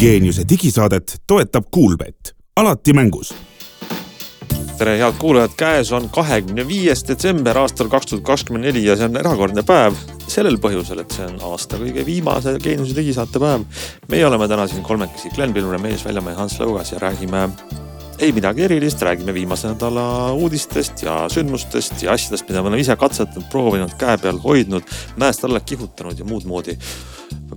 Geeniuse 0.00 0.42
digisaadet 0.48 1.18
toetab 1.26 1.64
Kuulbett, 1.70 2.30
alati 2.56 2.92
mängus 2.96 3.34
tere, 4.78 4.94
head 4.96 5.18
kuulajad, 5.20 5.52
käes 5.60 5.90
on 5.92 6.06
kahekümne 6.08 6.64
viies 6.68 7.02
detsember 7.04 7.58
aastal 7.60 7.90
kaks 7.92 8.08
tuhat 8.08 8.24
kakskümmend 8.24 8.64
neli 8.64 8.86
ja 8.86 8.96
see 8.96 9.10
on 9.10 9.20
erakordne 9.20 9.60
päev. 9.68 9.98
sellel 10.24 10.56
põhjusel, 10.56 11.02
et 11.04 11.12
see 11.12 11.26
on 11.28 11.36
aasta 11.50 11.76
kõige 11.82 12.06
viimase 12.06 12.56
Geeniuse 12.64 12.96
digisaate 12.96 13.44
päev. 13.44 13.68
meie 14.08 14.24
oleme 14.26 14.48
täna 14.48 14.64
siin 14.72 14.82
kolmekesi, 14.82 15.34
Glen 15.36 15.52
Pilvre, 15.52 15.78
Meelis 15.78 16.04
Väljamäe, 16.08 16.34
Hans 16.34 16.56
Lõugas 16.62 16.94
ja 16.94 17.04
räägime 17.04 17.50
ei 18.20 18.32
midagi 18.36 18.62
erilist, 18.66 19.02
räägime 19.02 19.32
viimase 19.34 19.68
nädala 19.68 20.32
uudistest 20.32 21.02
ja 21.02 21.24
sündmustest 21.32 22.02
ja 22.02 22.12
asjadest, 22.12 22.48
mida 22.48 22.60
me 22.60 22.68
oleme 22.68 22.82
ise 22.82 22.96
katsetanud, 23.00 23.46
proovinud, 23.52 23.94
käe 24.00 24.18
peal 24.20 24.40
hoidnud, 24.44 24.84
mäest 25.20 25.44
alla 25.44 25.60
kihutanud 25.60 26.18
ja 26.18 26.26
muud 26.28 26.44
moodi 26.48 26.76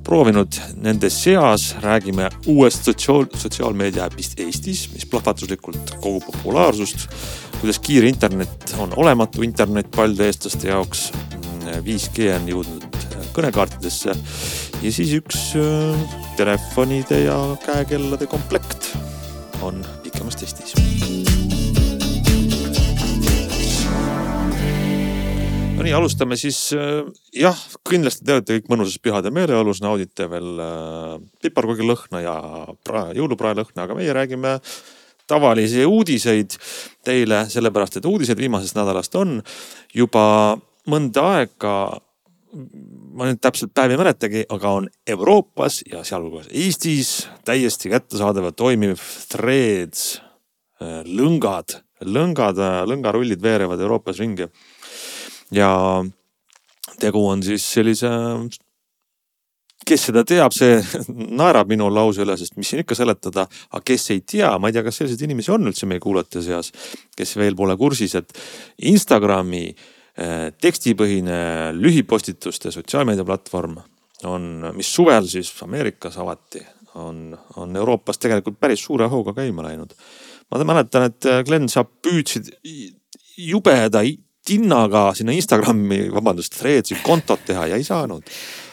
proovinud. 0.04 0.60
Nende 0.84 1.10
seas 1.12 1.74
räägime 1.84 2.30
uuest 2.48 2.88
sotsiaal, 2.88 3.28
sotsiaalmeedia 3.36 4.08
äpist 4.08 4.40
Eestis, 4.40 4.86
mis 4.94 5.06
plahvatuslikult 5.06 5.98
kogub 6.00 6.26
populaarsust. 6.32 7.08
kuidas 7.60 7.80
kiire 7.80 8.08
internet 8.08 8.76
on 8.78 8.94
olematu 8.96 9.44
internet 9.44 9.92
paljude 9.92 10.26
eestlaste 10.28 10.68
jaoks. 10.68 11.12
5G 11.64 12.28
on 12.36 12.48
jõudnud 12.48 12.98
kõnekaartidesse 13.34 14.14
ja 14.84 14.92
siis 14.92 15.14
üks 15.16 15.54
äh, 15.58 16.18
telefonide 16.38 17.24
ja 17.24 17.38
käekellade 17.66 18.28
komplekt 18.28 18.92
on 19.64 19.80
pikemas 20.24 20.36
testis. 20.40 20.74
no 25.74 25.84
nii, 25.84 25.94
alustame 25.94 26.38
siis 26.40 26.72
äh, 26.78 27.04
jah, 27.36 27.58
kindlasti 27.90 28.24
te 28.24 28.36
olete 28.38 28.58
kõik 28.58 28.70
mõnusas 28.72 29.00
pühade 29.04 29.34
meeleolus, 29.36 29.82
naudite 29.84 30.30
veel 30.32 30.62
äh, 30.64 31.18
piparkoogilõhna 31.44 32.24
ja 32.24 32.36
prae, 32.86 33.18
jõulupraelõhna, 33.18 33.84
aga 33.84 33.98
meie 33.98 34.16
räägime 34.16 34.60
tavalisi 35.28 35.84
uudiseid 35.88 36.56
teile, 37.04 37.46
sellepärast 37.52 38.00
et 38.00 38.08
uudised 38.08 38.40
viimasest 38.40 38.78
nädalast 38.80 39.16
on 39.20 39.42
juba 39.96 40.56
mõnda 40.88 41.28
aega 41.40 41.76
ma 42.54 43.28
nüüd 43.28 43.42
täpselt 43.42 43.74
päevi 43.76 43.96
ei 43.96 44.02
mäletagi, 44.02 44.44
aga 44.54 44.74
on 44.78 44.90
Euroopas 45.10 45.82
ja 45.90 46.04
sealhulgas 46.06 46.50
Eestis 46.52 47.28
täiesti 47.46 47.92
kättesaadav 47.94 48.52
toimiv 48.58 49.02
Threads, 49.32 50.20
äh, 50.82 51.02
lõngad, 51.08 51.80
lõngad, 52.06 52.60
äh, 52.62 52.82
lõngarullid 52.90 53.42
veerevad 53.42 53.82
Euroopas 53.82 54.22
ringi. 54.22 54.50
ja 55.52 55.72
tegu 57.00 57.26
on 57.28 57.44
siis 57.44 57.66
sellise, 57.74 58.10
kes 59.86 60.08
seda 60.10 60.24
teab, 60.26 60.54
see 60.54 60.78
naerab 61.42 61.70
minu 61.70 61.90
lause 61.90 62.22
üle, 62.24 62.38
sest 62.38 62.58
mis 62.58 62.70
siin 62.70 62.84
ikka 62.86 62.98
seletada, 62.98 63.48
aga 63.72 63.84
kes 63.86 64.10
ei 64.14 64.22
tea, 64.22 64.54
ma 64.60 64.70
ei 64.70 64.78
tea, 64.78 64.86
kas 64.86 65.02
selliseid 65.02 65.26
inimesi 65.26 65.52
on 65.54 65.68
üldse 65.70 65.90
meie 65.90 66.02
kuulajate 66.04 66.46
seas, 66.46 66.72
kes 67.18 67.36
veel 67.38 67.58
pole 67.58 67.78
kursis, 67.78 68.16
et 68.18 68.34
Instagrami 68.90 69.68
Äh, 69.74 69.93
tekstipõhine 70.62 71.38
lühipostituste 71.74 72.70
sotsiaalmeediaplatvorm 72.72 73.80
on, 74.30 74.44
mis 74.78 74.90
suvel 74.94 75.28
siis 75.28 75.50
Ameerikas 75.66 76.18
avati, 76.22 76.62
on, 77.02 77.32
on 77.58 77.76
Euroopas 77.76 78.22
tegelikult 78.22 78.60
päris 78.60 78.84
suure 78.86 79.08
hooga 79.10 79.34
käima 79.34 79.66
läinud. 79.66 79.94
ma 80.52 80.64
mäletan, 80.64 81.08
et 81.10 81.26
äh, 81.26 81.42
Glen, 81.46 81.70
sa 81.70 81.84
püüdsid 81.84 82.52
jubeda 83.38 84.04
tinnaga 84.46 85.10
sinna 85.18 85.36
Instagrami, 85.36 86.08
vabandust, 86.14 86.58
Threadsi 86.60 87.00
kontot 87.04 87.46
teha 87.48 87.70
ja 87.72 87.80
ei 87.80 87.88
saanud 87.88 88.28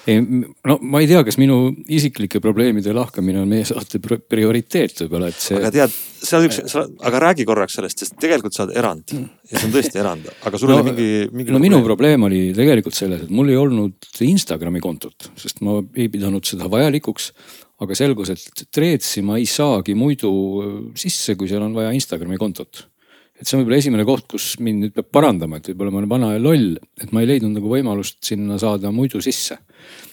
no 0.09 0.77
ma 0.81 1.01
ei 1.03 1.09
tea, 1.09 1.21
kas 1.27 1.37
minu 1.41 1.71
isiklike 1.93 2.41
probleemide 2.43 2.93
lahkamine 2.97 3.43
on 3.43 3.51
meie 3.51 3.67
saate 3.69 4.01
prioriteet 4.01 5.05
võib-olla, 5.05 5.31
et 5.31 5.41
see. 5.43 5.59
aga 5.59 5.71
tead, 5.75 5.97
on 6.39 6.47
üks, 6.49 6.77
aga 7.11 7.23
räägi 7.27 7.47
korraks 7.49 7.77
sellest, 7.79 8.03
sest 8.03 8.17
tegelikult 8.23 8.57
sa 8.57 8.65
oled 8.67 8.79
erand 8.81 9.13
ja 9.13 9.55
see 9.55 9.69
on 9.69 9.75
tõesti 9.75 10.01
erand, 10.01 10.31
aga 10.49 10.61
sul 10.61 10.73
no, 10.73 10.81
oli 10.81 10.91
mingi, 10.91 11.09
mingi. 11.31 11.51
no 11.51 11.59
probleem. 11.59 11.67
minu 11.67 11.83
probleem 11.87 12.29
oli 12.31 12.43
tegelikult 12.57 12.97
selles, 12.97 13.27
et 13.27 13.35
mul 13.35 13.53
ei 13.53 13.59
olnud 13.61 14.13
Instagrami 14.27 14.83
kontot, 14.85 15.31
sest 15.41 15.61
ma 15.67 15.79
ei 15.95 16.09
pidanud 16.13 16.47
seda 16.49 16.71
vajalikuks 16.73 17.33
aga 17.81 17.97
selgus, 17.97 18.33
et 18.35 18.65
Threadsi 18.73 19.25
ma 19.25 19.39
ei 19.41 19.49
saagi 19.49 19.95
muidu 19.97 20.33
sisse, 20.99 21.37
kui 21.37 21.49
seal 21.49 21.65
on 21.65 21.77
vaja 21.77 21.93
Instagrami 21.97 22.41
kontot 22.41 22.87
et 23.41 23.49
see 23.49 23.57
on 23.57 23.63
võib-olla 23.63 23.81
esimene 23.81 24.05
koht, 24.05 24.27
kus 24.29 24.53
mind 24.61 24.85
nüüd 24.85 24.95
peab 24.97 25.09
parandama, 25.17 25.59
et 25.59 25.71
võib-olla 25.73 25.95
ma 25.95 26.03
olen 26.03 26.13
vana 26.13 26.33
ja 26.35 26.43
loll, 26.45 26.75
et 27.01 27.13
ma 27.17 27.23
ei 27.23 27.31
leidnud 27.31 27.57
nagu 27.57 27.73
võimalust 27.73 28.21
sinna 28.27 28.59
saada 28.61 28.93
muidu 28.93 29.23
sisse. 29.25 29.59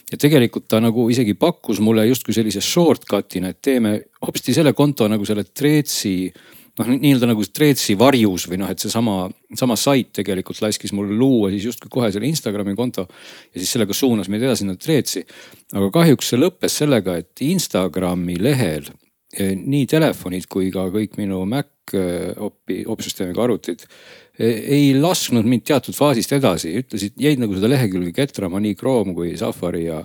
ja 0.08 0.16
tegelikult 0.16 0.64
ta 0.72 0.80
nagu 0.80 1.10
isegi 1.12 1.34
pakkus 1.36 1.82
mulle 1.84 2.06
justkui 2.08 2.32
sellise 2.32 2.62
shortcut'ina, 2.64 3.52
et 3.52 3.58
teeme 3.60 3.98
hopsti 4.24 4.54
selle 4.56 4.72
konto 4.72 5.08
nagu 5.08 5.26
selle 5.28 5.44
Threadsi 5.44 6.32
noh, 6.78 6.88
nii-öelda 6.94 7.28
nagu 7.28 7.44
Threadsi 7.44 7.96
varjus 7.98 8.46
või 8.48 8.60
noh, 8.62 8.70
et 8.72 8.80
seesama, 8.80 9.26
sama 9.58 9.76
sait 9.76 10.12
tegelikult 10.16 10.62
laskis 10.64 10.94
mul 10.96 11.10
luua 11.18 11.50
siis 11.52 11.68
justkui 11.68 11.92
kohe 11.92 12.10
selle 12.14 12.28
Instagrami 12.30 12.76
konto. 12.78 13.06
ja 13.52 13.60
siis 13.60 13.74
sellega 13.74 13.96
suunas 13.96 14.30
meid 14.32 14.46
edasi 14.46 14.64
sinna 14.64 14.78
Threadsi. 14.80 15.24
aga 15.74 15.90
kahjuks 15.98 16.32
see 16.32 16.40
lõppes 16.40 16.80
sellega, 16.82 17.18
et 17.18 17.44
Instagrami 17.44 18.38
lehel 18.40 18.88
eh, 18.88 19.07
nii 19.36 19.84
telefonid 19.90 20.46
kui 20.48 20.70
ka 20.72 20.86
kõik 20.94 21.18
minu 21.20 21.42
Mac 21.44 21.68
Äh, 21.94 22.32
opi, 22.36 22.82
opsüsteemiga 22.88 23.44
arvutid 23.46 23.86
ei 24.38 24.92
lasknud 24.94 25.46
mind 25.50 25.64
teatud 25.66 25.96
faasist 25.96 26.30
edasi, 26.36 26.70
ütlesid, 26.78 27.16
jäid 27.18 27.40
nagu 27.42 27.56
seda 27.56 27.70
lehekülge 27.72 28.12
ketrama 28.14 28.60
nii 28.62 28.76
Chrome 28.78 29.10
kui 29.16 29.32
Safari 29.40 29.80
ja, 29.88 29.96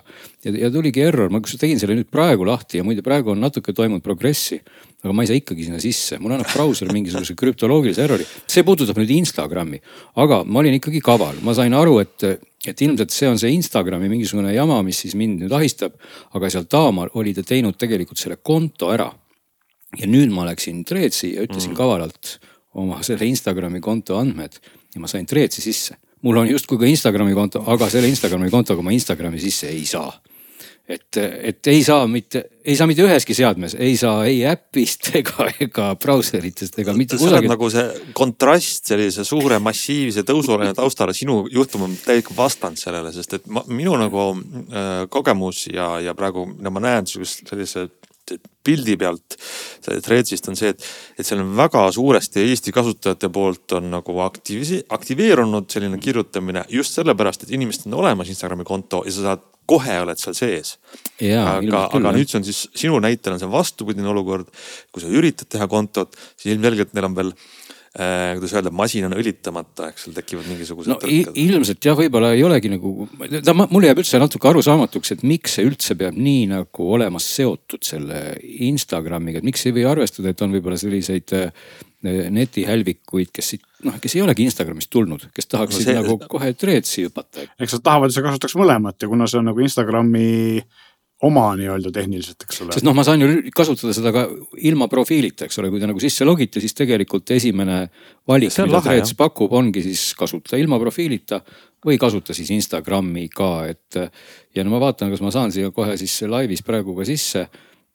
ja, 0.42 0.54
ja 0.64 0.72
tuligi 0.74 1.04
error, 1.06 1.30
ma 1.30 1.38
kusjuures 1.44 1.62
tegin 1.62 1.82
selle 1.82 1.98
nüüd 2.00 2.10
praegu 2.10 2.48
lahti 2.48 2.80
ja 2.80 2.86
muide 2.88 3.04
praegu 3.06 3.36
on 3.36 3.44
natuke 3.44 3.76
toimunud 3.78 4.02
progressi. 4.06 4.58
aga 5.04 5.14
ma 5.14 5.22
ei 5.22 5.30
saa 5.30 5.38
ikkagi 5.38 5.68
sinna 5.68 5.84
sisse, 5.84 6.18
mul 6.24 6.34
annab 6.34 6.50
brauser 6.50 6.90
mingisuguse 6.96 7.36
krüptoloogilise 7.38 8.08
errori, 8.08 8.26
see 8.50 8.64
puudutab 8.66 8.98
nüüd 8.98 9.14
Instagrami, 9.20 9.82
aga 10.24 10.42
ma 10.48 10.64
olin 10.64 10.80
ikkagi 10.80 11.04
kaval, 11.04 11.44
ma 11.44 11.54
sain 11.54 11.76
aru, 11.78 12.00
et 12.02 12.26
et 12.68 12.82
ilmselt 12.82 13.12
see 13.12 13.28
on 13.28 13.40
see 13.40 13.52
Instagrami 13.58 14.08
mingisugune 14.12 14.54
jama, 14.56 14.80
mis 14.86 15.02
siis 15.04 15.18
mind 15.20 15.44
nüüd 15.44 15.56
ahistab. 15.56 15.98
aga 16.34 16.50
seal 16.50 16.66
Taamar 16.70 17.12
oli 17.20 17.34
ta 17.34 17.44
teinud 17.44 17.78
tegelikult 17.80 18.20
selle 18.20 18.40
konto 18.42 18.92
ära 18.94 19.10
ja 20.00 20.08
nüüd 20.10 20.32
ma 20.34 20.48
läksin 20.48 20.84
Threadsi 20.88 21.34
ja 21.36 21.44
ütlesin 21.46 21.74
mm. 21.74 21.78
kavalalt 21.78 22.38
oma 22.80 23.02
selle 23.06 23.28
Instagrami 23.30 23.82
konto 23.82 24.18
andmed 24.18 24.58
ja 24.96 25.02
ma 25.02 25.10
sain 25.12 25.28
Threadsi 25.30 25.62
sisse. 25.62 25.98
mul 26.24 26.38
on 26.40 26.48
justkui 26.48 26.80
ka 26.80 26.88
Instagrami 26.88 27.34
konto, 27.36 27.64
aga 27.68 27.90
selle 27.92 28.08
Instagrami 28.08 28.50
kontoga 28.50 28.82
ma 28.82 28.94
Instagrami 28.96 29.40
sisse 29.40 29.68
ei 29.68 29.86
saa. 29.86 30.12
Et, 30.90 31.18
et 31.18 31.68
ei 31.72 31.84
saa 31.84 32.08
mitte, 32.12 32.44
ei 32.66 32.76
saa 32.76 32.88
mitte 32.90 33.06
üheski 33.06 33.36
seadmes, 33.38 33.76
ei 33.80 33.96
saa 34.00 34.26
ei 34.28 34.42
äpist 34.48 35.12
ega, 35.20 35.48
ega 35.64 35.88
brauseritest 36.00 36.80
ega 36.84 36.96
mitte 36.98 37.20
kusagil. 37.20 37.48
nagu 37.52 37.70
see 37.72 37.86
kontrast 38.18 38.92
sellise 38.92 39.24
suure 39.28 39.60
massiivse 39.64 40.26
tõusuaine 40.28 40.74
taustale, 40.76 41.16
sinu 41.16 41.44
juhtum 41.52 41.88
on 41.88 41.96
täielikult 42.04 42.38
vastand 42.38 42.82
sellele, 42.82 43.14
sest 43.16 43.40
et 43.40 43.48
ma, 43.48 43.64
minu 43.72 43.96
nagu 44.00 44.30
äh, 44.34 45.06
kogemus 45.14 45.68
ja, 45.72 45.96
ja 46.04 46.16
praegu, 46.18 46.46
mida 46.58 46.74
ma 46.74 46.84
näen 46.84 47.08
sellise 47.08 47.88
pildi 48.64 48.96
pealt 48.98 49.36
Threadsist 49.84 50.48
on 50.48 50.56
see, 50.56 50.72
et, 50.72 50.86
et 51.20 51.28
seal 51.28 51.42
on 51.44 51.52
väga 51.58 51.84
suuresti 51.92 52.46
Eesti 52.48 52.72
kasutajate 52.76 53.30
poolt 53.34 53.76
on 53.80 53.90
nagu 53.92 54.20
aktiivsi-, 54.26 54.84
aktiveerunud 54.96 55.68
selline 55.72 56.00
kirjutamine 56.02 56.64
just 56.72 56.96
sellepärast, 57.00 57.44
et 57.44 57.56
inimestel 57.58 57.92
on 57.92 58.00
olemas 58.04 58.32
Instagrami 58.32 58.64
konto 58.68 59.04
ja 59.06 59.12
sa 59.12 59.28
saad 59.28 59.50
kohe 59.70 59.96
oled 60.04 60.20
seal 60.20 60.36
sees. 60.36 60.78
aga, 61.22 61.86
aga 61.96 62.14
nüüd 62.16 62.32
see 62.32 62.40
on 62.40 62.48
siis 62.48 62.64
sinu 62.76 63.00
näitel 63.04 63.36
on 63.36 63.42
see 63.42 63.52
vastupidine 63.52 64.10
olukord. 64.12 64.50
kui 64.92 65.04
sa 65.04 65.12
üritad 65.12 65.50
teha 65.50 65.68
kontot, 65.72 66.16
siis 66.38 66.56
ilmselgelt 66.56 66.94
neil 66.94 67.08
on 67.08 67.16
veel 67.20 67.32
kuidas 67.94 68.54
öelda, 68.58 68.72
masin 68.74 69.06
on 69.06 69.14
õlitamata, 69.14 69.92
eks 69.92 70.08
seal 70.08 70.16
tekivad 70.18 70.48
mingisugused 70.50 70.90
no, 70.90 70.96
ilmselt 71.38 71.86
jah, 71.86 71.98
võib-olla 71.98 72.32
ei 72.34 72.42
olegi 72.42 72.72
nagu, 72.74 73.06
ta, 73.46 73.54
mulle 73.54 73.92
jääb 73.92 74.02
üldse 74.02 74.22
natuke 74.22 74.50
arusaamatuks, 74.50 75.14
et 75.14 75.22
miks 75.30 75.60
see 75.60 75.68
üldse 75.68 75.94
peab 76.00 76.18
nii 76.18 76.48
nagu 76.56 76.88
olema 76.96 77.22
seotud 77.22 77.86
selle 77.86 78.24
Instagramiga, 78.66 79.44
et 79.44 79.46
miks 79.46 79.68
ei 79.70 79.76
või 79.78 79.86
arvestada, 79.92 80.34
et 80.34 80.42
on 80.42 80.56
võib-olla 80.56 80.80
selliseid 80.82 81.36
äh, 81.38 81.70
netihälvikuid, 82.04 83.30
kes 83.36 83.54
siit 83.54 83.70
noh, 83.86 84.00
kes 84.02 84.18
ei 84.18 84.24
olegi 84.26 84.48
Instagramist 84.48 84.90
tulnud, 84.94 85.28
kes 85.36 85.48
tahaksid 85.52 85.86
no 85.86 85.92
see... 85.92 86.00
nagu 86.00 86.18
kohe 86.32 86.50
Threadsi 86.58 87.06
hüpata. 87.06 87.46
eks 87.62 87.78
nad 87.78 87.86
tahavad, 87.86 88.10
et 88.10 88.18
sa 88.18 88.26
kasutaks 88.26 88.58
mõlemat 88.60 89.06
ja 89.06 89.12
kuna 89.12 89.30
see 89.30 89.44
on 89.44 89.52
nagu 89.52 89.64
Instagrami 89.64 90.64
oma 91.24 91.46
nii-öelda 91.58 91.92
tehniliselt, 91.96 92.46
eks 92.46 92.62
ole. 92.64 92.76
sest 92.76 92.86
noh, 92.88 92.96
ma 92.98 93.06
saan 93.08 93.24
ju 93.24 93.30
kasutada 93.56 93.96
seda 93.96 94.12
ka 94.16 94.26
ilma 94.68 94.90
profiilita, 94.92 95.48
eks 95.48 95.60
ole, 95.62 95.72
kui 95.74 95.82
te 95.82 95.90
nagu 95.90 96.02
sisse 96.04 96.28
logite, 96.28 96.62
siis 96.64 96.76
tegelikult 96.78 97.32
esimene 97.36 97.84
valik, 98.30 98.54
mida 98.66 98.82
Threads 98.84 99.16
pakub, 99.20 99.54
ongi 99.56 99.86
siis 99.86 100.10
kasuta 100.20 100.60
ilma 100.60 100.80
profiilita 100.82 101.42
või 101.84 102.00
kasuta 102.00 102.36
siis 102.36 102.52
Instagrami 102.56 103.28
ka, 103.32 103.52
et. 103.72 104.00
ja 104.56 104.66
no 104.66 104.76
ma 104.76 104.82
vaatan, 104.84 105.12
kas 105.14 105.24
ma 105.24 105.32
saan 105.36 105.54
siia 105.56 105.72
kohe 105.76 105.96
siis 106.00 106.22
laivis 106.28 106.64
praegu 106.66 106.96
ka 106.98 107.08
sisse 107.08 107.48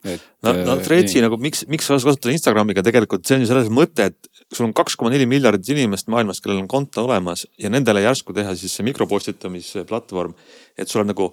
et. 0.04 0.24
no, 0.44 0.52
no 0.66 0.76
Threadsi 0.82 1.22
nagu 1.24 1.38
miks, 1.40 1.64
miks 1.70 1.88
sa 1.88 1.98
kasutad 1.98 2.32
Instagramiga 2.32 2.84
tegelikult, 2.86 3.24
see 3.26 3.38
on 3.38 3.44
ju 3.44 3.50
selles 3.50 3.70
mõte, 3.74 4.10
et 4.12 4.28
sul 4.54 4.68
on 4.68 4.74
kaks 4.76 4.96
koma 4.98 5.12
neli 5.12 5.26
miljardit 5.28 5.72
inimest 5.74 6.08
maailmas, 6.12 6.40
kellel 6.44 6.62
on 6.62 6.68
konto 6.70 7.04
olemas 7.08 7.44
ja 7.60 7.70
nendele 7.72 8.04
järsku 8.04 8.36
teha 8.36 8.54
siis 8.58 8.76
see 8.78 8.86
mikropostitamise 8.86 9.84
platvorm. 9.88 10.36
et 10.78 10.88
sul 10.88 11.02
on 11.02 11.12
nagu 11.12 11.32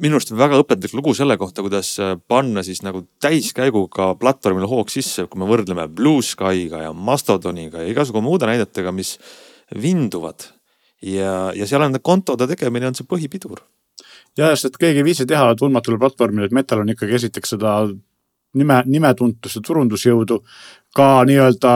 minu 0.00 0.16
arust 0.16 0.32
väga 0.36 0.58
õpetlik 0.62 0.94
lugu 0.96 1.14
selle 1.16 1.36
kohta, 1.40 1.62
kuidas 1.64 1.94
äh, 2.02 2.14
panna 2.28 2.64
siis 2.64 2.82
nagu 2.84 3.04
täiskäiguga 3.22 4.12
platvormile 4.20 4.68
hoog 4.70 4.92
sisse, 4.92 5.26
kui 5.28 5.40
me 5.40 5.48
võrdleme 5.48 5.86
Blue 5.92 6.22
Skyga 6.24 6.84
ja 6.86 6.92
Mastodoniga 6.92 7.82
ja 7.82 7.92
igasugu 7.92 8.22
muude 8.24 8.48
näidetega, 8.48 8.92
mis 8.94 9.18
vinduvad. 9.82 10.48
ja, 11.02 11.52
ja 11.54 11.66
seal 11.68 11.84
on 11.84 11.98
kontode 12.02 12.46
tegemine 12.48 12.88
on 12.88 12.96
see 12.96 13.06
põhipidur. 13.08 13.60
ja, 14.38 14.50
sest 14.54 14.72
et 14.72 14.80
keegi 14.80 15.02
ei 15.02 15.08
viitsi 15.10 15.26
teha 15.28 15.54
tundmatule 15.58 15.98
platvormile, 16.00 16.48
et 16.48 16.56
Metal 16.56 16.80
on 16.80 16.92
ikkagi 16.94 17.20
esiteks 17.20 17.56
seda 17.56 17.76
nime, 18.54 18.82
nimetuntust 18.86 19.60
ja 19.60 19.62
turundusjõudu 19.66 20.40
ka 20.96 21.08
nii-öelda 21.28 21.74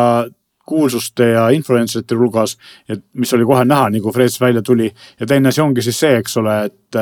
kuulsuste 0.69 1.31
ja 1.32 1.49
influencerite 1.55 2.17
hulgas, 2.19 2.56
et 2.88 3.03
mis 3.19 3.32
oli 3.37 3.47
kohe 3.49 3.65
näha, 3.65 3.88
nii 3.94 4.03
kui 4.05 4.15
Freds 4.15 4.41
välja 4.41 4.62
tuli. 4.62 4.91
ja 5.20 5.26
teine 5.26 5.49
asi 5.49 5.61
ongi 5.65 5.82
siis 5.82 6.00
see, 6.00 6.17
eks 6.20 6.37
ole, 6.41 6.56
et, 6.69 6.99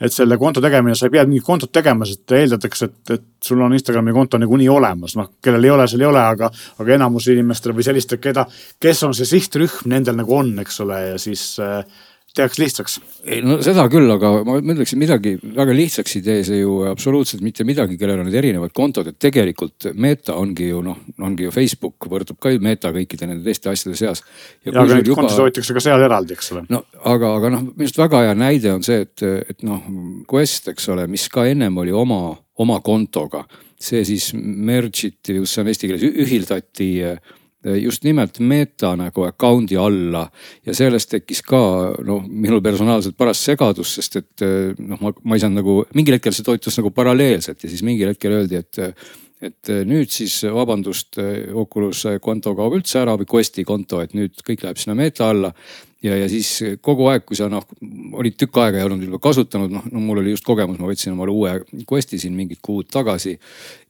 et 0.00 0.12
selle 0.12 0.38
konto 0.38 0.60
tegemine, 0.64 0.94
sa 0.96 1.08
ei 1.08 1.14
pea 1.16 1.24
mingit 1.28 1.46
kontot 1.46 1.72
tegema, 1.72 2.08
sest 2.08 2.32
eeldatakse, 2.36 2.90
et, 2.90 3.14
et 3.16 3.26
sul 3.44 3.60
on 3.60 3.74
Instagrami 3.76 4.12
konto 4.16 4.38
niikuinii 4.40 4.68
olemas, 4.68 5.16
noh, 5.20 5.32
kellel 5.42 5.64
ei 5.64 5.74
ole, 5.74 5.88
seal 5.88 6.04
ei 6.04 6.10
ole, 6.10 6.22
aga, 6.34 6.50
aga 6.80 6.94
enamus 6.96 7.28
inimestel 7.32 7.76
või 7.76 7.86
sellistel, 7.86 8.20
keda, 8.22 8.46
kes 8.80 9.02
on 9.08 9.16
see 9.16 9.28
sihtrühm, 9.28 9.88
nendel 9.92 10.18
nagu 10.20 10.36
on, 10.36 10.54
eks 10.64 10.80
ole, 10.84 11.00
ja 11.12 11.18
siis 11.20 11.44
äh, 11.60 11.84
tehakse 12.36 12.62
lihtsaks. 12.62 12.96
ei 13.24 13.40
no 13.42 13.56
seda 13.64 13.84
küll, 13.90 14.08
aga 14.14 14.30
ma 14.46 14.58
ütleksin 14.60 15.00
midagi 15.00 15.32
väga 15.42 15.74
lihtsaks 15.74 16.16
ei 16.18 16.24
tee 16.26 16.44
see 16.46 16.60
ju 16.60 16.76
absoluutselt 16.90 17.42
mitte 17.44 17.66
midagi, 17.66 17.98
kellel 18.00 18.22
on 18.22 18.28
need 18.28 18.38
erinevad 18.38 18.74
kontod, 18.76 19.10
et 19.10 19.18
tegelikult 19.20 19.90
Meta 20.00 20.36
ongi 20.38 20.70
ju 20.70 20.82
noh, 20.86 21.00
ongi 21.26 21.48
ju 21.48 21.54
Facebook 21.54 22.06
võrdub 22.10 22.38
ka 22.42 22.52
ju 22.54 22.62
Meta 22.64 22.92
kõikide 22.94 23.28
nende 23.30 23.46
teiste 23.46 23.72
asjade 23.72 23.98
seas. 23.98 24.22
ja, 24.62 24.70
ja 24.70 24.84
aga 24.84 25.00
neid 25.00 25.10
juba... 25.10 25.22
kontosid 25.22 25.44
hoitakse 25.46 25.76
ka 25.76 25.84
seal 25.84 26.06
eraldi, 26.06 26.36
eks 26.38 26.52
ole. 26.54 26.64
no 26.70 26.84
aga, 27.02 27.34
aga 27.40 27.54
noh, 27.56 27.66
minu 27.72 27.88
arust 27.88 27.98
väga 28.04 28.22
hea 28.28 28.38
näide 28.38 28.74
on 28.76 28.86
see, 28.86 29.02
et, 29.08 29.26
et 29.54 29.66
noh, 29.66 29.82
Quest, 30.30 30.70
eks 30.70 30.88
ole, 30.94 31.08
mis 31.10 31.26
ka 31.32 31.48
ennem 31.50 31.82
oli 31.82 31.94
oma, 31.96 32.22
oma 32.62 32.78
kontoga, 32.84 33.42
see 33.80 34.04
siis 34.06 34.30
merge 34.36 35.08
iti, 35.08 35.40
just 35.40 35.56
see 35.56 35.64
on 35.64 35.70
eesti 35.72 35.90
keeles, 35.90 36.06
ühildati 36.26 36.90
just 37.64 38.04
nimelt 38.06 38.38
Meta 38.40 38.94
nagu 38.96 39.24
account'i 39.26 39.78
alla. 39.80 40.24
Ja 40.66 40.74
sellest 40.76 41.10
tekkis 41.14 41.42
ka 41.46 41.62
noh, 42.06 42.22
minul 42.24 42.62
personaalselt 42.64 43.18
paras 43.20 43.42
segadus, 43.44 43.96
sest 43.98 44.20
et 44.22 44.46
eh, 44.46 44.76
noh, 44.78 45.00
ma, 45.02 45.12
ma 45.24 45.36
ei 45.36 45.42
saanud 45.44 45.60
nagu 45.60 45.80
mingil 45.96 46.16
hetkel 46.16 46.36
see 46.36 46.46
toitus 46.46 46.78
nagu 46.80 46.92
paralleelselt 46.94 47.64
ja 47.64 47.72
siis 47.72 47.84
mingil 47.86 48.14
hetkel 48.14 48.40
öeldi, 48.40 48.62
et 48.62 48.84
et 49.40 49.70
nüüd 49.88 50.10
siis 50.12 50.34
vabandust, 50.52 51.16
Oculus 51.56 52.02
konto 52.20 52.52
kaob 52.52 52.74
üldse 52.76 52.98
ära 53.00 53.14
või 53.16 53.24
Questi 53.24 53.62
konto, 53.64 54.02
et 54.04 54.12
nüüd 54.12 54.42
kõik 54.44 54.66
läheb 54.66 54.76
sinna 54.76 54.92
Meta 54.98 55.30
alla 55.32 55.48
ja, 56.02 56.16
ja 56.16 56.28
siis 56.30 56.48
kogu 56.84 57.06
aeg, 57.10 57.24
kui 57.28 57.36
sa 57.38 57.48
noh, 57.52 57.64
olid 58.18 58.36
tükk 58.40 58.58
aega 58.62 58.80
ei 58.80 58.86
olnud 58.86 59.04
juba 59.04 59.20
kasutanud, 59.22 59.72
noh 59.74 59.86
no, 59.90 60.02
mul 60.02 60.22
oli 60.22 60.34
just 60.34 60.46
kogemus, 60.46 60.80
ma 60.80 60.88
võtsin 60.88 61.12
omale 61.12 61.34
uue 61.34 61.84
Questi 61.88 62.20
siin 62.20 62.36
mingid 62.36 62.62
kuud 62.64 62.88
tagasi. 62.92 63.36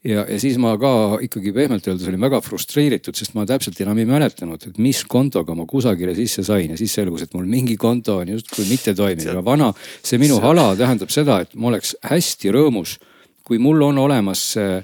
ja, 0.04 0.24
ja 0.24 0.38
siis 0.42 0.58
ma 0.60 0.74
ka 0.80 0.92
ikkagi 1.22 1.52
pehmelt 1.54 1.86
öeldes 1.86 2.08
olin 2.10 2.22
väga 2.26 2.40
frustreeritud, 2.44 3.16
sest 3.16 3.36
ma 3.38 3.46
täpselt 3.46 3.80
enam 3.84 3.98
ei 4.02 4.08
mäletanud, 4.10 4.66
et 4.66 4.78
mis 4.82 5.04
kontoga 5.04 5.54
ma 5.54 5.66
kusagile 5.70 6.14
sisse 6.18 6.44
sain 6.46 6.74
ja 6.74 6.78
siis 6.80 6.94
selgus, 6.98 7.26
et 7.26 7.34
mul 7.34 7.46
mingi 7.50 7.76
konto 7.80 8.20
on 8.24 8.34
justkui 8.36 8.66
mitte 8.70 8.94
toimiv 8.94 9.30
ja 9.30 9.44
vana. 9.44 9.72
see 10.02 10.18
minu 10.18 10.40
hala 10.42 10.72
tähendab 10.76 11.12
seda, 11.14 11.40
et 11.44 11.54
ma 11.54 11.70
oleks 11.70 11.94
hästi 12.02 12.50
rõõmus, 12.56 12.98
kui 13.44 13.58
mul 13.58 13.82
on 13.82 13.98
olemas 13.98 14.52
see 14.56 14.80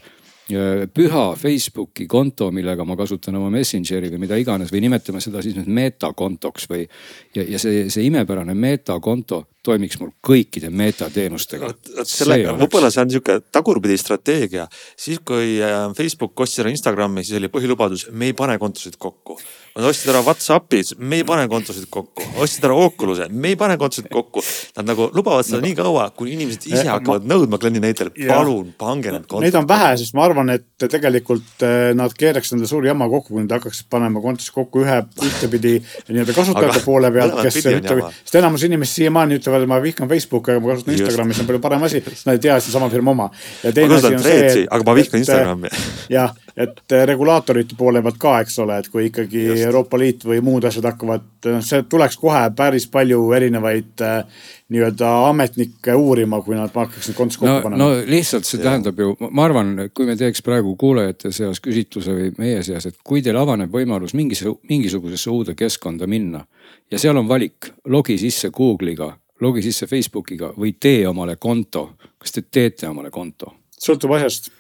püha 0.46 1.24
Facebooki 1.34 2.06
konto, 2.06 2.52
millega 2.54 2.84
ma 2.86 2.94
kasutan 2.98 3.34
oma 3.34 3.50
Messengeri 3.50 4.12
või 4.12 4.22
mida 4.22 4.38
iganes 4.38 4.70
või 4.70 4.84
nimetame 4.84 5.20
seda 5.22 5.42
siis 5.42 5.56
nüüd 5.58 5.66
metakontoks 5.66 6.68
või. 6.70 6.86
ja, 7.34 7.42
ja 7.42 7.58
see, 7.58 7.88
see 7.90 8.06
imepärane 8.06 8.54
metakonto 8.54 9.42
toimiks 9.66 9.98
mul 9.98 10.12
kõikide 10.22 10.70
metateenustega. 10.70 11.72
sellega, 12.06 12.54
võib-olla 12.60 12.92
see 12.94 13.02
on 13.02 13.12
sihuke 13.16 13.40
tagurpidi 13.52 13.98
strateegia. 13.98 14.68
siis 14.96 15.18
kui 15.26 15.58
äh, 15.58 15.90
Facebook 15.96 16.38
ostis 16.40 16.62
ära 16.62 16.70
Instagrami, 16.70 17.24
siis 17.24 17.40
oli 17.40 17.50
põhilubadus, 17.50 18.08
me 18.12 18.30
ei 18.30 18.36
pane 18.38 18.58
kontosid 18.62 19.00
kokku. 19.02 19.40
Ostsid 19.76 20.08
ära 20.08 20.22
Whatsappi, 20.24 20.78
me 21.04 21.18
ei 21.20 21.24
pane 21.28 21.44
kontosid 21.52 21.84
kokku. 21.92 22.24
ostsid 22.40 22.64
ära 22.64 22.76
Oculus'e, 22.80 23.26
me 23.28 23.50
ei 23.52 23.56
pane 23.60 23.76
kontosid 23.76 24.06
kokku. 24.08 24.40
Nad 24.78 24.88
nagu 24.88 25.10
lubavad 25.12 25.44
seda 25.44 25.60
no, 25.60 25.66
nii 25.66 25.76
kaua, 25.76 26.06
kuni 26.16 26.32
inimesed 26.32 26.64
ise 26.70 26.86
hakkavad 26.88 27.26
ma... 27.26 27.34
nõudma 27.34 27.60
kliendi 27.60 27.82
näitel, 27.84 28.08
palun 28.16 28.70
pange 28.80 29.12
need 29.12 29.26
kontod. 29.26 29.44
Neid 29.44 29.58
on 29.60 29.68
vähe, 29.68 29.90
sest 30.00 30.16
ma 30.16 30.24
arvan, 30.24 30.54
et 30.54 30.64
tegelikult 30.80 31.66
äh, 31.66 31.90
nad 31.98 32.14
keeraks 32.16 32.54
endale 32.54 32.70
suuri 32.70 32.88
jama 32.88 33.10
kokku, 33.12 33.34
kui 33.34 33.44
nad 33.44 33.52
hakkaksid 33.58 33.90
panema 33.92 34.22
kontosid 34.24 34.56
kokku 34.56 34.86
ühe, 34.86 34.96
ühtepidi 35.28 35.74
nii-öelda 36.08 36.38
kasutajate 36.38 36.82
poole 36.86 37.12
pealt, 37.12 37.36
kes 37.44 37.60
ütleb, 37.74 38.02
sest 38.22 38.40
enamus 38.40 38.64
inimesi 38.64 39.02
siiamaani 39.02 39.40
ütlevad 39.42 39.68
ma 39.68 39.82
vihkan 39.84 40.08
Facebooki, 40.08 40.56
aga 40.56 40.64
ma 40.64 40.72
kasutan 40.72 40.96
Instagrami, 40.96 41.36
see 41.36 41.44
on 41.44 41.52
palju 41.52 41.64
parem 41.68 41.84
asi, 41.90 42.00
sest 42.08 42.30
nad 42.30 42.40
ei 42.40 42.44
tea, 42.48 42.56
see 42.62 42.72
on 42.72 42.78
sama 42.80 42.90
firma 42.96 43.12
oma. 43.12 43.28
aga 43.68 44.82
ma 44.88 44.96
vihkan 44.96 45.20
Instagrami. 45.20 45.72
jah, 46.16 46.32
et 46.56 46.92
äh, 46.92 47.04
regulaatorite 47.08 47.76
poole 47.76 48.00
pealt 48.02 48.16
ka, 48.20 48.38
eks 48.40 48.58
ole, 48.64 48.78
et 48.80 48.88
kui 48.88 49.06
ikkagi 49.10 49.42
Just. 49.44 49.62
Euroopa 49.68 49.98
Liit 50.00 50.24
või 50.24 50.38
muud 50.44 50.64
asjad 50.64 50.88
hakkavad, 50.88 51.26
noh, 51.50 51.64
see 51.64 51.82
tuleks 51.90 52.16
kohe 52.20 52.40
päris 52.56 52.86
palju 52.92 53.20
erinevaid 53.36 54.04
äh, 54.04 54.46
nii-öelda 54.72 55.10
ametnikke 55.28 55.94
uurima, 55.94 56.40
kui 56.42 56.56
nad 56.56 56.72
hakkaks 56.72 57.10
neid 57.10 57.18
kontosid 57.18 57.42
kokku 57.42 57.52
no, 57.52 57.60
panema. 57.66 57.82
no 57.82 58.08
lihtsalt 58.08 58.48
see 58.48 58.62
ja. 58.62 58.70
tähendab 58.70 59.02
ju, 59.04 59.12
ma 59.28 59.44
arvan, 59.44 59.74
kui 59.94 60.08
me 60.08 60.16
teeks 60.16 60.42
praegu 60.46 60.72
kuulajate 60.80 61.34
seas 61.36 61.60
küsitluse 61.64 62.16
või 62.16 62.32
meie 62.40 62.64
seas, 62.66 62.88
et 62.88 62.98
kui 63.04 63.22
teil 63.22 63.36
avaneb 63.40 63.72
võimalus 63.72 64.16
mingis, 64.16 64.46
mingisugusesse 64.70 65.30
uude 65.30 65.54
keskkonda 65.58 66.08
minna 66.08 66.46
ja 66.90 66.98
seal 67.02 67.20
on 67.20 67.28
valik, 67.28 67.74
logi 67.92 68.18
sisse 68.22 68.50
Google'iga 68.54 69.12
logi 69.40 69.62
sisse 69.62 69.86
Facebookiga 69.86 70.52
või 70.56 70.74
tee 70.80 71.06
omale 71.08 71.36
konto. 71.36 71.90
kas 72.18 72.32
te 72.32 72.42
teete 72.50 72.88
omale 72.88 73.10
konto? 73.10 73.52
sõltub 73.76 74.16
asjast 74.16 74.50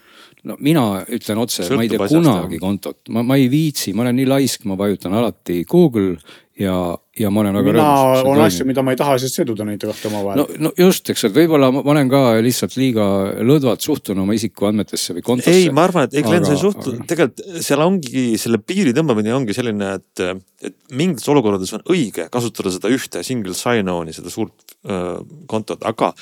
no 0.46 0.56
mina 0.62 0.86
ütlen 1.12 1.42
otse, 1.42 1.66
ma 1.74 1.84
ei 1.84 1.90
tee 1.92 2.08
kunagi 2.10 2.60
kontot, 2.62 3.02
ma, 3.14 3.24
ma 3.26 3.38
ei 3.38 3.48
viitsi, 3.52 3.94
ma 3.96 4.04
olen 4.06 4.18
nii 4.20 4.26
laisk, 4.30 4.66
ma 4.70 4.78
vajutan 4.78 5.16
alati 5.18 5.62
Google 5.68 6.16
ja, 6.60 6.74
ja 7.18 7.30
ma 7.32 7.42
olen 7.42 7.56
väga 7.58 7.72
mina 7.72 7.86
rõõmus. 7.86 8.28
on 8.30 8.42
asju, 8.44 8.66
mida 8.68 8.84
ma 8.84 8.94
ei 8.94 9.00
taha 9.00 9.16
siis 9.20 9.34
siduda 9.36 9.66
neid 9.68 9.82
kahte 9.82 10.08
omavahel. 10.08 10.40
no, 10.40 10.46
no 10.66 10.72
just, 10.78 11.10
eks, 11.12 11.26
et 11.28 11.34
võib-olla 11.36 11.68
ma 11.74 11.82
olen 11.92 12.10
ka 12.12 12.22
lihtsalt 12.44 12.76
liiga 12.80 13.06
lõdvalt 13.46 13.84
suhtun 13.84 14.22
oma 14.22 14.36
isikuandmetesse 14.36 15.16
või 15.18 15.26
kontosse. 15.26 15.56
ei, 15.56 15.68
ma 15.74 15.86
arvan, 15.88 16.08
et 16.08 16.16
ei 16.16 16.24
Glen, 16.26 16.46
sa 16.48 16.54
ei 16.56 16.62
suhtu, 16.62 16.94
tegelikult 17.08 17.60
seal 17.66 17.84
ongi 17.84 18.26
selle 18.40 18.60
piiri 18.62 18.94
tõmbamine 18.96 19.34
ongi 19.36 19.56
selline, 19.56 19.92
et, 20.00 20.24
et 20.70 20.78
mingites 20.96 21.28
olukordades 21.32 21.74
on 21.76 21.84
õige 21.92 22.30
kasutada 22.32 22.72
seda 22.74 22.92
ühte 22.94 23.24
single 23.26 23.56
sign-on'i, 23.56 24.16
seda 24.16 24.32
suurt 24.32 24.78
öö, 24.88 25.18
kontot, 25.50 25.84
aga, 25.88 26.14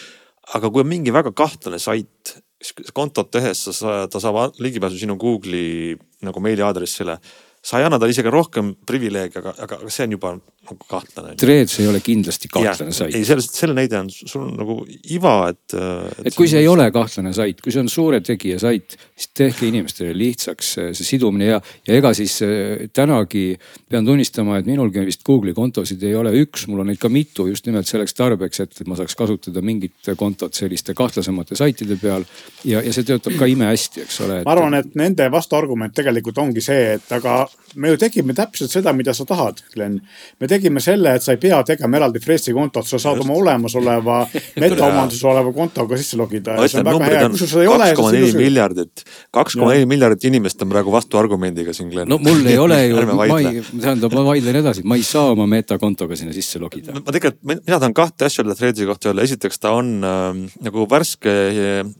aga 0.57 0.73
kui 0.73 0.83
on 0.83 0.91
mingi 0.91 1.15
väga 1.15 1.35
kahtlane 1.37 1.79
sait, 1.83 2.39
kontot 2.97 3.31
tehes 3.31 3.65
sa, 3.77 4.05
ta 4.09 4.21
saab 4.23 4.59
ligipääsu 4.63 4.99
sinu 5.01 5.17
Google'i 5.21 5.97
nagu 6.25 6.41
meiliaadressile 6.41 7.19
sa 7.65 7.81
ei 7.81 7.87
anna 7.87 7.99
talle 7.99 8.13
isegi 8.13 8.33
rohkem 8.33 8.75
privileege, 8.87 9.41
aga, 9.41 9.55
aga 9.65 9.79
see 9.89 10.05
on 10.05 10.19
juba 10.19 10.35
nagu 10.65 10.87
kahtlane. 10.89 11.35
Threads 11.41 11.79
ei 11.81 11.89
ole 11.89 12.01
kindlasti 12.05 12.49
kahtlane 12.53 12.93
ja, 12.93 12.97
sait. 12.97 13.15
ei, 13.17 13.25
sellest, 13.29 13.57
selle 13.57 13.77
näide 13.77 13.99
on, 14.01 14.11
sul 14.13 14.47
on 14.47 14.53
nagu 14.59 14.77
iva, 15.13 15.35
et. 15.53 15.75
et, 15.77 16.29
et 16.31 16.37
kui 16.37 16.49
see 16.51 16.63
ei 16.63 16.69
ole 16.69 16.87
kahtlane 16.95 17.35
sait, 17.37 17.61
kui 17.65 17.73
see 17.73 17.83
on 17.85 17.91
suure 17.93 18.21
tegija 18.25 18.59
sait, 18.63 18.97
siis 19.17 19.31
tehke 19.37 19.69
inimestele 19.69 20.15
lihtsaks 20.17 20.73
see 20.97 21.09
sidumine 21.09 21.51
ja, 21.51 21.61
ja 21.89 21.99
ega 22.01 22.15
siis 22.17 22.37
äh, 22.45 22.85
tänagi 22.97 23.47
pean 23.91 24.09
tunnistama, 24.09 24.59
et 24.61 24.69
minulgi 24.69 25.05
vist 25.09 25.25
Google'i 25.27 25.57
kontosid 25.57 26.05
ei 26.05 26.17
ole 26.21 26.33
üks, 26.45 26.67
mul 26.71 26.85
on 26.85 26.93
neid 26.93 27.01
ka 27.03 27.13
mitu 27.13 27.49
just 27.51 27.69
nimelt 27.69 27.89
selleks 27.89 28.17
tarbeks, 28.17 28.65
et 28.65 28.85
ma 28.89 28.99
saaks 29.01 29.17
kasutada 29.19 29.65
mingit 29.65 30.13
kontot 30.21 30.57
selliste 30.57 30.97
kahtlasemate 30.97 31.57
saitide 31.61 31.97
peal. 32.01 32.25
ja, 32.65 32.81
ja 32.85 32.93
see 32.93 33.09
töötab 33.09 33.37
ka 33.41 33.49
imehästi, 33.49 34.05
eks 34.05 34.21
ole 34.25 34.41
et.... 34.41 34.49
ma 34.49 34.57
arvan, 34.57 34.81
et 34.81 34.97
nende 35.01 35.29
vastuargument 35.33 35.97
tegelikult 35.97 36.41
ongi 36.45 36.65
see, 36.65 36.95
et 36.97 37.13
aga 37.17 37.45
me 37.81 37.91
ju 37.91 37.99
tegime 37.99 38.35
täpselt 38.37 38.73
seda, 38.73 38.93
mida 38.97 39.15
sa 39.15 39.27
tahad, 39.29 39.61
Glen. 39.75 39.97
me 40.41 40.49
tegime 40.51 40.83
selle, 40.83 41.15
et 41.17 41.25
sa 41.25 41.35
ei 41.35 41.41
pea 41.43 41.61
tegema 41.67 41.99
eraldi 41.99 42.21
Fresh'i 42.23 42.55
kontot, 42.55 42.87
sa 42.87 43.01
saad 43.03 43.19
Just. 43.19 43.27
oma 43.27 43.39
olemasoleva 43.41 44.19
metaomanduses 44.63 45.25
oleva 45.31 45.53
kontoga 45.57 45.99
sisse 45.99 46.19
logida. 46.21 46.57
kaks 46.61 46.77
koma 47.99 48.13
neli 48.15 48.33
miljardit, 48.39 49.05
kaks 49.35 49.59
koma 49.59 49.73
neli 49.75 49.89
miljardit 49.91 50.29
inimest 50.31 50.63
on 50.63 50.73
praegu 50.75 50.95
vastuargumendiga 50.95 51.75
siin, 51.77 51.91
Glen. 51.93 52.09
no 52.11 52.21
mul 52.23 52.47
ei 52.47 52.59
ole 52.61 52.81
ju, 52.91 53.03
ma 53.11 53.29
ei, 53.41 53.65
tähendab, 53.73 54.15
ma 54.15 54.27
vaidlen 54.31 54.61
edasi, 54.63 54.87
ma 54.87 54.99
ei 55.01 55.07
saa 55.07 55.33
oma 55.35 55.49
metakontoga 55.51 56.19
sinna 56.19 56.35
sisse 56.37 56.63
logida. 56.63 56.95
ma 57.01 57.11
tegelikult, 57.11 57.43
mina 57.51 57.79
tahan 57.81 57.97
kahte 57.97 58.29
asja 58.29 58.45
öelda 58.45 58.59
Threadsi 58.59 58.89
kohta 58.89 59.11
öelda, 59.11 59.27
esiteks 59.27 59.63
ta 59.63 59.75
on 59.75 59.97
äh, 60.07 60.43
nagu 60.65 60.89
värske 60.91 61.35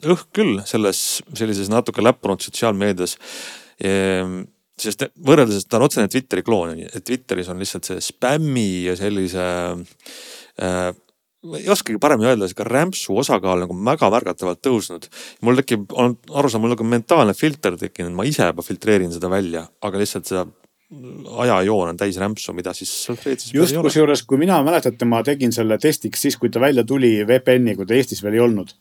õhk 0.05 0.31
küll 0.35 0.63
selles 0.69 1.05
sellises 1.35 1.71
natuke 1.73 2.03
läppunud 2.05 2.43
sotsiaalmeedias 2.45 3.19
ehm, 3.83 4.45
sest 4.81 5.07
võrreldes, 5.27 5.67
ta 5.69 5.79
on 5.79 5.87
otsene 5.87 6.11
Twitteri 6.11 6.43
kloon, 6.47 6.75
et 6.85 7.05
Twitteris 7.07 7.51
on 7.53 7.63
lihtsalt 7.63 7.89
see 7.91 8.03
spämmi 8.03 8.69
ja 8.89 8.97
sellise 8.99 9.47
äh,. 10.59 10.91
ei 11.55 11.69
oskagi 11.69 12.01
paremini 12.01 12.31
öelda, 12.31 12.49
sihuke 12.49 12.65
rämpsu 12.67 13.19
osakaal 13.21 13.61
nagu 13.63 13.77
väga 13.87 14.11
märgatavalt 14.11 14.63
tõusnud. 14.65 15.09
mul 15.45 15.61
tekib, 15.61 15.87
olen 15.93 16.17
aru 16.33 16.51
saanud, 16.51 16.65
mul 16.65 16.75
nagu 16.75 16.89
mentaalne 16.89 17.37
filter 17.39 17.79
tekkinud, 17.79 18.15
ma 18.17 18.27
ise 18.27 18.49
juba 18.51 18.67
filtreerin 18.67 19.13
seda 19.15 19.31
välja, 19.31 19.67
aga 19.85 20.01
lihtsalt 20.01 20.31
seda 20.31 20.47
ajajoon 21.39 21.89
on 21.89 21.97
täis 21.99 22.17
rämpsu, 22.21 22.53
mida 22.53 22.73
siis 22.77 22.91
reetsis 23.25 23.55
just, 23.55 23.77
kusjuures, 23.83 24.23
kui 24.29 24.39
mina 24.39 24.59
mäletate, 24.67 25.07
ma 25.09 25.23
tegin 25.27 25.53
selle 25.55 25.79
testiks 25.81 26.23
siis, 26.27 26.37
kui 26.41 26.51
ta 26.53 26.61
välja 26.63 26.85
tuli 26.87 27.17
VPN-i, 27.27 27.75
kui 27.79 27.89
ta 27.89 27.97
Eestis 27.97 28.23
veel 28.23 28.39
ei 28.39 28.43
olnud. 28.45 28.75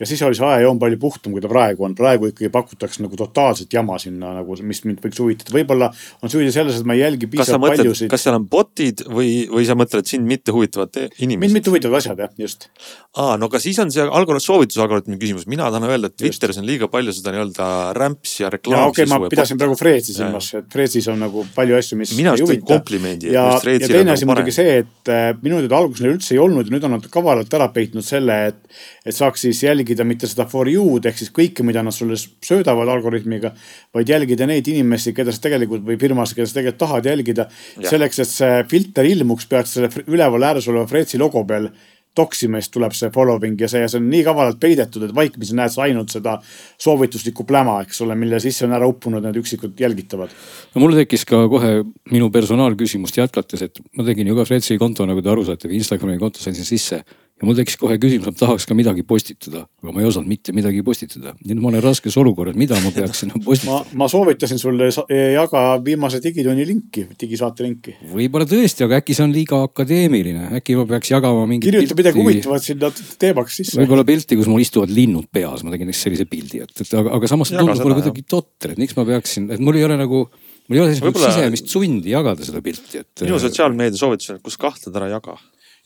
Ja 0.00 0.08
siis 0.08 0.22
oli 0.26 0.38
see 0.38 0.46
ajajoon 0.46 0.80
palju 0.80 1.00
puhtam, 1.02 1.36
kui 1.36 1.44
ta 1.44 1.50
praegu 1.52 1.84
on. 1.84 1.94
praegu 1.98 2.30
ikkagi 2.32 2.50
pakutakse 2.54 3.04
nagu 3.04 3.18
totaalset 3.20 3.72
jama 3.72 3.98
sinna 4.02 4.32
nagu, 4.38 4.56
mis 4.62 4.82
mind 4.88 5.04
võiks 5.04 5.20
huvitada. 5.20 5.52
võib-olla 5.58 5.90
on 6.22 6.32
süüdi 6.32 6.54
selles, 6.54 6.80
et 6.80 6.88
ma 6.88 6.96
ei 6.96 7.04
jälgi 7.04 7.28
piisavalt 7.32 7.76
paljusid. 7.76 8.10
kas 8.12 8.26
seal 8.26 8.40
on 8.40 8.48
bot'id 8.48 9.04
või, 9.04 9.44
või 9.52 9.68
sa 9.68 9.76
mõtled 9.78 10.08
sind 10.08 10.26
mitte 10.28 10.56
huvitavat 10.56 10.96
mind 10.96 11.20
inimest? 11.28 11.58
mitte 11.60 11.74
huvitavad 11.74 12.00
asjad 12.00 12.24
jah, 12.24 12.32
just. 12.40 12.70
aa, 13.16 13.36
no 13.36 13.50
aga 13.52 13.60
siis 13.60 13.78
on 13.84 13.92
see 13.92 14.04
algoritm, 14.04 14.44
soovitusalgoritmi 14.48 15.20
küsimus, 15.20 15.46
mina 15.50 15.68
tahan 15.68 15.88
öelda, 15.90 16.12
et 16.12 16.18
Twitteris 16.20 16.60
on 16.60 16.68
liiga 16.68 16.88
palju 16.92 17.12
seda 17.16 17.36
nii-öelda 17.36 17.70
rämpsi 17.96 18.42
ja 18.42 18.46
ja 18.46 18.50
reklaamsisu. 18.50 18.88
okei 18.88 19.04
okay,, 19.04 19.18
ma 19.18 19.28
pidasin 19.28 19.58
praegu 19.58 19.76
Freetsi 19.76 20.12
Jaa. 20.12 20.26
silmas, 20.26 20.50
et 20.54 20.72
Freetsis 20.72 21.08
on 21.10 21.20
nagu 21.20 21.44
palju 21.54 21.76
asju, 21.78 21.98
mis 22.00 22.12
just 22.12 22.22
tõin 22.22 22.42
huvita 22.42 22.68
komplimendi. 22.70 23.32
ja, 23.34 23.46
ja 23.56 23.88
teine 23.88 24.14
asi 24.14 24.28
muidugi 24.28 24.54
see, 24.54 24.78
et 24.82 25.12
äh, 25.12 25.28
minu 25.42 25.60
teada 25.64 25.80
alguses 25.80 26.04
neil 26.04 26.16
üldse 26.16 26.34
ei 26.36 26.42
olnud 26.42 26.68
ja 26.68 26.76
nüüd 26.76 26.86
on 26.88 26.96
nad 26.96 27.08
kavalalt 27.12 27.58
ära 27.58 27.68
peitnud 27.74 28.06
selle, 28.06 28.38
et, 28.52 28.78
et 29.06 29.16
saaks 29.16 29.46
siis 29.46 29.62
jälgida 29.66 29.85
mitte 30.04 30.26
seda 30.26 30.46
for 30.50 30.68
you'd 30.68 31.06
ehk 31.06 31.18
siis 31.18 31.32
kõike, 31.34 31.62
mida 31.66 31.82
nad 31.82 31.94
sulle 31.94 32.18
söödavad 32.18 32.88
algoritmiga, 32.96 33.52
vaid 33.94 34.08
jälgida 34.08 34.46
neid 34.46 34.66
inimesi, 34.68 35.14
keda 35.16 35.32
sa 35.32 35.44
tegelikult 35.46 35.86
või 35.86 35.98
firmasid, 36.00 36.36
keda 36.36 36.50
sa 36.50 36.58
tegelikult 36.58 36.82
tahad 36.82 37.10
jälgida. 37.10 37.48
Selleks, 37.82 38.18
et 38.18 38.32
see 38.32 38.62
filter 38.70 39.06
ilmuks, 39.06 39.46
pead 39.50 39.70
selle 39.70 39.90
üleval 40.06 40.50
ääres 40.50 40.68
oleva 40.68 40.86
Freetsi 40.90 41.18
logo 41.18 41.44
peal 41.46 41.70
toksima, 42.16 42.60
siis 42.60 42.72
tuleb 42.72 42.94
see 42.96 43.10
following 43.12 43.60
ja 43.60 43.68
see, 43.70 43.84
see 43.90 44.00
on 44.00 44.08
nii 44.10 44.22
kavalalt 44.26 44.58
peidetud, 44.60 45.04
et 45.06 45.14
vaikimisi 45.16 45.56
näed 45.58 45.72
sa 45.74 45.84
ainult 45.84 46.14
seda 46.14 46.38
soovituslikku 46.82 47.44
pläma, 47.48 47.78
eks 47.84 48.00
ole, 48.06 48.16
mille 48.18 48.40
sisse 48.42 48.64
on 48.66 48.72
ära 48.76 48.88
uppunud 48.88 49.24
need 49.24 49.36
üksikud 49.42 49.76
jälgitavad. 49.80 50.32
no 50.74 50.84
mul 50.84 50.96
tekkis 50.96 51.26
ka 51.28 51.42
kohe 51.52 51.74
minu 52.12 52.30
personaalküsimust 52.32 53.20
jätkates, 53.20 53.66
et 53.68 53.82
ma 53.98 54.06
tegin 54.08 54.32
ju 54.32 54.38
ka 54.38 54.48
Fredsi 54.48 54.78
konto, 54.80 55.06
nagu 55.08 55.22
te 55.22 55.32
aru 55.32 55.44
saate, 55.44 55.72
Instagrami 55.76 56.18
konto 56.22 56.40
sain 56.40 56.56
sinna 56.56 56.68
sisse. 56.68 57.02
Ja 57.36 57.44
mul 57.44 57.56
tekkis 57.58 57.76
kohe 57.76 57.98
küsimus, 58.00 58.30
ma 58.30 58.32
tahaks 58.36 58.64
ka 58.68 58.74
midagi 58.76 59.02
postitada, 59.04 59.66
aga 59.82 59.92
ma 59.92 60.00
ei 60.00 60.08
osanud 60.08 60.30
mitte 60.30 60.54
midagi 60.56 60.80
postitada. 60.84 61.34
nüüd 61.44 61.60
ma 61.60 61.68
olen 61.68 61.82
raskes 61.84 62.16
olukorras, 62.16 62.56
mida 62.56 62.78
ma 62.80 62.92
peaksin 62.94 63.28
ma 63.34 63.40
postitama?, 63.44 63.80
ma 64.00 64.08
soovitasin 64.08 64.60
sulle 64.60 64.88
jaga 65.34 65.64
viimase 65.84 66.22
Digitunni 66.24 66.64
linki, 66.68 67.04
digisaate 67.20 67.66
linki. 67.66 67.96
võib-olla 68.14 68.48
tõesti, 68.48 68.86
aga 68.86 69.02
äkki 69.02 69.16
see 69.18 69.26
on 69.26 69.34
liiga 69.36 69.60
akadeemiline, 69.66 70.48
äkki 70.56 70.78
ma 70.80 70.86
peaks 70.94 71.12
jagama 71.12 71.44
mingit 71.50 71.68
kirjuta 71.68 71.98
midagi 71.98 72.24
huvitavat 72.24 72.68
sinna 72.70 72.90
teemaks 73.20 73.60
sisse. 73.60 73.80
võib-olla 73.82 74.06
pilti, 74.08 74.38
kus 74.40 74.48
mul 74.48 74.64
istuvad 74.64 74.94
linnud 74.96 75.28
peas, 75.32 75.64
ma 75.66 75.74
tegin 75.74 75.92
sellise 75.92 76.24
pildi, 76.30 76.62
et, 76.64 76.72
et 76.86 76.94
aga, 77.02 77.18
aga 77.18 77.30
samas 77.34 77.52
tundub 77.52 77.82
mulle 77.82 77.98
kuidagi 78.00 78.24
totter, 78.24 78.72
et 78.72 78.80
miks 78.80 78.96
ma 78.96 79.04
peaksin, 79.08 79.50
et 79.52 79.60
mul 79.60 79.76
ei 79.76 79.84
ole 79.84 80.00
nagu, 80.00 80.22
mul 80.70 80.80
ei 80.80 80.86
ole 80.86 80.96
sellist 80.96 81.20
sisemist 81.26 81.68
sundi 81.76 82.16
jagada 82.16 82.48
seda 82.48 82.64
pilti, 82.64 83.04
et. 83.04 83.26
minu 83.26 83.42
sotsiaalmeedia 83.44 84.00
soovitus 84.00 84.32
on, 84.32 84.40
et 84.40 84.48
kus 84.48 84.56
kahtled, 84.60 84.96
ära 84.96 85.12
jaga. 85.12 85.36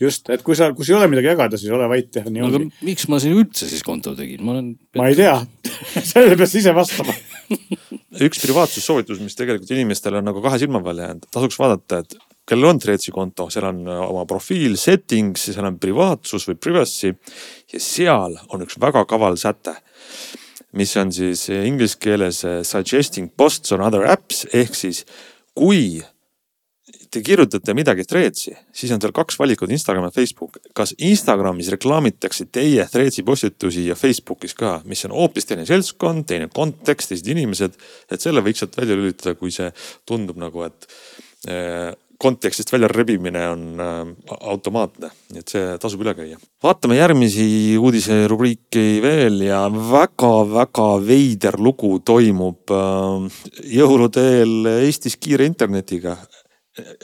just, 0.01 0.31
et 0.33 0.43
kui 0.47 0.57
sa, 0.59 0.71
kui 0.77 0.87
sul 0.87 0.97
ei 0.97 1.01
ole 1.01 1.11
midagi 1.13 1.31
jagada, 1.31 1.61
siis 1.61 1.73
ole 1.77 1.89
vait 1.91 2.17
ja 2.17 2.25
nii 2.27 2.45
aga 2.47 2.61
ongi. 2.61 2.85
miks 2.87 3.07
ma 3.13 3.21
siin 3.23 3.37
üldse 3.37 3.69
siis 3.71 3.85
konto 3.87 4.15
tegin, 4.19 4.43
ma 4.47 4.57
olen. 4.57 4.73
ma 4.99 5.11
ei 5.11 5.19
tea, 5.19 5.37
sellele 6.13 6.39
pead 6.41 6.53
sa 6.53 6.63
ise 6.63 6.75
vastama. 6.77 7.15
üks 8.27 8.43
privaatsussoovitus, 8.43 9.23
mis 9.25 9.39
tegelikult 9.39 9.71
inimestele 9.77 10.21
on 10.21 10.29
nagu 10.31 10.43
kahe 10.45 10.61
silma 10.63 10.83
peale 10.85 11.07
jäänud, 11.07 11.31
tasuks 11.31 11.61
vaadata, 11.61 12.03
et 12.05 12.19
kellel 12.51 12.73
on 12.73 12.83
Threadsi 12.83 13.15
konto, 13.15 13.47
seal 13.53 13.69
on 13.69 13.85
äh, 13.87 14.05
oma 14.09 14.27
profiil 14.29 14.77
settings 14.81 15.51
seal 15.53 15.69
on 15.69 15.79
privaatsus 15.83 16.49
või 16.49 16.59
privacy 16.59 17.13
ja 17.13 17.83
seal 17.83 18.39
on 18.51 18.67
üks 18.67 18.81
väga 18.83 19.05
kaval 19.09 19.39
säte 19.41 19.77
mis 20.77 20.93
on 20.97 21.11
siis 21.15 21.49
inglise 21.51 21.99
keeles 22.01 22.45
eh, 22.47 22.61
suggesting 22.67 23.31
posts 23.37 23.75
on 23.75 23.83
other 23.85 24.07
apps 24.07 24.45
ehk 24.55 24.77
siis 24.79 25.05
kui 25.57 26.01
te 27.11 27.23
kirjutate 27.27 27.75
midagi 27.75 28.05
Threadsi, 28.07 28.53
siis 28.75 28.93
on 28.95 29.01
seal 29.03 29.15
kaks 29.15 29.39
valikut, 29.41 29.71
Instagram 29.75 30.07
ja 30.09 30.13
Facebook. 30.15 30.61
kas 30.75 30.95
Instagramis 30.99 31.71
reklaamitakse 31.75 32.47
teie 32.53 32.87
Threadsi 32.91 33.25
postitusi 33.27 33.87
ja 33.89 33.97
Facebookis 33.99 34.55
ka, 34.59 34.79
mis 34.85 35.05
on 35.09 35.17
hoopis 35.17 35.49
teine 35.49 35.67
seltskond, 35.67 36.27
teine 36.31 36.51
kontekst, 36.55 37.11
teised 37.11 37.33
inimesed. 37.35 37.75
et 38.11 38.21
selle 38.21 38.45
võiks 38.47 38.63
sealt 38.63 38.79
välja 38.79 38.99
lülitada, 38.99 39.35
kui 39.35 39.51
see 39.55 39.73
tundub 40.07 40.39
nagu, 40.39 40.63
et 40.69 40.87
eh, 41.49 41.91
kontekstist 42.21 42.73
välja 42.73 42.89
rebimine 42.89 43.49
on 43.49 43.81
äh, 43.81 44.01
automaatne, 44.41 45.09
nii 45.33 45.41
et 45.41 45.53
see 45.55 45.77
tasub 45.81 46.03
üle 46.05 46.13
käia. 46.19 46.37
vaatame 46.63 46.99
järgmisi 46.99 47.79
uudiserubriiki 47.81 49.01
veel 49.01 49.41
ja 49.47 49.63
väga-väga 49.73 50.89
veider 51.07 51.57
lugu 51.59 51.95
toimub 52.05 52.75
äh, 52.77 53.41
jõulude 53.79 54.27
eel 54.35 54.73
Eestis 54.75 55.17
kiire 55.17 55.49
internetiga 55.49 56.19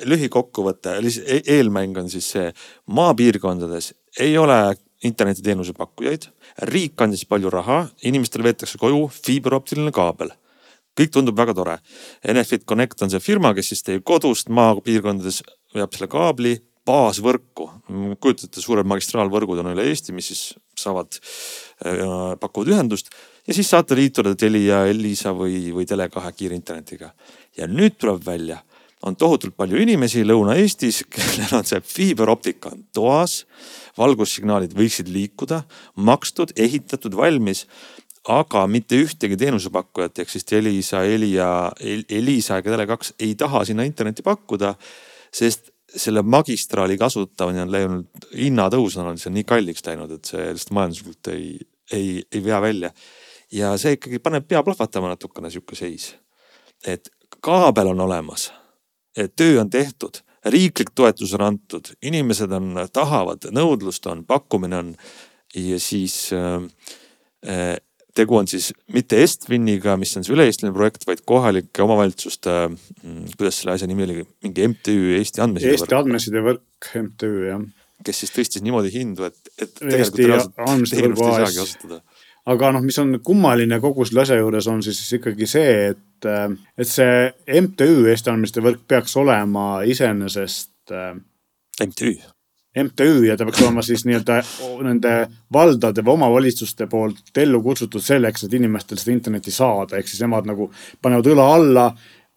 lühikokkuvõte, 0.08 0.96
eelmäng 1.42 1.98
on 2.02 2.10
siis 2.12 2.30
see, 2.34 2.50
maapiirkondades 2.86 3.92
ei 4.20 4.36
ole 4.38 4.58
internetiteenuse 5.04 5.74
pakkujaid, 5.76 6.30
riik 6.72 7.00
andis 7.04 7.26
palju 7.28 7.52
raha, 7.52 7.84
inimestele 8.08 8.48
veetakse 8.48 8.80
koju 8.80 9.06
fiiberoptiline 9.12 9.92
kaabel 9.94 10.32
kõik 10.96 11.12
tundub 11.12 11.36
väga 11.36 11.52
tore. 11.56 11.74
Enefit 12.24 12.64
Connect 12.64 13.02
on 13.04 13.12
see 13.12 13.20
firma, 13.20 13.52
kes 13.52 13.72
siis 13.72 13.84
teie 13.84 14.00
kodust 14.00 14.48
maapiirkondades 14.48 15.42
veab 15.76 15.92
selle 15.92 16.08
kaabli 16.08 16.54
baasvõrku. 16.86 17.68
kujutate, 18.20 18.62
suured 18.62 18.86
magistraalvõrgud 18.86 19.60
on 19.62 19.72
üle 19.74 19.88
Eesti, 19.90 20.14
mis 20.14 20.30
siis 20.30 20.42
saavad, 20.78 21.18
pakuvad 22.40 22.70
ühendust 22.72 23.10
ja 23.46 23.54
siis 23.54 23.70
saate 23.70 23.98
liituda 23.98 24.34
Telia, 24.38 24.84
Elisa 24.86 25.34
või, 25.34 25.72
või 25.74 25.86
Tele2 25.88 26.32
kiirinternetiga. 26.36 27.12
ja 27.56 27.66
nüüd 27.66 27.98
tuleb 27.98 28.24
välja, 28.24 28.62
on 29.02 29.16
tohutult 29.16 29.56
palju 29.56 29.78
inimesi 29.82 30.24
Lõuna-Eestis, 30.24 31.02
kellel 31.12 31.58
on 31.58 31.68
see 31.68 31.82
fiiberoptika 31.84 32.72
on 32.72 32.86
toas, 32.96 33.44
valgussignaalid 33.98 34.74
võiksid 34.76 35.10
liikuda, 35.12 35.62
makstud, 35.96 36.54
ehitatud, 36.56 37.16
valmis 37.16 37.66
aga 38.28 38.64
mitte 38.70 38.98
ühtegi 38.98 39.38
teenusepakkujat 39.38 40.18
ehk 40.22 40.32
siis 40.32 40.46
Elisa, 40.58 41.04
Elia, 41.06 41.48
Elisa 42.10 42.58
ega 42.58 42.74
Tele2 42.74 43.14
ei 43.22 43.34
taha 43.38 43.62
sinna 43.68 43.86
internetti 43.86 44.24
pakkuda, 44.26 44.74
sest 45.34 45.70
selle 45.96 46.22
magistraali 46.26 46.98
kasutamine 46.98 47.62
on 47.62 47.72
läinud, 47.72 48.26
hinnatõus 48.34 48.98
on 48.98 49.06
olnud 49.06 49.22
seal 49.22 49.34
nii 49.36 49.46
kalliks 49.48 49.84
läinud, 49.86 50.16
et 50.18 50.28
see 50.28 50.42
lihtsalt 50.50 50.74
majanduslikult 50.76 51.30
ei, 51.32 51.46
ei, 51.94 52.08
ei 52.32 52.44
vea 52.44 52.60
välja. 52.62 52.90
ja 53.52 53.76
see 53.78 53.94
ikkagi 53.96 54.18
paneb 54.18 54.48
pea 54.48 54.62
plahvatama 54.66 55.14
natukene 55.14 55.50
sihuke 55.50 55.78
seis. 55.78 56.14
et 56.86 57.08
kaabel 57.40 57.94
on 57.94 58.00
olemas, 58.00 58.50
töö 59.36 59.60
on 59.60 59.70
tehtud, 59.70 60.20
riiklik 60.46 60.92
toetus 60.94 61.34
on 61.34 61.46
antud, 61.46 61.92
inimesed 62.02 62.52
on, 62.54 62.74
tahavad, 62.92 63.48
nõudlust 63.54 64.06
on, 64.10 64.24
pakkumine 64.28 64.78
on 64.82 64.92
ja 65.56 65.80
siis 65.80 66.30
äh, 66.36 67.76
tegu 68.16 68.36
on 68.38 68.48
siis 68.48 68.70
mitte 68.92 69.18
Estviniga, 69.22 69.96
mis 70.00 70.14
on 70.18 70.24
see 70.26 70.34
üle-eestiline 70.34 70.74
projekt, 70.74 71.06
vaid 71.08 71.22
kohalike 71.28 71.84
omavalitsuste, 71.84 72.54
kuidas 73.36 73.60
selle 73.60 73.76
asja 73.76 73.88
nimi 73.90 74.06
oli, 74.06 74.22
mingi 74.44 74.68
MTÜ 74.72 74.96
Eesti 75.18 75.44
Andmesidevõrk, 75.44 75.84
Eesti 75.84 75.98
Andmesidevõrk 75.98 76.92
MTÜ 77.02 77.32
jah. 77.50 77.66
kes 78.06 78.22
siis 78.22 78.34
tõstis 78.34 78.64
niimoodi 78.64 78.92
hindu, 78.94 79.28
et, 79.28 79.52
et 79.58 79.82
Eesti 80.00 80.24
teenust 80.24 80.96
ei 80.96 81.44
AS. 81.44 81.76
Aga 82.46 82.70
noh, 82.76 82.84
mis 82.84 82.98
on 83.02 83.18
kummaline 83.24 83.80
kogu 83.82 84.06
selle 84.06 84.22
asja 84.22 84.38
juures 84.38 84.68
on 84.70 84.82
siis 84.84 85.00
ikkagi 85.18 85.48
see, 85.50 85.90
et, 85.92 86.30
et 86.78 86.88
see 86.88 87.60
MTÜ 87.62 88.06
Eesti 88.12 88.32
Andmesidevõrk 88.32 88.86
peaks 88.88 89.16
olema 89.18 89.82
iseenesest 89.88 90.94
äh, 90.94 91.16
MTÜ, 91.86 92.14
MTÜ 92.84 93.24
ja 93.26 93.36
ta 93.36 93.48
peaks 93.48 93.62
olema 93.64 93.82
siis 93.82 94.04
nii-öelda 94.06 94.38
nende 94.86 95.14
valdade 95.52 96.04
või 96.04 96.16
omavalitsuste 96.20 96.86
poolt 96.92 97.38
ellu 97.42 97.62
kutsutud 97.64 98.04
selleks, 98.04 98.46
et 98.46 98.54
inimestel 98.54 99.00
seda 99.00 99.16
internetti 99.16 99.54
saada, 99.54 99.98
ehk 99.98 100.08
siis 100.10 100.22
nemad 100.22 100.46
nagu 100.48 100.70
panevad 101.02 101.32
õla 101.32 101.48
alla, 101.56 101.86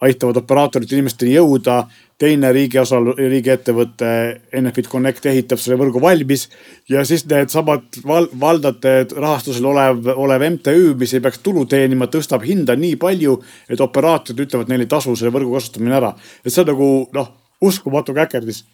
aitavad 0.06 0.38
operaatoritel 0.40 1.00
inimesteni 1.00 1.34
jõuda. 1.36 1.84
teine 2.20 2.50
riigi 2.52 2.76
osa, 2.80 2.98
riigiettevõte 3.00 4.08
Enefit 4.52 4.90
Connect 4.92 5.26
ehitab 5.32 5.60
selle 5.60 5.78
võrgu 5.80 6.02
valmis 6.04 6.50
ja 6.92 7.06
siis 7.08 7.24
needsamad 7.26 8.02
val, 8.04 8.28
valdade 8.40 9.06
rahastusel 9.16 9.66
olev, 9.66 10.04
olev 10.16 10.44
MTÜ, 10.50 10.96
mis 11.00 11.14
ei 11.14 11.24
peaks 11.24 11.40
tulu 11.40 11.64
teenima, 11.66 12.10
tõstab 12.12 12.44
hinda 12.44 12.76
nii 12.76 12.98
palju, 13.00 13.38
et 13.70 13.80
operaatorid 13.80 14.44
ütlevad 14.48 14.68
neile 14.72 14.84
ei 14.84 14.92
tasu 14.92 15.16
selle 15.16 15.32
võrgu 15.32 15.56
kasutamine 15.56 15.96
ära. 15.96 16.12
et 16.44 16.52
see 16.52 16.66
on 16.66 16.74
nagu 16.74 16.90
noh, 17.16 17.32
uskumatu 17.62 18.14
käkerdis 18.14 18.66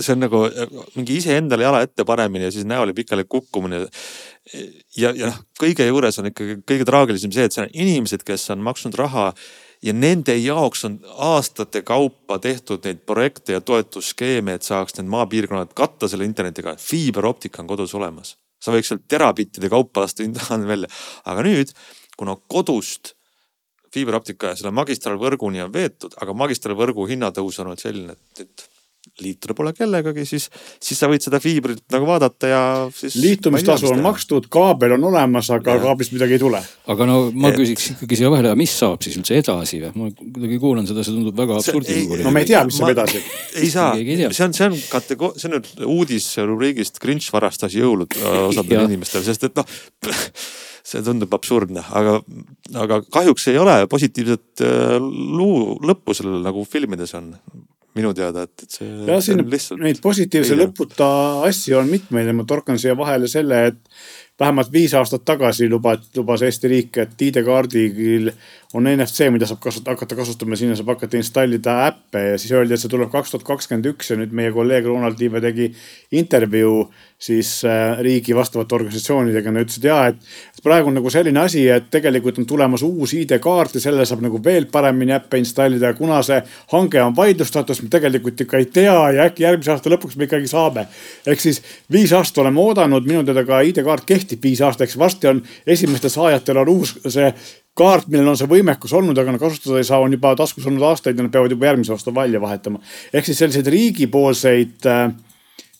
see 0.00 0.14
on 0.14 0.24
nagu 0.24 0.40
mingi 0.96 1.18
iseendale 1.20 1.66
jala 1.66 1.82
ette 1.84 2.06
panemine 2.08 2.48
ja 2.48 2.54
siis 2.54 2.64
näole 2.64 2.94
pikali 2.94 3.24
kukkumine. 3.28 3.84
ja, 4.96 5.12
ja 5.12 5.28
noh, 5.28 5.42
kõige 5.60 5.86
juures 5.86 6.18
on 6.18 6.30
ikkagi 6.30 6.56
kõige 6.66 6.88
traagilisem 6.88 7.32
see, 7.32 7.44
et 7.44 7.52
see 7.52 7.66
on 7.66 7.70
inimesed, 7.72 8.24
kes 8.26 8.48
on 8.54 8.64
maksnud 8.64 8.96
raha 8.98 9.32
ja 9.84 9.92
nende 9.92 10.36
jaoks 10.40 10.84
on 10.88 10.98
aastate 11.28 11.82
kaupa 11.84 12.38
tehtud 12.38 12.86
neid 12.86 13.02
projekte 13.06 13.52
ja 13.52 13.60
toetusskeeme, 13.60 14.56
et 14.56 14.64
saaks 14.64 14.96
need 14.98 15.10
maapiirkonnad 15.12 15.74
katta 15.76 16.08
selle 16.08 16.24
internetiga. 16.24 16.76
fiiberoptika 16.80 17.62
on 17.62 17.68
kodus 17.68 17.94
olemas, 17.94 18.36
sa 18.60 18.72
võiks 18.72 18.88
sealt 18.92 19.04
terabittide 19.08 19.68
kaupa 19.68 20.06
lasta 20.06 20.24
internet 20.24 20.68
välja, 20.68 20.88
aga 21.24 21.44
nüüd 21.44 21.74
kuna 22.16 22.36
kodust 22.48 23.14
fiiberoptika 23.94 24.54
selle 24.58 24.72
magistraalvõrguni 24.74 25.62
on 25.62 25.72
veetud, 25.72 26.16
aga 26.20 26.34
magistraalvõrgu 26.34 27.06
hinnatõus 27.10 27.60
on 27.60 27.70
olnud 27.70 27.82
selline, 27.82 28.16
et, 28.16 28.46
et 28.46 28.73
liituda 29.22 29.54
pole 29.54 29.70
kellegagi, 29.76 30.24
siis, 30.26 30.48
siis 30.82 30.98
sa 30.98 31.06
võid 31.10 31.22
seda 31.22 31.38
fiibrit 31.42 31.84
nagu 31.94 32.08
vaadata 32.08 32.50
ja 32.50 32.62
siis. 32.94 33.14
liitumistasu 33.22 33.92
on 33.92 34.02
makstud, 34.02 34.48
kaabel 34.52 34.96
on 34.96 35.06
olemas, 35.12 35.50
aga 35.54 35.76
ja. 35.76 35.82
kaablist 35.84 36.14
midagi 36.16 36.34
ei 36.34 36.42
tule. 36.42 36.62
aga 36.90 37.06
no 37.06 37.18
ma 37.30 37.52
et... 37.52 37.60
küsiks 37.60 37.92
ikkagi 37.94 38.18
siia 38.18 38.32
vahele, 38.32 38.56
mis 38.58 38.74
saab 38.74 39.06
siis 39.06 39.20
üldse 39.20 39.38
edasi 39.38 39.80
või? 39.84 39.92
ma 40.00 40.10
kuidagi 40.18 40.58
kuulan 40.62 40.90
seda, 40.90 41.06
see 41.06 41.14
tundub 41.14 41.38
väga 41.38 41.60
absurdiluguline. 41.60 42.26
no 42.26 42.34
me 42.34 42.42
ei 42.42 42.50
tea, 42.50 42.64
mis 42.66 42.80
saab 42.80 42.94
edasi. 42.96 43.22
ei 43.62 43.70
saa, 43.70 43.94
see 43.94 44.48
on, 44.48 44.58
see 44.58 44.68
on 44.70 44.78
kategooria, 44.90 45.38
see 45.38 45.50
on 45.50 45.58
nüüd 45.60 45.72
uudis 45.94 46.28
rubriigist 46.42 46.98
Grinch 47.02 47.30
varastas 47.34 47.78
jõulud 47.78 48.18
osadele 48.48 48.88
inimestele, 48.90 49.26
sest 49.30 49.50
et 49.50 49.62
noh 49.62 50.14
see 50.84 51.00
tundub 51.00 51.32
absurdne, 51.32 51.80
aga, 51.96 52.18
aga 52.82 52.98
kahjuks 53.14 53.46
ei 53.48 53.56
ole 53.56 53.76
positiivset 53.90 54.64
äh, 54.66 54.98
luu 55.00 55.78
lõppu 55.80 56.16
sellel 56.16 56.44
nagu 56.44 56.66
filmides 56.68 57.14
on 57.16 57.32
minu 57.94 58.10
teada, 58.16 58.44
et, 58.48 58.66
et 58.66 58.76
see. 58.78 58.90
ja 59.06 59.20
siin 59.22 59.44
lihtsalt... 59.46 59.80
neid 59.84 60.00
positiivse 60.02 60.56
lõputa 60.58 61.06
asju 61.46 61.78
on 61.78 61.90
mitmeid 61.90 62.26
ja 62.26 62.34
ma 62.34 62.46
torkan 62.48 62.78
siia 62.80 62.96
vahele 62.98 63.28
selle, 63.30 63.60
et 63.70 63.78
vähemalt 64.40 64.72
viis 64.72 64.94
aastat 64.98 65.22
tagasi 65.24 65.68
lubas, 65.70 66.08
lubas 66.16 66.42
Eesti 66.42 66.70
riik, 66.70 66.98
et 66.98 67.22
ID-kaardil 67.22 68.32
on 68.74 68.88
NFC, 68.90 69.28
mida 69.30 69.46
saab 69.46 69.60
kasut, 69.62 69.86
hakata 69.86 70.18
kasutama, 70.18 70.58
sinna 70.58 70.74
saab 70.78 70.90
hakata 70.96 71.20
installida 71.20 71.76
äppe 71.86 72.24
ja 72.32 72.40
siis 72.42 72.54
öeldi, 72.56 72.74
et 72.74 72.82
see 72.82 72.90
tuleb 72.90 73.12
kaks 73.12 73.30
tuhat 73.30 73.46
kakskümmend 73.46 73.86
üks 73.92 74.10
ja 74.10 74.18
nüüd 74.18 74.34
meie 74.34 74.50
kolleeg 74.54 74.90
Ronald 74.90 75.22
Liive 75.22 75.42
tegi 75.44 75.70
intervjuu 76.18 76.88
siis 77.24 77.64
äh, 77.64 77.98
riigi 78.04 78.34
vastavate 78.36 78.74
organisatsioonidega. 78.76 79.52
Nad 79.52 79.64
ütlesid 79.64 79.86
ja, 79.88 80.00
et 80.10 80.64
praegu 80.64 80.90
on 80.90 80.98
nagu 80.98 81.12
selline 81.12 81.40
asi, 81.40 81.62
et 81.72 81.88
tegelikult 81.92 82.40
on 82.42 82.48
tulemas 82.48 82.84
uus 82.84 83.14
ID-kaart 83.16 83.78
ja 83.78 83.84
selle 83.86 84.04
saab 84.08 84.24
nagu 84.24 84.40
veel 84.44 84.68
paremini 84.72 85.16
äppe 85.16 85.40
installida 85.40 85.92
ja 85.92 85.96
kuna 85.96 86.20
see 86.26 86.40
hange 86.74 87.02
on 87.02 87.16
vaidlustatud, 87.16 87.72
siis 87.72 87.86
me 87.86 87.92
tegelikult 87.92 88.44
ikka 88.44 88.60
ei 88.60 88.68
tea 88.76 88.96
ja 89.16 89.28
äkki 89.30 89.46
järgmise 89.46 89.72
aasta 89.72 89.92
lõpuks 89.94 90.18
me 90.20 90.28
ikkagi 90.28 90.50
saame. 90.50 90.86
ehk 91.26 91.40
siis 91.40 91.62
viis 91.92 92.12
aastat 92.12 92.44
oleme 92.44 92.60
oodanud, 92.60 93.08
minu 93.08 93.24
teada 93.24 93.44
ka 93.48 93.64
ID-kaart 93.70 94.04
kehtib 94.08 94.44
viis 94.44 94.60
aastat, 94.60 94.88
eks 94.88 94.98
varsti 95.00 95.32
on 95.32 95.42
esimestel 95.66 96.12
saajatel 96.12 96.64
on 96.64 96.74
uus 96.76 96.96
see 97.08 97.32
kaart, 97.74 98.08
millel 98.08 98.34
on 98.34 98.38
see 98.38 98.50
võimekus 98.50 98.92
olnud, 98.94 99.18
aga 99.18 99.34
nad 99.34 99.42
kasutada 99.42 99.80
ei 99.80 99.86
saa, 99.88 99.98
on 100.04 100.12
juba 100.14 100.36
taskus 100.38 100.66
olnud 100.68 100.84
aastaid 100.92 101.16
ja 101.18 101.24
nad 101.24 101.32
peavad 101.32 101.56
juba 101.56 101.72
järgmise 101.72 101.96
aasta 101.96 102.14
välja 102.14 102.40
vahetama. 102.40 102.80
ehk 103.12 103.26
siis 103.26 103.40
selliseid 103.40 103.70
riigipoolseid 103.72 104.90
äh, 104.90 105.08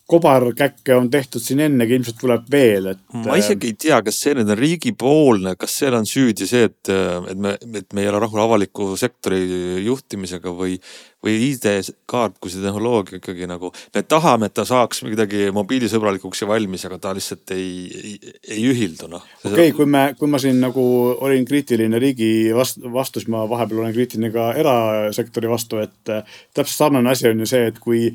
kobarkäkke 0.05 0.95
on 0.95 1.09
tehtud 1.09 1.41
siin 1.41 1.63
ennegi, 1.65 1.97
ilmselt 1.97 2.19
tuleb 2.21 2.45
veel, 2.51 2.91
et. 2.93 2.99
ma 3.15 3.33
äh, 3.33 3.39
isegi 3.41 3.71
ei 3.71 3.77
tea, 3.87 3.97
kas 4.05 4.19
see 4.21 4.35
nüüd 4.37 4.51
on 4.53 4.59
riigipoolne, 4.59 5.55
kas 5.57 5.79
seal 5.81 5.97
on 5.97 6.05
süüdi 6.05 6.45
see, 6.49 6.67
et, 6.69 6.91
et 7.31 7.41
me, 7.41 7.55
et 7.57 7.95
me 7.95 8.03
ei 8.03 8.11
ole 8.11 8.21
rahul 8.21 8.43
avaliku 8.43 8.91
sektori 9.01 9.41
juhtimisega 9.85 10.53
või, 10.53 10.77
või 11.25 11.39
ID-kaart 11.47 12.37
kui 12.37 12.53
see 12.53 12.61
tehnoloogia 12.61 13.17
ikkagi 13.17 13.49
nagu, 13.49 13.73
me 13.97 14.05
tahame, 14.05 14.51
et 14.51 14.55
ta 14.59 14.67
saaks 14.69 15.01
midagi 15.07 15.49
mobiilisõbralikuks 15.55 16.45
ja 16.45 16.51
valmis, 16.53 16.85
aga 16.85 17.01
ta 17.01 17.15
lihtsalt 17.17 17.55
ei, 17.57 17.73
ei, 17.97 18.15
ei 18.59 18.69
ühildu 18.69 19.09
noh. 19.09 19.25
okei 19.41 19.55
okay,, 19.55 19.75
kui 19.79 19.89
me, 19.89 20.05
kui 20.21 20.29
ma 20.29 20.41
siin 20.41 20.61
nagu 20.61 20.85
olin 21.17 21.49
kriitiline 21.49 21.97
riigi 22.01 22.31
vastu, 22.53 22.93
vastu, 22.93 23.23
siis 23.23 23.33
ma 23.33 23.47
vahepeal 23.49 23.81
olen 23.81 23.97
kriitiline 23.97 24.29
ka 24.37 24.51
erasektori 24.61 25.49
vastu, 25.49 25.81
et 25.81 26.13
äh, 26.13 26.37
täpselt 26.53 26.77
sarnane 26.77 27.15
asi 27.17 27.31
on 27.33 27.41
ju 27.41 27.49
see, 27.49 27.73
et 27.73 27.81
kui 27.81 28.11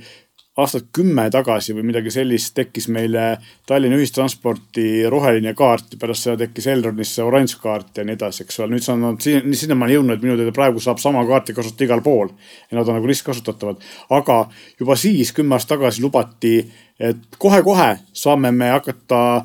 aastat 0.58 0.88
kümme 0.92 1.28
tagasi 1.30 1.74
või 1.76 1.84
midagi 1.86 2.10
sellist 2.10 2.54
tekkis 2.56 2.88
meile 2.90 3.36
Tallinna 3.68 3.98
ühistransporti 4.00 5.06
roheline 5.10 5.52
kaart 5.54 5.94
ja 5.94 6.00
pärast 6.00 6.26
seda 6.26 6.40
tekkis 6.42 6.66
Elronisse 6.72 7.22
oranž 7.22 7.54
kaart 7.62 8.00
ja 8.00 8.04
nii 8.04 8.16
edasi, 8.18 8.42
eks 8.44 8.58
ole. 8.60 8.74
nüüd 8.74 8.84
see 8.84 8.96
on 8.96 9.20
siin, 9.22 9.54
sinnamaani 9.62 9.94
jõudnud, 9.94 10.18
et 10.18 10.26
minu 10.26 10.36
teada 10.40 10.54
praegu 10.56 10.82
saab 10.82 10.98
sama 11.02 11.22
kaarti 11.28 11.54
kasutada 11.54 11.86
igal 11.86 12.02
pool 12.02 12.32
ja 12.70 12.78
nad 12.78 12.88
on 12.88 12.98
nagu 12.98 13.10
ristkasutatavad. 13.10 13.78
aga 14.10 14.38
juba 14.80 14.96
siis 14.98 15.32
kümme 15.36 15.54
aastat 15.54 15.76
tagasi 15.76 16.02
lubati, 16.02 16.56
et 16.98 17.38
kohe-kohe 17.38 17.90
saame 18.12 18.50
me 18.50 18.72
hakata 18.74 19.44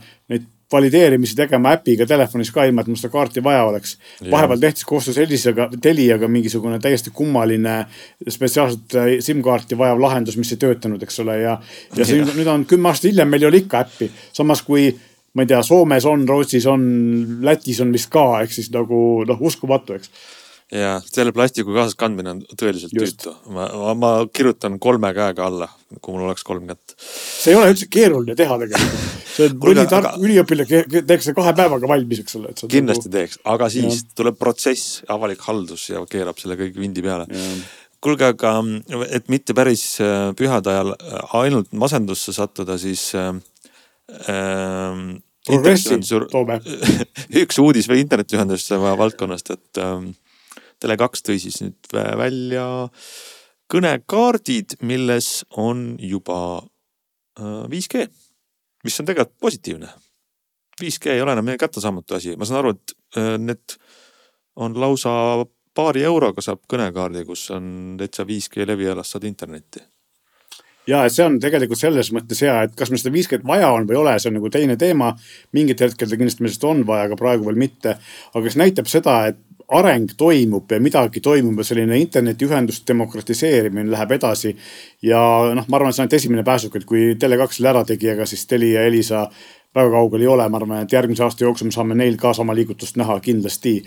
valideerimisi 0.76 1.38
tegema 1.38 1.74
äpiga 1.76 2.06
telefonis 2.10 2.52
ka, 2.54 2.68
ilma 2.68 2.84
et 2.84 2.92
mul 2.92 3.00
seda 3.00 3.14
kaarti 3.14 3.44
vaja 3.44 3.64
oleks. 3.70 3.98
vahepeal 4.32 4.62
tehti 4.62 4.86
koostöös 4.86 5.18
Elisega, 5.24 5.70
Teliaga 5.82 6.28
mingisugune 6.28 6.80
täiesti 6.80 7.14
kummaline 7.14 7.78
spetsiaalset 8.30 8.96
äh, 8.96 9.10
SIM-kaarti 9.20 9.78
vajav 9.78 10.02
lahendus, 10.02 10.38
mis 10.38 10.52
ei 10.52 10.62
töötanud, 10.62 11.04
eks 11.04 11.20
ole, 11.24 11.40
ja. 11.42 11.58
ja 11.96 12.06
see 12.06 12.24
nüüd 12.28 12.52
on 12.52 12.66
kümme 12.70 12.92
aastat 12.92 13.12
hiljem, 13.12 13.32
meil 13.32 13.46
ei 13.46 13.52
ole 13.52 13.64
ikka 13.64 13.84
äppi, 13.86 14.12
samas 14.36 14.64
kui 14.68 14.90
ma 15.36 15.44
ei 15.44 15.52
tea, 15.52 15.62
Soomes 15.64 16.06
on, 16.08 16.28
Rootsis 16.28 16.66
on, 16.72 16.88
Lätis 17.44 17.82
on 17.84 17.92
vist 17.94 18.12
ka, 18.14 18.26
ehk 18.44 18.56
siis 18.56 18.72
nagu 18.74 19.00
noh, 19.28 19.42
uskumatu, 19.50 20.00
eks 20.00 20.12
ja 20.74 20.96
selle 21.06 21.34
plastiku 21.36 21.76
kaasas 21.76 21.98
kandmine 22.00 22.32
on 22.34 22.40
tõeliselt 22.58 22.94
tüütu. 22.96 23.36
ma, 23.54 23.68
ma, 23.98 24.12
kirjutan 24.34 24.80
kolme 24.82 25.12
käega 25.14 25.46
alla, 25.46 25.70
kui 26.00 26.16
mul 26.16 26.26
oleks 26.26 26.46
kolm 26.48 26.66
kätt. 26.72 26.96
see 26.98 27.54
ei 27.54 27.60
ole 27.60 27.70
üldse 27.76 27.90
keeruline 27.92 28.36
teha 28.38 28.58
tegelikult. 28.64 29.14
see 29.36 29.50
on 29.52 29.60
mõni 29.68 29.86
tark 29.92 30.10
aga... 30.10 30.26
üliõpilane 30.26 30.84
teeks 30.96 31.30
selle 31.30 31.38
kahe 31.38 31.54
päevaga 31.62 31.92
valmis, 31.94 32.24
eks 32.26 32.40
ole. 32.42 32.54
kindlasti 32.64 33.10
nagu... 33.12 33.16
teeks, 33.18 33.40
aga 33.54 33.70
siis 33.78 34.02
ja. 34.02 34.12
tuleb 34.22 34.40
protsess, 34.42 35.00
avalik 35.16 35.46
haldus 35.46 35.90
ja 35.92 36.02
keerab 36.10 36.42
selle 36.42 36.58
kõik 36.60 36.80
vindi 36.82 37.06
peale 37.06 37.30
kuulge, 38.06 38.28
aga 38.36 38.58
et 39.10 39.30
mitte 39.34 39.56
päris 39.58 39.86
äh, 40.04 40.32
pühade 40.38 40.70
ajal 40.70 40.94
äh, 40.96 41.38
ainult 41.42 41.72
masendusse 41.74 42.34
sattuda, 42.36 42.78
siis 42.82 43.12
äh,. 43.18 43.32
äh 44.30 45.06
progressi 45.46 46.00
toome 46.32 46.58
üks 47.44 47.60
uudis 47.62 47.86
või 47.90 48.00
internetiühenduste 48.02 48.80
valdkonnast, 48.82 49.52
et 49.54 49.82
ähm, 49.82 50.08
Tele2 50.86 51.26
tõi 51.26 51.42
siis 51.42 51.58
nüüd 51.64 51.90
välja 51.92 52.66
kõnekaardid, 53.74 54.78
milles 54.86 55.42
on 55.58 55.96
juba 55.98 56.40
5G, 57.40 58.06
äh, 58.06 58.12
mis 58.86 59.00
on 59.02 59.10
tegelikult 59.10 59.40
positiivne. 59.42 59.90
5G 60.82 61.16
ei 61.16 61.24
ole 61.24 61.34
enam 61.34 61.48
meie 61.48 61.60
kättesaamatu 61.60 62.18
asi, 62.20 62.36
ma 62.38 62.46
saan 62.46 62.62
aru, 62.62 62.76
et 62.76 62.96
äh, 63.18 63.36
need 63.42 63.78
on 64.62 64.78
lausa 64.80 65.12
paari 65.76 66.06
euroga 66.08 66.44
saab 66.44 66.62
kõnekaardi, 66.72 67.26
kus 67.28 67.50
on 67.56 67.98
täitsa 68.00 68.28
5G 68.28 68.70
levialas 68.70 69.12
saad 69.16 69.28
internetti 69.28 69.84
ja 70.88 71.02
et 71.06 71.14
see 71.14 71.26
on 71.26 71.38
tegelikult 71.42 71.80
selles 71.80 72.12
mõttes 72.16 72.42
hea, 72.46 72.56
et 72.66 72.76
kas 72.78 72.92
meil 72.92 73.02
seda 73.02 73.14
5G-d 73.16 73.48
vaja 73.48 73.72
on 73.74 73.88
või 73.90 73.98
ei 73.98 74.02
ole, 74.02 74.16
see 74.22 74.30
on 74.32 74.38
nagu 74.40 74.52
teine 74.54 74.78
teema. 74.80 75.12
mingitel 75.56 75.90
hetkedel 75.90 76.20
kindlasti 76.20 76.46
meil 76.46 76.54
seda 76.54 76.72
on 76.72 76.84
vaja, 76.88 77.08
aga 77.10 77.18
praegu 77.20 77.48
veel 77.48 77.60
mitte. 77.60 77.98
aga 78.34 78.52
see 78.52 78.62
näitab 78.62 78.92
seda, 78.92 79.16
et 79.32 79.40
areng 79.68 80.12
toimub 80.18 80.72
ja 80.72 80.80
midagi 80.80 81.22
toimub 81.22 81.58
ja 81.58 81.66
selline 81.66 81.98
internetiühenduste 81.98 82.94
demokratiseerimine 82.94 83.92
läheb 83.92 84.12
edasi. 84.12 84.56
ja 85.02 85.20
noh, 85.56 85.68
ma 85.68 85.78
arvan, 85.78 85.90
et 85.90 85.96
see 85.96 86.04
on 86.04 86.06
ainult 86.06 86.18
esimene 86.20 86.44
pääsuk, 86.44 86.76
et 86.76 86.86
kui 86.86 87.14
Tele2 87.20 87.58
selle 87.58 87.72
ära 87.74 87.84
tegi, 87.86 88.10
ega 88.14 88.26
siis 88.30 88.46
Telia 88.48 88.82
ja 88.82 88.88
Elisa 88.88 89.28
väga 89.76 89.92
kaugel 89.92 90.24
ei 90.24 90.28
ole, 90.32 90.48
ma 90.50 90.60
arvan, 90.62 90.84
et 90.86 90.94
järgmise 90.94 91.24
aasta 91.26 91.44
jooksul 91.44 91.68
me 91.68 91.76
saame 91.76 91.98
neil 91.98 92.18
ka 92.18 92.34
sama 92.34 92.56
liigutust 92.56 92.98
näha 93.02 93.20
kindlasti. 93.20 93.82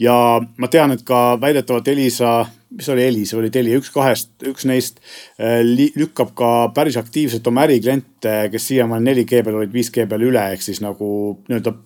ja 0.00 0.14
ma 0.56 0.68
tean, 0.68 0.92
et 0.92 1.04
ka 1.06 1.38
väidetavalt 1.40 1.88
Elisa, 1.88 2.46
mis 2.76 2.88
oli 2.88 3.06
Elisa, 3.06 3.38
oli 3.38 3.50
Telia, 3.50 3.78
üks 3.78 3.90
kahest, 3.94 4.32
üks 4.46 4.66
neist 4.66 5.00
äh, 5.38 5.60
lükkab 5.96 6.34
ka 6.34 6.50
päris 6.74 6.98
aktiivselt 7.00 7.46
oma 7.46 7.64
ärikliente, 7.68 8.48
kes 8.50 8.68
siiamaani 8.72 9.14
4G 9.14 9.44
peal 9.44 9.62
olid 9.62 9.72
5G 9.74 10.08
peale 10.10 10.28
üle, 10.28 10.44
ehk 10.56 10.66
siis 10.66 10.82
nagu 10.84 11.08
nii-öelda 11.48 11.76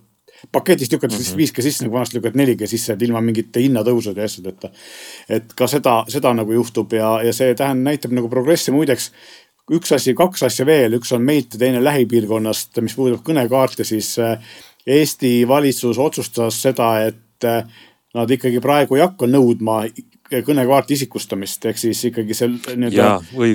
paketist 0.52 0.92
lükata 0.92 1.16
siis 1.16 1.32
5G 1.34 1.58
mhm. 1.58 1.66
sisse 1.68 1.86
nagu 1.86 1.96
vanasti 1.96 2.18
lükati 2.18 2.40
4G 2.40 2.68
sisse, 2.70 2.96
et 2.96 3.06
ilma 3.06 3.22
mingite 3.24 3.62
hinnatõusude 3.62 4.20
ja 4.20 4.28
asjadeta. 4.30 4.70
et 5.28 5.54
ka 5.56 5.68
seda, 5.70 6.02
seda 6.08 6.34
nagu 6.34 6.52
juhtub 6.52 6.92
ja, 6.92 7.16
ja 7.24 7.32
see 7.32 7.54
tähendab, 7.54 7.90
näitab 7.92 8.14
nagu 8.16 8.30
progressi, 8.32 8.74
muideks 8.74 9.10
üks 9.72 9.94
asi, 9.96 10.14
kaks 10.16 10.44
asja 10.48 10.66
veel, 10.68 10.98
üks 10.98 11.12
on 11.16 11.24
meilt 11.24 11.56
ja 11.56 11.64
teine 11.64 11.80
lähipiirkonnast, 11.84 12.76
mis 12.84 12.96
puudutab 12.96 13.24
kõnekaarte, 13.26 13.86
siis 13.88 14.14
äh, 14.20 14.38
Eesti 14.84 15.48
valitsus 15.48 15.98
otsustas 15.98 16.58
seda, 16.60 16.90
et 17.06 17.46
äh, 17.48 17.64
nad 18.14 18.30
ikkagi 18.30 18.60
praegu 18.64 18.98
ei 18.98 19.04
hakka 19.06 19.28
nõudma 19.30 19.84
kõnekaarti 20.32 20.96
isikustamist, 20.96 21.64
ehk 21.68 21.78
siis 21.78 21.98
ikkagi 22.08 22.34
see 22.36 22.48
nii-öelda 22.80 23.08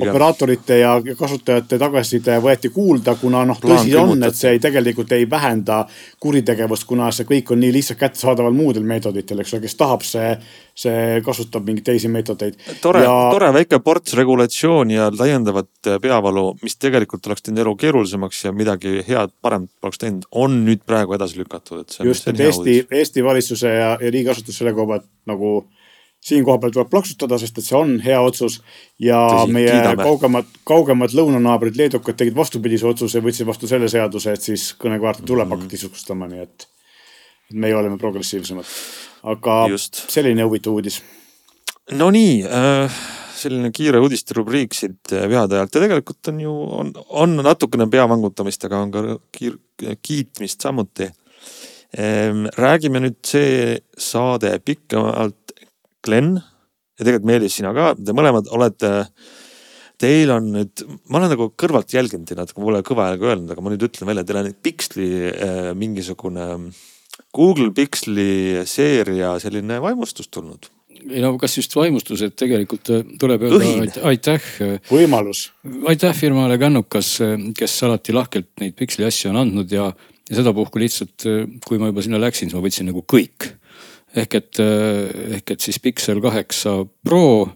operaatorite 0.06 0.78
ja 0.78 0.92
kasutajate 1.18 1.80
tagasiside 1.82 2.36
võeti 2.44 2.70
kuulda, 2.74 3.16
kuna 3.18 3.42
noh, 3.50 3.58
tõsi 3.62 3.96
on, 3.98 4.22
et 4.28 4.38
see 4.38 4.54
ei, 4.54 4.62
tegelikult 4.62 5.12
ei 5.18 5.26
vähenda 5.30 5.80
kuritegevust, 6.22 6.86
kuna 6.90 7.10
see 7.16 7.26
kõik 7.30 7.50
on 7.56 7.64
nii 7.64 7.74
lihtsalt 7.74 8.00
kättesaadaval 8.04 8.54
muudel 8.54 8.86
meetoditel, 8.86 9.42
eks 9.42 9.56
ole, 9.56 9.64
kes 9.66 9.76
tahab, 9.80 10.06
see, 10.06 10.30
see 10.78 11.24
kasutab 11.26 11.66
mingeid 11.66 11.88
teisi 11.90 12.12
meetodeid. 12.14 12.62
tore 12.84 13.02
ja..., 13.02 13.18
tore 13.34 13.50
väike 13.58 13.82
ports 13.82 14.14
regulatsiooni 14.20 15.00
ja 15.00 15.10
täiendavat 15.10 15.92
peavalu, 16.06 16.46
mis 16.62 16.78
tegelikult 16.78 17.26
oleks 17.28 17.48
teinud 17.48 17.66
elu 17.66 17.76
keerulisemaks 17.82 18.44
ja 18.46 18.54
midagi 18.54 19.02
head, 19.10 19.34
paremat 19.42 19.74
poleks 19.82 20.06
teinud, 20.06 20.30
on 20.32 20.62
nüüd 20.70 20.86
praegu 20.86 21.18
edasi 21.18 21.42
lükatud, 21.42 21.82
et. 21.82 22.00
just, 22.06 22.30
et 22.30 22.46
Eesti, 22.46 22.80
Eesti 23.02 23.26
valitsuse 23.26 23.74
ja, 23.74 23.92
ja 23.98 24.14
riigiasutus 24.14 24.62
selle 24.62 24.78
koha 24.78 24.94
pealt 24.94 25.12
nagu 25.30 25.52
siinkohal 26.20 26.60
peal 26.60 26.74
tuleb 26.76 26.90
plaksutada, 26.92 27.38
sest 27.40 27.58
et 27.58 27.66
see 27.66 27.78
on 27.78 27.94
hea 28.04 28.20
otsus 28.22 28.60
ja 29.02 29.20
Tõsi, 29.32 29.54
meie 29.56 29.72
kiidame. 29.72 30.04
kaugemad, 30.04 30.50
kaugemad 30.68 31.16
lõunanaabrid, 31.16 31.78
leedukad 31.80 32.18
tegid 32.20 32.36
vastupidise 32.36 32.88
otsuse, 32.90 33.22
võtsid 33.24 33.48
vastu 33.48 33.70
selle 33.72 33.90
seaduse, 33.92 34.34
et 34.36 34.50
siis 34.52 34.74
kõnekaarte 34.80 35.24
tuleb 35.26 35.48
mm 35.48 35.54
-hmm. 35.54 35.70
hakata 35.70 35.76
isustama, 35.80 36.28
nii 36.28 36.44
et. 36.44 36.68
meie 37.54 37.76
oleme 37.76 37.98
progressiivsemad. 37.98 38.66
aga 39.24 39.66
Just. 39.70 40.06
selline 40.10 40.44
huvitav 40.44 40.74
uudis. 40.74 41.02
Nonii 41.92 42.44
äh, 42.46 43.00
selline 43.40 43.72
kiire 43.72 44.00
uudiste 44.00 44.36
rubriik 44.38 44.76
siit 44.78 45.14
äh, 45.16 45.28
veade 45.30 45.56
ajalt 45.56 45.76
ja 45.76 45.82
tegelikult 45.82 46.32
on 46.32 46.42
ju, 46.44 46.54
on, 46.82 46.92
on 47.24 47.36
natukene 47.44 47.88
pea 47.90 48.08
vangutamist, 48.10 48.66
aga 48.68 48.84
on 48.84 48.92
ka 48.92 49.04
kiir, 49.32 49.58
kiitmist 50.02 50.62
samuti. 50.62 51.12
räägime 52.58 53.00
nüüd 53.02 53.16
see 53.26 53.80
saade 53.98 54.52
pikemalt, 54.62 55.39
Glen 56.06 56.34
ja 57.00 57.06
tegelikult 57.06 57.30
Meelis, 57.30 57.58
sina 57.60 57.74
ka, 57.76 57.94
te 57.96 58.16
mõlemad 58.16 58.50
olete, 58.56 58.92
teil 60.00 60.32
on 60.36 60.52
nüüd, 60.56 60.86
ma 61.12 61.20
olen 61.22 61.34
nagu 61.36 61.50
kõrvalt 61.60 61.94
jälginud 61.96 62.30
ja 62.30 62.40
natuke 62.40 62.64
pole 62.64 62.82
kõva 62.88 63.10
häälega 63.10 63.32
öelnud, 63.32 63.54
aga 63.54 63.64
ma 63.64 63.74
nüüd 63.74 63.86
ütlen 63.88 64.10
välja, 64.12 64.26
teil 64.28 64.42
on 64.42 64.52
Pixli 64.64 65.12
äh, 65.30 65.70
mingisugune 65.80 66.50
Google 67.36 67.72
Pixli 67.76 68.66
seeria 68.68 69.36
selline 69.44 69.80
vaimustus 69.84 70.32
tulnud 70.32 70.72
ei 71.08 71.22
no 71.24 71.34
kas 71.40 71.54
just 71.56 71.76
vaimustus, 71.78 72.22
et 72.26 72.36
tegelikult 72.40 72.90
äh, 72.92 73.04
tuleb 73.22 73.46
öelda 73.48 74.04
aitäh. 74.10 74.44
võimalus. 74.90 75.50
aitäh 75.88 76.16
firmale 76.18 76.58
Kännukas, 76.60 77.14
kes 77.58 77.78
alati 77.88 78.16
lahkelt 78.16 78.52
neid 78.60 78.76
Pixli 78.80 79.08
asju 79.08 79.32
on 79.32 79.40
andnud 79.44 79.72
ja, 79.72 79.90
ja 80.30 80.40
sedapuhku 80.42 80.82
lihtsalt, 80.82 81.28
kui 81.66 81.80
ma 81.80 81.92
juba 81.94 82.04
sinna 82.06 82.20
läksin, 82.22 82.50
siis 82.50 82.58
ma 82.58 82.66
võtsin 82.66 82.90
nagu 82.92 83.06
kõik. 83.08 83.54
Ehk 84.16 84.40
et, 84.40 84.62
ehk 85.38 85.54
et 85.56 85.62
siis 85.62 85.80
Pixel 85.84 86.22
kaheksa 86.24 86.82
Pro, 87.06 87.50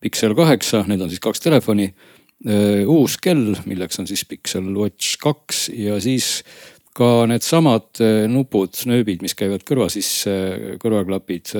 Pixel 0.00 0.36
kaheksa, 0.38 0.84
need 0.86 1.02
on 1.02 1.10
siis 1.10 1.22
kaks 1.22 1.42
telefoni. 1.42 1.90
uus 2.86 3.16
kell, 3.16 3.56
milleks 3.64 3.98
on 3.98 4.06
siis 4.06 4.24
Pixel 4.28 4.68
Watch 4.76 5.16
kaks 5.18 5.70
ja 5.72 5.96
siis 6.00 6.44
ka 6.96 7.24
needsamad 7.26 8.00
nupud, 8.28 8.76
nööbid, 8.86 9.22
mis 9.24 9.34
käivad 9.34 9.64
kõrva 9.64 9.88
sisse, 9.92 10.32
kõrvaklapid 10.82 11.54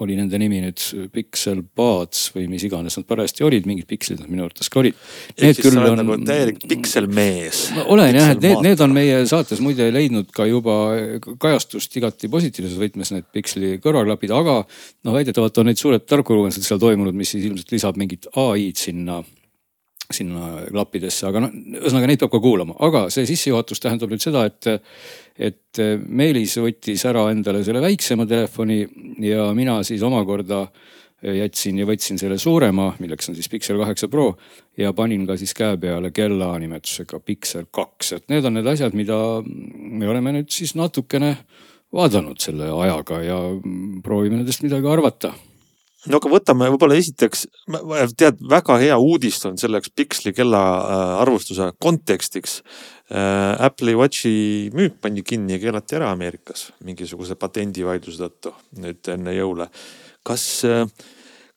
oli 0.00 0.14
nende 0.14 0.38
nimi 0.38 0.60
nüüd 0.62 0.82
Pixel 1.10 1.62
Buds 1.76 2.28
või 2.34 2.46
mis 2.52 2.62
iganes 2.66 2.94
nad 2.98 3.06
parajasti 3.08 3.44
olid, 3.46 3.66
mingid 3.66 3.88
pikslid 3.90 4.20
nad 4.22 4.30
minu 4.30 4.44
arvates 4.46 4.70
ka 4.70 4.78
olid. 4.82 4.98
ehk 5.34 5.58
siis 5.58 5.66
sa 5.74 5.80
oled 5.82 5.94
on... 5.94 6.00
nagu 6.02 6.18
täielik 6.28 6.60
pikselmees. 6.70 7.62
olen 7.90 8.14
jah, 8.14 8.30
et 8.36 8.44
need, 8.44 8.62
need 8.68 8.84
on 8.86 8.94
meie 8.94 9.24
saates 9.30 9.62
muide 9.64 9.90
leidnud 9.94 10.30
ka 10.34 10.46
juba 10.46 10.76
kajastust 11.42 11.98
igati 11.98 12.30
positiivses 12.30 12.78
võtmes, 12.78 13.10
need 13.16 13.26
piksli 13.34 13.74
kõrvaklapid, 13.82 14.34
aga 14.36 14.60
noh, 14.62 15.16
väidetavalt 15.16 15.58
on 15.62 15.70
neid 15.72 15.82
suured 15.82 16.06
tarkvarauvendused 16.06 16.66
seal 16.66 16.82
toimunud, 16.82 17.16
mis 17.16 17.34
siis 17.34 17.50
ilmselt 17.50 17.74
lisab 17.74 17.98
mingit 18.00 18.30
ai-d 18.38 18.78
sinna 18.78 19.20
sinna 20.14 20.64
klappidesse, 20.68 21.26
aga 21.28 21.44
noh, 21.44 21.56
ühesõnaga 21.80 22.10
neid 22.10 22.22
peab 22.22 22.32
ka 22.34 22.40
kuulama, 22.42 22.76
aga 22.86 23.06
see 23.14 23.28
sissejuhatus 23.28 23.82
tähendab 23.82 24.12
nüüd 24.12 24.22
seda, 24.24 24.44
et, 24.50 24.70
et 25.38 25.82
Meelis 26.06 26.56
võttis 26.60 27.04
ära 27.08 27.28
endale 27.32 27.62
selle 27.66 27.82
väiksema 27.84 28.26
telefoni 28.30 28.82
ja 29.24 29.50
mina 29.56 29.80
siis 29.86 30.02
omakorda 30.06 30.64
jätsin 31.20 31.78
ja 31.78 31.86
võtsin 31.88 32.18
selle 32.20 32.38
suurema, 32.40 32.94
milleks 33.00 33.28
on 33.28 33.36
siis 33.36 33.48
Pixel 33.52 33.78
kaheksa 33.80 34.08
Pro 34.08 34.30
ja 34.80 34.92
panin 34.96 35.26
ka 35.28 35.36
siis 35.40 35.52
käe 35.56 35.76
peale 35.80 36.10
kella 36.16 36.54
nimetusega 36.62 37.20
Pixel 37.20 37.68
kaks, 37.70 38.14
et 38.16 38.30
need 38.32 38.46
on 38.48 38.56
need 38.56 38.70
asjad, 38.72 38.96
mida 38.96 39.18
me 39.44 40.08
oleme 40.08 40.38
nüüd 40.38 40.50
siis 40.54 40.74
natukene 40.78 41.34
vaadanud 41.92 42.40
selle 42.40 42.70
ajaga 42.86 43.20
ja 43.26 43.38
proovime 44.04 44.40
nendest 44.40 44.64
midagi 44.64 44.88
arvata 44.88 45.34
no 46.08 46.20
aga 46.20 46.30
võtame 46.32 46.68
võib-olla 46.72 46.96
esiteks, 47.00 47.44
tead, 48.18 48.40
väga 48.50 48.78
hea 48.80 48.96
uudis 49.00 49.40
on 49.48 49.58
selleks 49.60 49.92
Pixli 49.96 50.32
kella 50.36 50.62
äh, 50.62 51.14
arvustuse 51.20 51.70
kontekstiks. 51.82 52.60
Äh, 53.10 53.66
Apple'i 53.66 53.96
Watchi 53.98 54.32
müük 54.76 55.00
pandi 55.02 55.24
kinni 55.26 55.56
ja 55.56 55.62
keelati 55.62 55.98
ära 55.98 56.12
Ameerikas 56.14 56.70
mingisuguse 56.86 57.36
patendivaidluse 57.40 58.22
tõttu 58.22 58.54
nüüd 58.80 59.10
enne 59.12 59.34
jõule. 59.36 59.68
kas, 60.24 60.44
äh, 60.64 60.86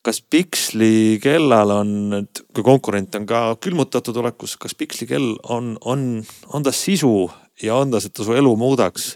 kas 0.04 0.20
Pixli 0.20 1.20
kellal 1.22 1.72
on, 1.78 2.26
kui 2.52 2.66
konkurent 2.66 3.14
on 3.16 3.28
ka 3.30 3.46
külmutatud 3.62 4.16
olekus, 4.20 4.58
kas 4.60 4.74
Pixli 4.74 5.08
kell 5.08 5.36
on, 5.44 5.76
on, 5.80 6.24
on 6.52 6.66
ta 6.66 6.72
sisu 6.72 7.30
ja 7.62 7.78
on 7.80 7.94
ta, 7.94 8.02
et 8.02 8.12
ta 8.12 8.26
su 8.26 8.36
elu 8.36 8.56
muudaks 8.60 9.14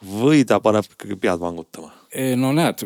või 0.00 0.46
ta 0.48 0.62
paneb 0.64 0.88
ikkagi 0.88 1.20
pead 1.20 1.42
vangutama? 1.42 1.92
no 2.40 2.54
näed, 2.56 2.80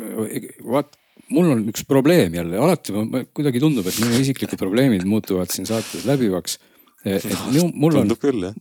vaat 0.67 0.97
mul 1.33 1.51
on 1.55 1.65
üks 1.73 1.85
probleem 1.89 2.35
jälle, 2.37 2.59
alati 2.61 2.95
ma, 2.95 3.25
kuidagi 3.37 3.63
tundub, 3.63 3.87
et 3.89 3.99
minu 4.03 4.21
isiklikud 4.21 4.61
probleemid 4.61 5.05
muutuvad 5.09 5.53
siin 5.53 5.69
saates 5.69 6.07
läbivaks. 6.09 6.59
et 7.05 7.27
minu, 7.53 7.69
mul 7.75 8.01
on, 8.01 8.15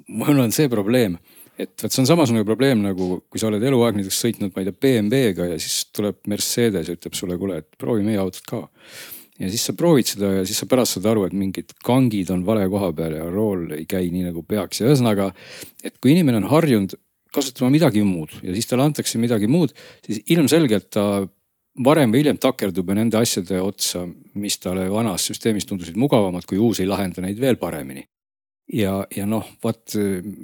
mul 0.07 0.43
on 0.43 0.51
see 0.55 0.69
probleem, 0.71 1.17
et 1.59 1.73
vot 1.79 1.91
see 1.93 2.03
on 2.03 2.09
samasugune 2.09 2.45
probleem 2.47 2.81
nagu, 2.83 3.21
kui 3.29 3.41
sa 3.41 3.49
oled 3.49 3.63
eluaeg 3.63 3.99
näiteks 3.99 4.21
sõitnud, 4.25 4.53
ma 4.55 4.63
ei 4.63 4.69
tea, 4.69 4.79
BMW-ga 4.85 5.49
ja 5.53 5.59
siis 5.61 5.89
tuleb 5.95 6.21
Mercedes 6.31 6.89
ja 6.89 6.97
ütleb 6.97 7.17
sulle, 7.17 7.37
kuule, 7.39 7.61
et 7.63 7.69
proovi 7.79 8.05
meie 8.05 8.21
autot 8.21 8.47
ka. 8.49 8.63
ja 9.39 9.49
siis 9.49 9.63
sa 9.69 9.75
proovid 9.77 10.09
seda 10.09 10.31
ja 10.39 10.43
siis 10.47 10.59
sa 10.63 10.69
pärast 10.69 10.97
saad 10.97 11.07
aru, 11.13 11.27
et 11.27 11.37
mingid 11.37 11.75
kangid 11.85 12.31
on 12.33 12.43
vale 12.47 12.67
koha 12.71 12.91
peal 12.95 13.17
ja 13.19 13.29
rool 13.29 13.71
ei 13.77 13.87
käi 13.89 14.11
nii 14.13 14.27
nagu 14.29 14.43
peaks 14.47 14.81
ja 14.81 14.89
ühesõnaga, 14.89 15.31
et 15.83 15.97
kui 15.99 16.13
inimene 16.13 16.43
on 16.43 16.51
harjunud 16.51 16.95
kasutama 17.33 17.71
midagi 17.73 18.03
muud 18.05 18.35
ja 18.43 18.53
siis 18.53 18.69
talle 18.69 18.85
antakse 18.85 19.21
midagi 19.21 19.49
muud, 19.49 19.73
siis 20.05 20.21
ilmselgelt 20.35 20.91
ta 20.93 21.25
varem 21.85 22.13
või 22.13 22.23
hiljem 22.23 22.39
takerdub 22.41 22.91
nende 22.93 23.17
asjade 23.17 23.61
otsa, 23.61 24.05
mis 24.39 24.59
talle 24.61 24.89
vanas 24.91 25.25
süsteemis 25.29 25.65
tundusid 25.69 25.97
mugavamad, 25.99 26.45
kui 26.49 26.61
uus 26.61 26.81
ei 26.83 26.89
lahenda 26.89 27.23
neid 27.25 27.39
veel 27.41 27.57
paremini. 27.61 28.05
ja, 28.73 29.03
ja 29.15 29.25
noh, 29.25 29.47
vot 29.63 29.95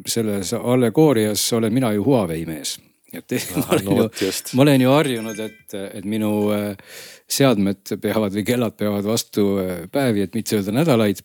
selles 0.08 0.54
allegoorias 0.54 1.54
olen 1.54 1.74
mina 1.74 1.94
ju 1.94 2.04
Huawei 2.04 2.46
mees. 2.46 2.80
Et 3.14 3.32
ma 3.56 3.64
olen, 3.72 3.86
no, 3.86 4.10
ju, 4.22 4.32
ma 4.54 4.62
olen 4.62 4.82
ju 4.82 4.90
harjunud, 4.94 5.40
et, 5.42 5.74
et 5.98 6.06
minu 6.06 6.32
äh, 6.54 6.76
seadmed 7.30 7.96
peavad 8.02 8.36
või 8.36 8.44
kellad 8.46 8.76
peavad 8.78 9.08
vastu 9.08 9.46
äh, 9.58 9.72
päevi, 9.92 10.28
et 10.28 10.38
mitte 10.38 10.60
öelda 10.60 10.76
nädalaid 10.76 11.24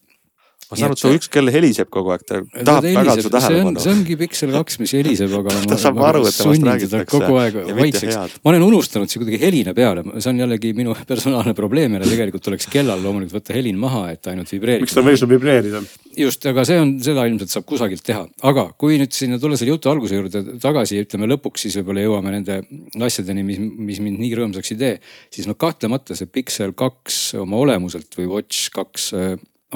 ma 0.70 0.78
saan 0.78 0.90
aru, 0.90 0.96
et 0.96 1.02
su 1.02 1.10
üks 1.18 1.30
kell 1.32 1.50
heliseb 1.52 1.90
kogu 1.92 2.12
aeg, 2.14 2.24
ta 2.28 2.40
tahab 2.66 2.86
väga 2.86 3.16
su 3.18 3.30
tähelepanu. 3.32 3.82
see 3.82 3.92
ongi 3.92 4.16
Pixel 4.20 4.54
kaks, 4.54 4.78
mis 4.80 4.94
heliseb, 4.96 5.34
aga 5.40 5.56
ta 5.72 5.78
saab 5.80 6.00
aru, 6.08 6.24
et 6.28 6.38
temast 6.38 6.66
räägitakse. 6.68 7.08
kogu 7.12 7.38
aeg 7.42 7.58
vaikseks. 7.78 8.38
ma 8.40 8.52
olen 8.52 8.66
unustanud 8.68 9.12
see 9.12 9.22
kuidagi 9.22 9.40
helina 9.44 9.74
peale, 9.76 10.04
see 10.16 10.32
on 10.32 10.42
jällegi 10.44 10.72
minu 10.76 10.96
personaalne 11.10 11.54
probleem 11.58 11.98
ja 11.98 12.02
tegelikult 12.06 12.46
tuleks 12.48 12.68
kellal 12.72 13.02
loomulikult 13.04 13.38
võtta 13.40 13.56
helin 13.56 13.78
maha, 13.80 14.06
et 14.14 14.32
ainult 14.32 14.50
vibreerib. 14.54 14.86
miks 14.86 14.96
ta 14.96 15.04
võiks 15.04 15.24
vibreerida? 15.28 15.84
just, 16.18 16.44
aga 16.50 16.66
see 16.68 16.80
on, 16.80 16.94
seda 17.04 17.28
ilmselt 17.28 17.52
saab 17.52 17.68
kusagilt 17.68 18.04
teha, 18.06 18.24
aga 18.50 18.68
kui 18.80 18.98
nüüd 19.00 19.14
sinna 19.16 19.40
tulla 19.42 19.58
selle 19.60 19.74
jutu 19.74 19.92
alguse 19.92 20.18
juurde 20.18 20.44
tagasi, 20.62 21.00
ütleme 21.04 21.28
lõpuks 21.34 21.66
siis 21.66 21.78
võib-olla 21.80 22.04
jõuame 22.04 22.34
nende 22.36 22.60
asjadeni, 23.04 23.44
mis, 23.46 23.58
mis 23.60 24.02
mind 24.04 24.22
nii 24.22 24.36
rõõmsaks 24.40 24.74
ei 24.74 24.80
tee. 24.80 24.94
siis 25.34 25.48
no 25.50 25.58
kahtlemata 25.58 26.16
see 26.18 26.30
Pixel 26.30 26.74
kaks 26.78 27.34
oma 27.42 27.60
olemuselt 27.64 28.14
või 28.18 28.30
Watch 28.36 28.70
kaks 28.74 29.12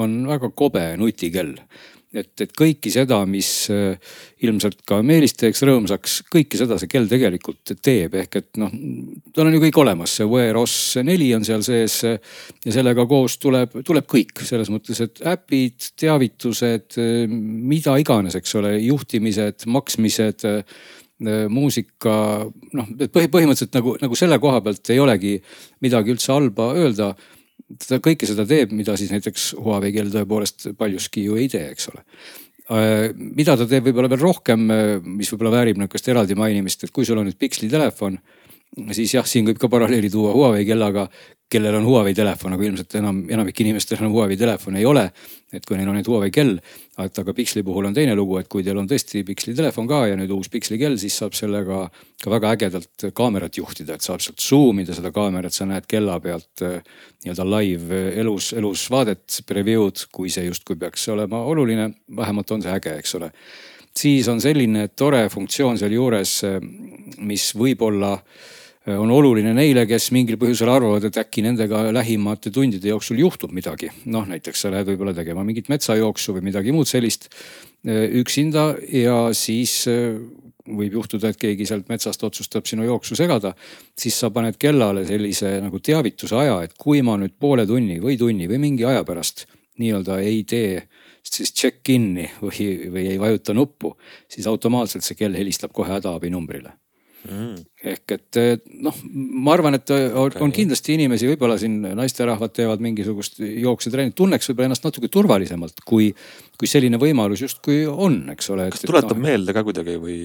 on 0.03 0.21
väga 0.29 0.51
kobe 0.55 0.91
nutikell. 0.99 1.55
Et, 2.09 2.31
et 2.41 2.53
kõiki 2.57 2.89
seda, 2.89 3.19
mis 3.29 3.47
äh, 3.69 4.15
ilmselt 4.41 4.79
ka 4.89 4.97
Meelist 5.05 5.37
teeks 5.37 5.61
rõõmsaks, 5.67 6.15
kõike 6.33 6.57
seda 6.57 6.79
see 6.81 6.89
kell 6.89 7.05
tegelikult 7.05 7.75
teeb, 7.85 8.15
ehk 8.17 8.37
et 8.39 8.57
noh, 8.57 8.71
tal 9.35 9.45
on 9.45 9.53
ju 9.53 9.61
kõik 9.61 9.77
olemas, 9.83 10.15
see 10.17 10.25
Wear 10.25 10.57
OS 10.57 10.97
neli 11.05 11.27
on 11.37 11.45
seal 11.45 11.61
sees. 11.61 11.99
ja 12.01 12.73
sellega 12.73 13.05
koos 13.05 13.37
tuleb, 13.37 13.77
tuleb 13.85 14.09
kõik. 14.09 14.41
Selles 14.41 14.73
mõttes, 14.73 15.03
et 15.05 15.21
äpid, 15.29 15.91
teavitused, 16.01 16.97
mida 17.29 17.99
iganes, 18.01 18.39
eks 18.41 18.57
ole, 18.57 18.73
juhtimised, 18.87 19.69
maksmised 19.69 20.49
muusika, 21.51 22.13
noh 22.73 22.93
põhi, 23.11 23.27
põhimõtteliselt 23.27 23.75
nagu, 23.75 23.97
nagu 23.99 24.17
selle 24.17 24.37
koha 24.39 24.61
pealt 24.63 24.89
ei 24.93 25.01
olegi 25.03 25.33
midagi 25.83 26.13
üldse 26.15 26.31
halba 26.31 26.71
öelda 26.79 27.11
ta 27.87 27.99
kõike 28.03 28.27
seda 28.29 28.45
teeb, 28.49 28.73
mida 28.75 28.95
siis 28.99 29.11
näiteks 29.13 29.53
Huawei 29.59 29.93
kell 29.95 30.11
tõepoolest 30.13 30.71
paljuski 30.77 31.25
ju 31.27 31.37
ei 31.39 31.49
tee, 31.51 31.69
eks 31.73 31.89
ole. 31.93 32.05
Äh, 32.69 33.09
mida 33.17 33.55
ta 33.57 33.65
teeb 33.69 33.87
võib-olla 33.89 34.11
veel 34.11 34.21
rohkem, 34.21 34.67
äh, 34.73 34.95
mis 35.01 35.31
võib-olla 35.33 35.57
väärib 35.57 35.79
nihukest 35.81 36.09
eraldi 36.11 36.37
mainimist, 36.37 36.85
et 36.85 36.93
kui 36.93 37.07
sul 37.07 37.21
on 37.21 37.29
nüüd 37.29 37.39
Pixli 37.39 37.69
telefon, 37.71 38.19
siis 38.93 39.13
jah, 39.13 39.25
siin 39.27 39.47
võib 39.47 39.59
ka 39.59 39.69
paralleeli 39.71 40.09
tuua 40.13 40.33
Huawei 40.35 40.65
kellaga, 40.67 41.07
kellel 41.49 41.79
on 41.79 41.85
Huawei 41.87 42.13
telefon, 42.13 42.53
aga 42.53 42.65
ilmselt 42.67 42.95
enam 42.99 43.23
enamik 43.31 43.57
inimestel 43.63 43.97
enam 43.97 44.13
Huawei 44.13 44.37
telefoni 44.37 44.81
ei 44.83 44.85
ole. 44.85 45.09
et 45.49 45.63
kui 45.65 45.79
neil 45.79 45.87
on 45.89 45.95
nüüd 45.97 46.05
Huawei 46.05 46.29
kell, 46.29 46.59
et 47.01 47.15
aga 47.17 47.33
Pixli 47.33 47.63
puhul 47.65 47.87
on 47.89 47.93
teine 47.93 48.13
lugu, 48.13 48.35
et 48.37 48.45
kui 48.47 48.61
teil 48.61 48.77
on 48.77 48.85
tõesti 48.85 49.23
Pixli 49.25 49.55
telefon 49.57 49.87
ka 49.89 50.03
ja 50.05 50.17
nüüd 50.19 50.29
uus 50.35 50.45
Pixli 50.53 50.77
kell, 50.77 50.99
siis 51.01 51.15
saab 51.17 51.33
sellega 51.33 51.87
ka 52.21 52.29
väga 52.29 52.51
ägedalt 52.53 53.07
kaamerat 53.17 53.57
juhtida, 53.57 53.97
et 53.97 54.05
saab 54.05 54.21
sealt 54.21 54.37
zoom 54.45 54.83
ida 54.83 54.93
seda 54.93 55.09
kaamerat, 55.15 55.55
sa 55.55 55.65
näed 55.65 55.89
kella 55.89 56.19
pealt 56.21 56.61
äh, 56.61 56.83
nii-öelda 57.25 57.47
live 57.49 58.03
elus, 58.21 58.51
elus 58.53 58.85
vaadet, 58.93 59.41
preview'd, 59.49 60.05
kui 60.13 60.29
see 60.29 60.45
justkui 60.45 60.77
peaks 60.77 61.09
olema 61.09 61.41
oluline, 61.49 61.89
vähemalt 62.21 62.53
on 62.53 62.61
see 62.61 62.77
äge, 62.77 62.93
eks 63.01 63.17
ole 63.17 63.33
siis 63.97 64.27
on 64.29 64.37
selline 64.41 64.87
tore 64.93 65.25
funktsioon 65.33 65.81
sealjuures, 65.81 66.37
äh, 66.45 66.61
mis 67.25 67.49
võib-olla 67.57 68.19
on 68.97 69.11
oluline 69.11 69.53
neile, 69.53 69.85
kes 69.89 70.09
mingil 70.15 70.39
põhjusel 70.41 70.69
arvavad, 70.71 71.03
et 71.09 71.17
äkki 71.21 71.43
nendega 71.45 71.87
lähimate 71.95 72.51
tundide 72.53 72.91
jooksul 72.91 73.19
juhtub 73.21 73.53
midagi. 73.55 73.91
noh, 74.05 74.27
näiteks 74.27 74.65
sa 74.65 74.71
lähed 74.73 74.87
võib-olla 74.91 75.13
tegema 75.17 75.43
mingit 75.43 75.69
metsajooksu 75.69 76.37
või 76.37 76.45
midagi 76.49 76.73
muud 76.75 76.89
sellist 76.89 77.29
äh, 77.29 78.05
üksinda 78.21 78.71
ja 78.93 79.29
siis 79.33 79.83
äh, 79.91 80.15
võib 80.69 80.99
juhtuda, 80.99 81.31
et 81.31 81.39
keegi 81.41 81.65
sealt 81.65 81.89
metsast 81.89 82.23
otsustab 82.23 82.67
sinu 82.69 82.85
jooksu 82.85 83.15
segada. 83.15 83.53
siis 83.97 84.19
sa 84.19 84.29
paned 84.29 84.57
kellale 84.57 85.05
sellise 85.05 85.59
nagu 85.61 85.79
teavituse 85.79 86.35
aja, 86.35 86.61
et 86.63 86.73
kui 86.77 87.01
ma 87.01 87.17
nüüd 87.17 87.37
poole 87.39 87.65
tunni 87.67 87.99
või 87.99 88.17
tunni 88.17 88.47
või 88.47 88.59
mingi 88.59 88.85
aja 88.85 89.03
pärast 89.03 89.47
nii-öelda 89.79 90.19
ei 90.19 90.43
tee 90.43 90.83
siis 91.23 91.53
check-in'i 91.53 92.29
või, 92.41 92.69
või 92.91 93.07
ei 93.13 93.19
vajuta 93.19 93.53
nuppu, 93.53 93.95
siis 94.27 94.47
automaatselt 94.47 95.03
see 95.03 95.15
kell 95.19 95.35
helistab 95.35 95.73
kohe 95.75 95.91
hädaabinumbrile 95.97 96.75
mm.. 97.27 97.65
ehk 97.93 98.15
et 98.15 98.39
noh, 98.85 98.95
ma 99.11 99.53
arvan, 99.57 99.79
et 99.79 99.93
on, 99.95 100.25
okay. 100.27 100.41
on 100.45 100.55
kindlasti 100.55 100.95
inimesi, 100.97 101.29
võib-olla 101.33 101.59
siin 101.61 101.77
naisterahvad 101.99 102.55
teevad 102.55 102.83
mingisugust 102.85 103.41
jooksutreeningut, 103.43 104.17
tunneks 104.19 104.51
võib-olla 104.51 104.71
ennast 104.71 104.87
natuke 104.87 105.11
turvalisemalt, 105.13 105.83
kui, 105.87 106.11
kui 106.59 106.71
selline 106.71 107.01
võimalus 107.01 107.45
justkui 107.45 107.85
on, 107.89 108.21
eks 108.35 108.51
ole. 108.55 108.71
kas 108.73 108.87
tuletab 108.87 109.19
no, 109.19 109.27
meelde 109.27 109.55
ka 109.55 109.65
kuidagi 109.67 109.99
või 110.01 110.19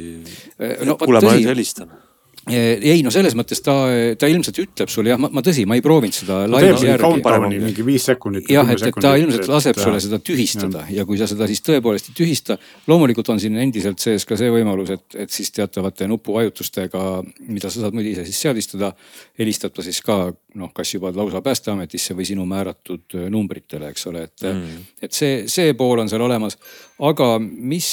no,? 0.86 0.98
kuule, 1.00 1.24
ma 1.24 1.36
nüüd 1.38 1.54
helistan 1.54 1.94
Eh, 1.94 2.13
ei 2.52 3.00
no 3.04 3.12
selles 3.14 3.32
mõttes 3.38 3.62
ta, 3.64 3.74
ta 4.20 4.28
ilmselt 4.28 4.58
ütleb 4.60 4.90
sulle 4.92 5.12
jah, 5.14 5.20
ma, 5.20 5.42
tõsi, 5.44 5.64
ma 5.68 5.78
ei 5.78 5.84
proovinud 5.84 6.16
seda 6.16 6.42
järgi. 6.92 7.60
mingi 7.62 7.86
viis 7.86 8.04
sekundit. 8.10 8.50
jah, 8.52 8.68
et, 8.74 8.84
et 8.90 8.98
ta 9.00 9.14
ilmselt 9.20 9.48
laseb 9.48 9.80
sulle 9.80 10.00
seda 10.04 10.20
tühistada 10.20 10.84
ja. 10.90 11.00
ja 11.00 11.06
kui 11.08 11.16
sa 11.20 11.28
seda 11.30 11.48
siis 11.50 11.64
tõepoolest 11.64 12.10
ei 12.12 12.18
tühista. 12.18 12.58
loomulikult 12.90 13.32
on 13.32 13.40
siin 13.40 13.56
endiselt 13.62 14.02
sees 14.02 14.28
ka 14.28 14.36
see 14.40 14.52
võimalus, 14.52 14.92
et, 14.92 15.06
et 15.24 15.32
siis 15.32 15.52
teatavate 15.56 16.08
nupuvajutustega, 16.10 17.04
mida 17.48 17.72
sa 17.72 17.86
saad 17.86 17.96
muidu 17.96 18.12
ise 18.12 18.26
siis 18.28 18.44
seadistada, 18.44 18.92
helistab 19.40 19.72
ta 19.72 19.86
siis 19.86 20.02
ka 20.04 20.26
noh, 20.54 20.70
kas 20.74 20.92
juba 20.94 21.10
lausa 21.14 21.40
päästeametisse 21.44 22.14
või 22.16 22.26
sinu 22.28 22.44
määratud 22.48 23.16
numbritele, 23.32 23.90
eks 23.94 24.06
ole, 24.10 24.28
et 24.28 24.46
mm., 24.46 24.84
et 25.04 25.16
see, 25.16 25.44
see 25.50 25.72
pool 25.78 26.04
on 26.04 26.10
seal 26.10 26.22
olemas. 26.24 26.56
aga 27.04 27.26
mis, 27.40 27.88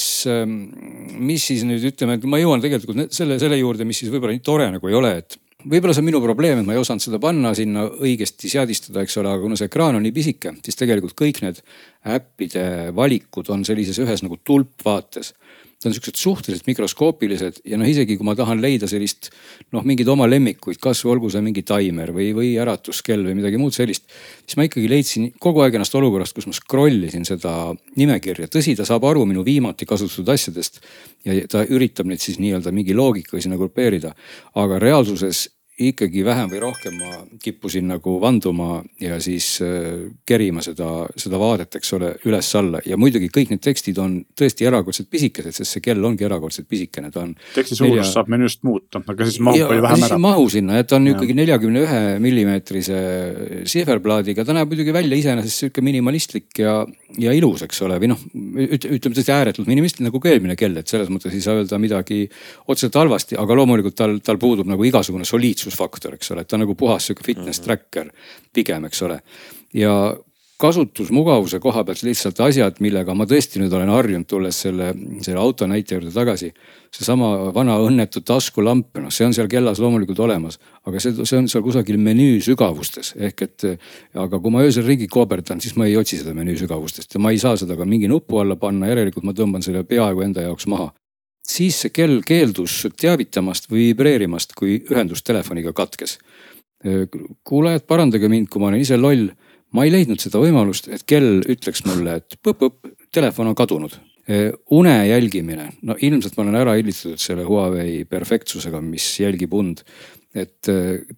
mis 1.18 1.48
siis 1.48 1.64
nüüd 1.68 1.88
ütleme, 1.90 2.20
et 2.20 2.28
ma 2.30 2.38
jõuan 2.42 2.62
tegelikult 2.62 3.10
selle, 3.14 3.40
selle 3.42 3.58
juurde, 3.58 3.88
mis 3.88 3.98
siis 4.04 4.12
võib-olla 4.14 4.36
nii 4.42 4.50
tore 4.50 4.68
nagu 4.74 4.90
ei 4.90 4.98
ole, 4.98 5.14
et 5.22 5.38
võib-olla 5.62 5.94
see 5.94 6.02
on 6.02 6.10
minu 6.10 6.22
probleem, 6.24 6.62
et 6.62 6.68
ma 6.68 6.74
ei 6.74 6.82
osanud 6.82 7.04
seda 7.04 7.20
panna 7.22 7.54
sinna 7.58 7.86
õigesti 7.86 8.50
seadistada, 8.50 9.04
eks 9.06 9.18
ole, 9.22 9.30
aga 9.30 9.44
kuna 9.44 9.58
see 9.60 9.70
ekraan 9.70 10.00
on 10.00 10.06
nii 10.06 10.16
pisike, 10.16 10.56
siis 10.66 10.80
tegelikult 10.80 11.14
kõik 11.18 11.44
need 11.46 11.62
äppide 12.10 12.66
valikud 12.98 13.52
on 13.54 13.66
sellises 13.68 14.00
ühes 14.02 14.26
nagu 14.26 14.40
tulpvaates 14.42 15.36
Need 15.82 15.90
on 15.90 15.96
siuksed 15.98 16.20
suhteliselt 16.22 16.68
mikroskoopilised 16.70 17.56
ja 17.66 17.78
noh, 17.82 17.88
isegi 17.90 18.14
kui 18.18 18.26
ma 18.28 18.36
tahan 18.38 18.60
leida 18.62 18.86
sellist 18.90 19.32
noh, 19.74 19.82
mingeid 19.82 20.12
oma 20.14 20.28
lemmikuid, 20.30 20.78
kasvõi 20.82 21.16
olgu 21.16 21.32
see 21.34 21.42
mingi 21.42 21.64
taimer 21.66 22.12
või, 22.14 22.28
või 22.38 22.52
äratuskell 22.62 23.26
või 23.26 23.40
midagi 23.40 23.58
muud 23.58 23.74
sellist. 23.74 24.06
siis 24.46 24.60
ma 24.60 24.68
ikkagi 24.68 24.92
leidsin 24.92 25.32
kogu 25.42 25.64
aeg 25.66 25.80
ennast 25.80 25.98
olukorrast, 25.98 26.38
kus 26.38 26.46
ma 26.46 26.54
scroll 26.54 27.08
isin 27.08 27.26
seda 27.26 27.72
nimekirja. 27.98 28.46
tõsi, 28.54 28.76
ta 28.78 28.86
saab 28.86 29.10
aru 29.10 29.26
minu 29.26 29.42
viimati 29.48 29.90
kasutatud 29.90 30.30
asjadest 30.30 30.84
ja 31.26 31.40
ta 31.50 31.66
üritab 31.66 32.06
neid 32.12 32.22
siis 32.22 32.38
nii-öelda 32.38 32.70
mingi 32.76 32.94
loogikaga 32.94 33.42
sinna 33.42 33.58
grupeerida. 33.58 34.14
aga 34.54 34.78
reaalsuses 34.80 35.48
ikkagi 35.80 36.24
vähem 36.26 36.50
või 36.52 36.60
rohkem 36.62 36.98
ma 37.00 37.10
kippusin 37.42 37.88
nagu 37.90 38.18
vanduma 38.22 38.82
ja 39.00 39.18
siis 39.24 39.48
äh, 39.64 40.12
kerima 40.28 40.62
seda, 40.66 41.08
seda 41.20 41.40
vaadet, 41.40 41.78
eks 41.80 41.94
ole, 41.98 42.12
üles-alla 42.28 42.82
ja 42.86 42.98
muidugi 43.00 43.30
kõik 43.34 43.54
need 43.54 43.64
tekstid 43.64 44.00
on 44.02 44.18
tõesti 44.38 44.68
erakordselt 44.68 45.10
pisikesed, 45.12 45.56
sest 45.56 45.78
see 45.78 45.84
kell 45.86 46.04
ongi 46.06 46.28
erakordselt 46.28 46.68
pisikene, 46.70 47.12
ta 47.14 47.24
on. 47.24 47.34
teksti 47.56 47.78
suurust 47.80 47.96
nelja... 47.96 48.08
saab 48.12 48.32
menüüst 48.34 48.66
muuta, 48.68 49.02
aga 49.02 49.28
siis 49.30 49.40
mahub 49.40 49.72
palju 49.72 49.86
vähem 49.88 50.06
ära. 50.10 50.20
mahu 50.22 50.50
sinna, 50.52 50.82
et 50.82 50.92
ta 50.92 51.00
on 51.00 51.08
ja. 51.08 51.16
ikkagi 51.16 51.38
neljakümne 51.40 51.86
ühe 51.86 52.02
millimeetrise 52.28 53.02
siferplaadiga, 53.72 54.46
ta 54.46 54.58
näeb 54.58 54.70
muidugi 54.72 54.96
välja 54.96 55.18
iseenesest 55.24 55.66
sihuke 55.66 55.86
minimalistlik 55.86 56.62
ja, 56.62 56.82
ja 57.18 57.36
ilus, 57.38 57.66
eks 57.66 57.82
ole, 57.88 57.98
või 58.04 58.12
noh, 58.12 58.22
ütleme 58.36 59.16
tõesti 59.16 59.34
ääretult 59.34 59.72
minimalistlik 59.72 60.10
nagu 60.10 60.22
ka 60.22 60.34
eelmine 60.36 60.60
kell, 60.60 60.78
et 60.84 60.92
selles 60.92 61.10
mõttes 61.14 61.34
ei 61.34 61.44
saa 61.44 61.58
öelda 61.62 61.80
midagi 61.82 62.26
otseselt 62.68 63.00
halvasti, 63.00 63.40
aga 63.40 63.58
loomulikult 63.58 63.98
tal, 63.98 64.20
tal 64.26 64.40
puudub 64.42 64.70
nagu 64.70 64.86
igasugune 64.86 65.26
soliidsus 65.28 65.61
kasutusfaktor, 65.62 66.18
eks 66.18 66.32
ole, 66.34 66.42
et 66.42 66.50
ta 66.50 66.58
on 66.58 66.66
nagu 66.66 66.76
puhas 66.76 67.08
sihuke 67.08 67.26
fitness 67.26 67.62
mhm. 67.62 67.66
tracker 67.66 68.12
pigem, 68.54 68.86
eks 68.90 69.02
ole. 69.08 69.22
ja 69.74 69.94
kasutusmugavuse 70.62 71.60
koha 71.60 71.82
pealt 71.84 72.04
lihtsalt 72.06 72.40
asjad, 72.46 72.78
millega 72.86 73.16
ma 73.18 73.26
tõesti 73.26 73.58
nüüd 73.58 73.74
olen 73.74 73.90
harjunud, 73.90 74.28
tulles 74.30 74.60
selle, 74.62 74.92
selle 75.26 75.40
auto 75.42 75.66
näite 75.66 75.96
juurde 75.96 76.12
tagasi. 76.14 76.52
seesama 76.94 77.54
vana 77.56 77.78
õnnetu 77.82 78.22
taskulamp, 78.28 78.92
noh, 79.02 79.10
see 79.10 79.26
on 79.26 79.34
seal 79.34 79.50
kellas 79.50 79.80
loomulikult 79.82 80.20
olemas, 80.22 80.60
aga 80.86 81.02
see, 81.02 81.26
see 81.26 81.40
on 81.40 81.48
seal 81.50 81.64
kusagil 81.66 81.98
menüü 81.98 82.42
sügavustes 82.46 83.16
ehk 83.18 83.42
et. 83.48 83.68
aga 84.14 84.40
kui 84.40 84.54
ma 84.54 84.62
öösel 84.62 84.86
ringi 84.86 85.08
kooberdan, 85.08 85.62
siis 85.64 85.78
ma 85.80 85.90
ei 85.90 85.98
otsi 85.98 86.22
seda 86.22 86.36
menüü 86.38 86.58
sügavustest 86.62 87.16
ja 87.16 87.24
ma 87.24 87.32
ei 87.32 87.42
saa 87.42 87.58
seda 87.58 87.78
ka 87.80 87.86
mingi 87.86 88.12
nupu 88.12 88.44
alla 88.44 88.56
panna, 88.56 88.92
järelikult 88.92 89.26
ma 89.26 89.34
tõmban 89.34 89.66
selle 89.66 89.84
peaaegu 89.84 90.28
enda 90.28 90.46
jaoks 90.46 90.70
maha 90.70 90.92
siis 91.52 91.82
see 91.84 91.94
kell 91.94 92.22
keeldus 92.26 92.86
teavitamast 93.00 93.70
või 93.72 93.92
vibreerimast, 93.92 94.56
kui 94.58 94.80
ühendus 94.92 95.24
telefoniga 95.28 95.74
katkes. 95.74 96.18
kuulajad, 97.46 97.84
parandage 97.86 98.28
mind, 98.30 98.48
kui 98.50 98.62
ma 98.62 98.72
olen 98.72 98.82
ise 98.82 98.98
loll. 98.98 99.30
ma 99.72 99.86
ei 99.86 99.92
leidnud 99.92 100.20
seda 100.20 100.40
võimalust, 100.42 100.90
et 100.92 101.04
kell 101.08 101.44
ütleks 101.48 101.86
mulle, 101.86 102.18
et 102.20 102.36
põpp-põpp, 102.44 102.90
telefon 103.14 103.48
on 103.48 103.56
kadunud. 103.56 104.00
une 104.72 105.08
jälgimine, 105.08 105.70
no 105.82 105.96
ilmselt 106.00 106.38
ma 106.38 106.44
olen 106.44 106.56
ära 106.56 106.76
hillitatud 106.78 107.20
selle 107.20 107.44
Huawei 107.44 108.06
perfektsusega, 108.06 108.82
mis 108.82 109.20
jälgib 109.20 109.54
und 109.54 109.84
et 110.34 110.70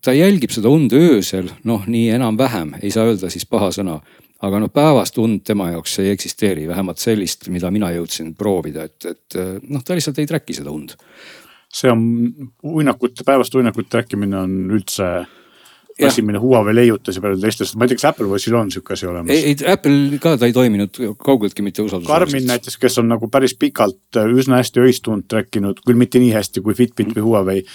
ta 0.02 0.14
jälgib 0.14 0.52
seda 0.52 0.70
und 0.70 0.94
öösel, 0.94 1.52
noh, 1.64 1.84
nii 1.86 2.10
enam-vähem, 2.16 2.74
ei 2.82 2.92
saa 2.92 3.06
öelda 3.06 3.30
siis 3.30 3.46
paha 3.46 3.70
sõna 3.76 4.00
aga 4.44 4.60
noh, 4.60 4.72
päevast 4.74 5.18
und 5.24 5.44
tema 5.48 5.70
jaoks 5.72 6.00
ei 6.04 6.12
eksisteeri, 6.14 6.68
vähemalt 6.68 7.02
sellist, 7.02 7.48
mida 7.54 7.72
mina 7.74 7.92
jõudsin 7.96 8.34
proovida, 8.40 8.88
et, 8.90 9.08
et 9.08 9.38
noh, 9.70 9.84
ta 9.84 9.96
lihtsalt 9.96 10.20
ei 10.20 10.30
track'i 10.30 10.58
seda 10.58 10.74
und. 10.74 10.98
see 11.74 11.90
on 11.90 12.04
uinakute, 12.70 13.24
päevast 13.26 13.56
uinakute 13.58 13.90
track 13.90 14.12
imine 14.14 14.38
on 14.38 14.52
üldse 14.76 15.08
asi, 16.06 16.22
mille 16.22 16.40
Huawei 16.40 16.76
leiutas 16.76 17.16
ja 17.16 17.22
paljud 17.22 17.42
teistes, 17.42 17.72
ma 17.78 17.86
ei 17.86 17.92
tea, 17.92 18.00
kas 18.00 18.06
Apple 18.12 18.28
Watchil 18.30 18.58
on 18.58 18.72
sihuke 18.74 18.94
asi 18.94 19.08
olemas? 19.10 19.34
ei, 19.34 19.54
ei 19.54 19.72
Apple 19.72 20.20
ka 20.22 20.36
ta 20.38 20.50
ei 20.50 20.54
toiminud 20.54 21.00
kaugeltki 21.22 21.66
mitte 21.66 21.82
usaldusväärseks. 21.86 22.32
Karmin 22.34 22.50
näiteks, 22.50 22.78
kes 22.82 22.98
on 23.02 23.10
nagu 23.10 23.30
päris 23.34 23.56
pikalt 23.60 24.22
üsna 24.24 24.62
hästi 24.62 24.84
öist 24.84 25.10
und 25.14 25.28
track 25.30 25.58
inud, 25.60 25.82
küll 25.86 26.00
mitte 26.00 26.22
nii 26.22 26.34
hästi 26.34 26.62
kui 26.66 26.78
Fitbit 26.78 27.14
või 27.18 27.26
Huawei, 27.28 27.66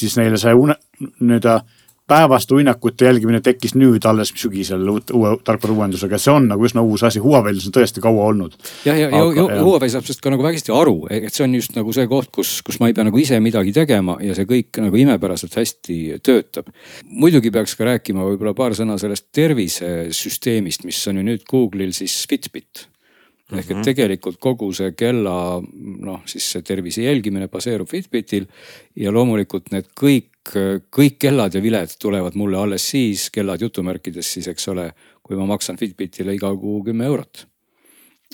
siis 0.00 0.16
neile 0.20 0.40
see 0.40 0.54
nii-öelda 0.54 1.58
päevast 2.06 2.52
uinakute 2.52 3.04
jälgimine 3.04 3.40
tekkis 3.40 3.72
nüüd 3.74 4.04
alles 4.04 4.32
sügisel 4.36 4.82
uue 4.88 5.30
tarkvara 5.44 5.74
uuendusega, 5.74 6.18
see 6.20 6.32
on 6.34 6.48
nagu 6.50 6.66
üsna 6.68 6.82
uus 6.84 7.04
asi, 7.08 7.22
Huawei'l 7.24 7.60
see 7.62 7.70
on 7.70 7.76
tõesti 7.78 8.02
kaua 8.04 8.26
olnud. 8.28 8.56
jah, 8.84 8.98
ja, 8.98 9.08
ja, 9.08 9.22
ja, 9.24 9.46
ja 9.56 9.62
Huawei 9.64 9.88
saab 9.92 10.04
sellest 10.04 10.20
ka 10.24 10.32
nagu 10.34 10.44
vägesti 10.44 10.74
aru, 10.76 10.98
et 11.08 11.32
see 11.32 11.46
on 11.46 11.54
just 11.56 11.72
nagu 11.78 11.94
see 11.96 12.04
koht, 12.10 12.28
kus, 12.34 12.58
kus 12.66 12.80
ma 12.80 12.90
ei 12.90 12.96
pea 12.96 13.06
nagu 13.08 13.20
ise 13.20 13.40
midagi 13.40 13.72
tegema 13.72 14.18
ja 14.20 14.36
see 14.36 14.48
kõik 14.50 14.82
nagu 14.84 15.00
imepäraselt 15.00 15.56
hästi 15.56 16.00
töötab. 16.24 16.68
muidugi 17.08 17.52
peaks 17.54 17.76
ka 17.78 17.88
rääkima 17.88 18.26
võib-olla 18.28 18.52
paar 18.58 18.76
sõna 18.76 18.98
sellest 19.00 19.30
tervisesüsteemist, 19.32 20.84
mis 20.84 21.00
on 21.08 21.22
ju 21.22 21.28
nüüd 21.30 21.48
Google'il 21.48 21.96
siis 21.96 22.20
Fitbit 22.28 22.90
ehk 23.52 23.70
et 23.70 23.76
mhm. 23.76 23.84
tegelikult 23.86 24.38
kogu 24.42 24.70
see 24.76 24.92
kella 24.96 25.60
noh, 25.62 26.20
siis 26.28 26.46
see 26.52 26.64
tervise 26.64 27.04
jälgimine 27.04 27.48
baseerub 27.52 27.88
Fitbitil 27.88 28.46
ja 29.00 29.12
loomulikult 29.12 29.72
need 29.72 29.88
kõik 29.96 30.33
kõik 30.52 31.18
kellad 31.24 31.54
ja 31.56 31.62
viled 31.64 31.96
tulevad 32.00 32.36
mulle 32.36 32.58
alles 32.60 32.84
siis, 32.90 33.30
kellad 33.32 33.62
jutumärkides 33.64 34.34
siis, 34.36 34.48
eks 34.52 34.68
ole, 34.68 34.90
kui 35.24 35.38
ma 35.38 35.46
maksan 35.48 35.80
Fitbitile 35.80 36.34
iga 36.36 36.50
kuu 36.56 36.82
kümme 36.84 37.08
eurot 37.08 37.46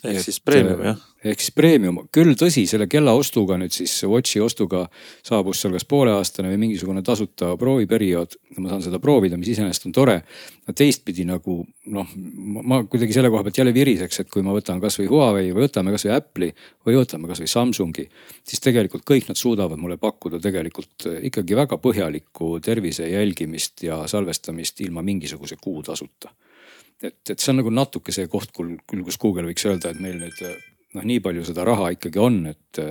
ehk 0.04 0.22
siis 0.24 0.40
premium 0.40 0.82
jah? 0.84 1.00
Ehk 1.24 1.42
siis 1.42 1.52
premium, 1.52 1.98
küll 2.12 2.32
tõsi, 2.38 2.62
selle 2.68 2.86
kella 2.90 3.12
ostuga 3.18 3.58
nüüd 3.60 3.74
siis 3.74 3.92
Watchi 4.08 4.40
ostuga 4.40 4.86
saabus 5.26 5.60
seal 5.60 5.74
kas 5.74 5.84
pooleaastane 5.88 6.48
või 6.52 6.60
mingisugune 6.64 7.02
tasuta 7.04 7.52
prooviperiood. 7.60 8.38
ma 8.58 8.72
saan 8.72 8.82
seda 8.82 8.98
proovida, 8.98 9.36
mis 9.36 9.52
iseenesest 9.52 9.86
on 9.86 9.92
tore. 9.92 10.22
teistpidi 10.74 11.24
nagu 11.26 11.66
noh, 11.90 12.12
ma 12.62 12.82
kuidagi 12.84 13.12
selle 13.12 13.30
koha 13.30 13.42
pealt 13.42 13.58
jälle 13.58 13.74
viriseks, 13.74 14.20
et 14.20 14.30
kui 14.30 14.42
ma 14.42 14.54
võtan 14.56 14.80
kasvõi 14.80 15.08
Huawei 15.10 15.52
või 15.52 15.66
võtame 15.66 15.92
kasvõi 15.92 16.14
Apple'i 16.14 16.54
või 16.86 16.96
võtame 16.96 17.28
kasvõi 17.28 17.48
Samsungi. 17.48 18.08
siis 18.44 18.60
tegelikult 18.60 19.04
kõik 19.04 19.28
nad 19.28 19.36
suudavad 19.36 19.78
mulle 19.78 19.98
pakkuda 19.98 20.40
tegelikult 20.40 21.08
ikkagi 21.22 21.56
väga 21.56 21.76
põhjalikku 21.76 22.60
tervise 22.64 23.08
jälgimist 23.08 23.82
ja 23.82 24.06
salvestamist 24.06 24.80
ilma 24.80 25.02
mingisuguse 25.02 25.56
kuutasuta 25.60 26.32
et, 27.02 27.30
et 27.30 27.38
see 27.38 27.52
on 27.52 27.60
nagu 27.60 27.70
natuke 27.72 28.12
see 28.12 28.28
koht, 28.28 28.52
küll, 28.56 29.04
kus 29.04 29.18
Google 29.18 29.48
võiks 29.48 29.64
öelda, 29.66 29.90
et 29.90 30.00
meil 30.00 30.18
nüüd 30.20 30.69
noh, 30.96 31.06
nii 31.06 31.20
palju 31.24 31.46
seda 31.48 31.64
raha 31.68 31.92
ikkagi 31.96 32.22
on, 32.22 32.44
et 32.50 32.84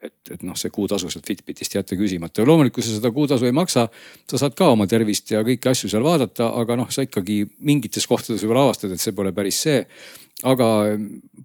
et, 0.00 0.32
et 0.32 0.42
noh, 0.46 0.56
see 0.56 0.72
kuutasu 0.72 1.10
sealt 1.12 1.26
Fitbitist 1.28 1.74
jätta 1.76 1.96
küsimata 1.98 2.40
ja 2.40 2.48
loomulikult, 2.48 2.86
sa 2.86 2.94
seda 2.94 3.10
kuutasu 3.12 3.48
ei 3.48 3.52
maksa, 3.56 3.86
sa 4.30 4.40
saad 4.40 4.56
ka 4.56 4.70
oma 4.72 4.86
tervist 4.88 5.28
ja 5.32 5.42
kõiki 5.44 5.70
asju 5.70 5.90
seal 5.92 6.04
vaadata, 6.06 6.50
aga 6.60 6.78
noh, 6.80 6.88
sa 6.92 7.04
ikkagi 7.04 7.42
mingites 7.66 8.08
kohtades 8.08 8.40
võib-olla 8.44 8.70
avastad, 8.70 8.94
et 8.94 9.02
see 9.02 9.16
pole 9.16 9.34
päris 9.36 9.60
see. 9.66 9.84
aga 10.40 10.66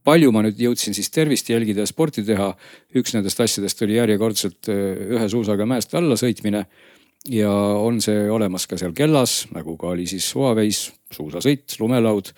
palju 0.08 0.32
ma 0.32 0.46
nüüd 0.46 0.60
jõudsin 0.62 0.96
siis 0.96 1.10
tervist 1.12 1.50
jälgida 1.52 1.84
ja 1.84 1.90
sporti 1.90 2.24
teha. 2.24 2.54
üks 2.96 3.14
nendest 3.14 3.42
asjadest 3.44 3.82
oli 3.84 3.98
järjekordselt 3.98 4.70
ühe 4.72 5.30
suusaga 5.30 5.66
mäest 5.66 5.96
alla 5.96 6.16
sõitmine 6.16 6.66
ja 7.28 7.52
on 7.52 8.00
see 8.02 8.30
olemas 8.32 8.68
ka 8.68 8.78
seal 8.78 8.94
kellas, 8.94 9.48
nagu 9.52 9.76
ka 9.78 9.92
oli 9.92 10.08
siis 10.08 10.30
Huawei's 10.36 10.94
suusasõit, 11.12 11.76
lumelaud 11.80 12.32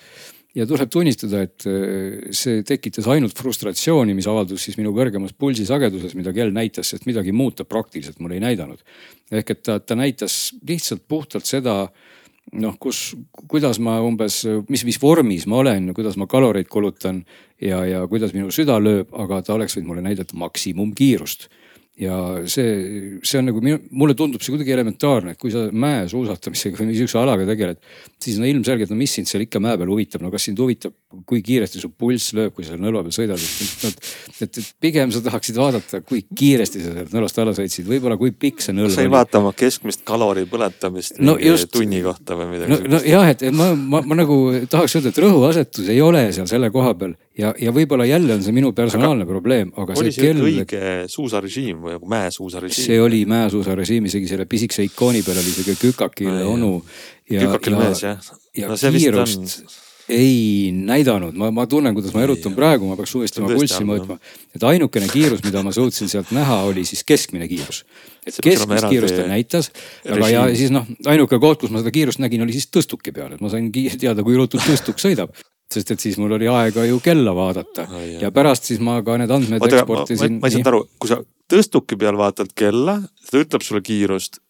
ja 0.57 0.65
tuleb 0.65 0.89
tunnistada, 0.91 1.43
et 1.45 1.65
äh, 1.69 2.33
see 2.35 2.63
tekitas 2.67 3.07
ainult 3.11 3.37
frustratsiooni, 3.37 4.15
mis 4.17 4.27
avaldus 4.29 4.65
siis 4.67 4.77
minu 4.79 4.93
kõrgemas 4.95 5.35
pulsisageduses, 5.37 6.15
mida 6.17 6.33
kell 6.35 6.53
näitas, 6.55 6.93
sest 6.93 7.07
midagi 7.09 7.35
muud 7.35 7.59
ta 7.59 7.67
praktiliselt 7.67 8.21
mulle 8.23 8.39
ei 8.39 8.43
näidanud. 8.43 8.81
ehk 9.31 9.51
et 9.51 9.63
ta, 9.63 9.79
ta 9.79 9.95
näitas 9.95 10.55
lihtsalt 10.67 11.03
puhtalt 11.07 11.45
seda 11.45 11.87
noh, 12.55 12.77
kus, 12.79 13.11
kuidas 13.47 13.79
ma 13.83 13.99
umbes, 14.01 14.41
mis, 14.69 14.85
mis 14.87 14.99
vormis 15.01 15.45
ma 15.47 15.61
olen, 15.61 15.91
kuidas 15.93 16.17
ma 16.17 16.27
kaloreid 16.31 16.69
kulutan 16.71 17.25
ja, 17.61 17.83
ja 17.85 18.05
kuidas 18.07 18.33
minu 18.33 18.51
süda 18.51 18.79
lööb, 18.79 19.11
aga 19.13 19.41
ta 19.43 19.57
oleks 19.57 19.77
võinud 19.77 19.91
mulle 19.91 20.05
näidata 20.05 20.37
maksimumkiirust 20.39 21.49
ja 21.97 22.15
see, 22.45 23.17
see 23.25 23.39
on 23.39 23.47
nagu 23.49 23.61
minu, 23.63 23.79
mulle 23.97 24.13
tundub 24.17 24.43
see 24.43 24.53
kuidagi 24.53 24.73
elementaarne, 24.75 25.33
et 25.33 25.39
kui 25.41 25.49
sa 25.53 25.63
mäesuusatamisega 25.73 26.77
või 26.77 26.91
niisuguse 26.91 27.17
alaga 27.17 27.47
tegeled, 27.49 27.79
siis 28.21 28.37
no 28.37 28.45
ilmselgelt, 28.45 28.91
no 28.93 28.97
mis 28.99 29.15
sind 29.17 29.29
seal 29.29 29.45
ikka 29.47 29.61
mäe 29.63 29.79
peal 29.81 29.89
huvitab, 29.89 30.21
no 30.21 30.29
kas 30.33 30.45
sind 30.45 30.61
huvitab, 30.61 30.93
kui 31.29 31.41
kiiresti 31.45 31.81
su 31.81 31.89
pulss 31.89 32.35
lööb, 32.37 32.53
kui 32.53 32.67
sa 32.67 32.75
seal 32.75 32.83
nõlva 32.83 33.01
peal 33.07 33.17
sõidad, 33.17 33.41
et, 33.41 34.05
et, 34.45 34.61
et 34.61 34.69
pigem 34.83 35.13
sa 35.15 35.23
tahaksid 35.25 35.57
vaadata, 35.57 36.03
kui 36.05 36.21
kiiresti 36.37 36.83
sa 36.85 36.93
sealt 36.99 37.17
nõlvast 37.17 37.41
alla 37.41 37.57
sõitsid, 37.57 37.89
võib-olla 37.89 38.19
kui 38.21 38.35
pikk 38.45 38.61
see 38.61 38.77
nõlv 38.77 38.93
sa 38.93 39.05
ei 39.07 39.13
vaata 39.13 39.41
oma 39.41 39.55
keskmist 39.57 40.05
kalori 40.05 40.45
põletamist 40.49 41.17
no 41.17 41.39
just, 41.41 41.71
tunni 41.73 42.03
kohta 42.05 42.37
või 42.37 42.51
midagi 42.53 42.75
no, 42.75 42.81
no 42.93 43.01
jah, 43.09 43.31
et 43.33 43.47
ma, 43.49 43.71
ma, 43.73 44.03
ma 44.05 44.21
nagu 44.21 44.37
tahaks 44.69 44.99
öelda, 44.99 45.15
et 45.15 45.23
rõhuasetus 45.25 45.89
ei 45.89 46.03
ole 46.05 46.27
seal 46.35 46.49
selle 46.51 46.69
koha 46.73 46.93
peal 46.99 47.17
ja, 47.37 47.53
ja 47.61 47.73
võib-olla 47.73 48.07
jälle 48.07 48.37
on 48.37 48.43
see 48.45 48.55
minu 48.55 48.73
personaalne 48.77 49.25
aga 49.25 49.31
probleem, 49.31 49.71
aga 49.77 49.97
oli 50.01 50.13
see 50.13 50.27
kell. 50.27 50.43
õige 50.43 50.83
suusarežiim 51.11 51.81
või 51.83 51.97
nagu 51.97 52.11
mäesuusarežiim? 52.11 52.89
see 52.89 53.01
oli 53.01 53.23
mäesuusarežiim, 53.29 54.07
isegi 54.09 54.29
selle 54.31 54.47
pisikese 54.49 54.85
ikooni 54.87 55.23
peal 55.25 55.41
oli 55.41 55.53
sihuke 55.53 55.77
kükakil 55.81 56.31
Aa, 56.33 56.45
onu. 56.53 56.71
kükakil 57.29 57.77
mees 57.79 58.05
jah. 58.05 58.31
ja 58.57 58.71
no, 58.71 58.77
kiirust 58.77 59.43
on... 59.43 59.75
ei 60.17 60.71
näidanud, 60.73 61.35
ma, 61.37 61.49
ma 61.53 61.67
tunnen, 61.69 61.95
kuidas 61.97 62.15
ma 62.15 62.23
erutan 62.25 62.55
praegu, 62.57 62.87
ma 62.89 62.97
peaks 62.99 63.13
uuesti 63.19 63.43
oma 63.43 63.53
pulssi 63.53 63.85
mõõtma. 63.87 64.17
et 64.57 64.63
ainukene 64.71 65.09
kiirus, 65.11 65.43
mida 65.45 65.61
ma 65.65 65.73
suutsin 65.75 66.09
sealt 66.11 66.31
näha, 66.35 66.61
oli 66.69 66.85
siis 66.89 67.03
keskmine 67.07 67.49
kiirus. 67.51 67.83
et 68.25 68.39
keskmist 68.43 68.89
kiirust 68.89 69.19
ta 69.19 69.27
näitas, 69.29 69.69
aga 70.09 70.31
ja 70.33 70.47
siis 70.55 70.73
noh, 70.73 70.89
ainuke 71.05 71.39
koht, 71.43 71.61
kus 71.61 71.75
ma 71.75 71.83
seda 71.85 71.93
kiirust 71.93 72.23
nägin, 72.23 72.47
oli 72.47 72.57
siis 72.57 72.71
tõstuki 72.71 73.13
peal, 73.13 73.37
et 73.37 73.45
ma 73.45 73.53
sain 73.53 73.69
teada, 73.71 74.25
kui 74.25 74.39
ruttu 74.39 74.63
tõstuk 74.63 74.97
sõidab 75.03 75.35
sest 75.73 75.91
et 75.91 76.03
siis 76.03 76.17
mul 76.21 76.35
oli 76.37 76.47
aega 76.51 76.85
ju 76.87 76.99
kella 77.03 77.33
vaadata 77.35 77.87
oh, 77.89 78.03
ja 78.21 78.31
pärast 78.31 78.69
siis 78.69 78.79
ma 78.83 79.01
ka 79.03 79.17
need 79.19 79.31
andmed 79.33 79.61
Oota, 79.61 79.81
eksportisin. 79.81 80.39
ma 80.41 80.47
ei 80.47 80.55
saanud 80.55 80.71
aru, 80.71 80.83
kui 80.99 81.11
sa 81.11 81.19
tõstuki 81.51 81.97
peal 81.99 82.17
vaatad 82.19 82.51
kella, 82.57 82.99
ta 83.29 83.41
ütleb 83.41 83.63
sulle 83.63 83.81
kiirust. 83.85 84.41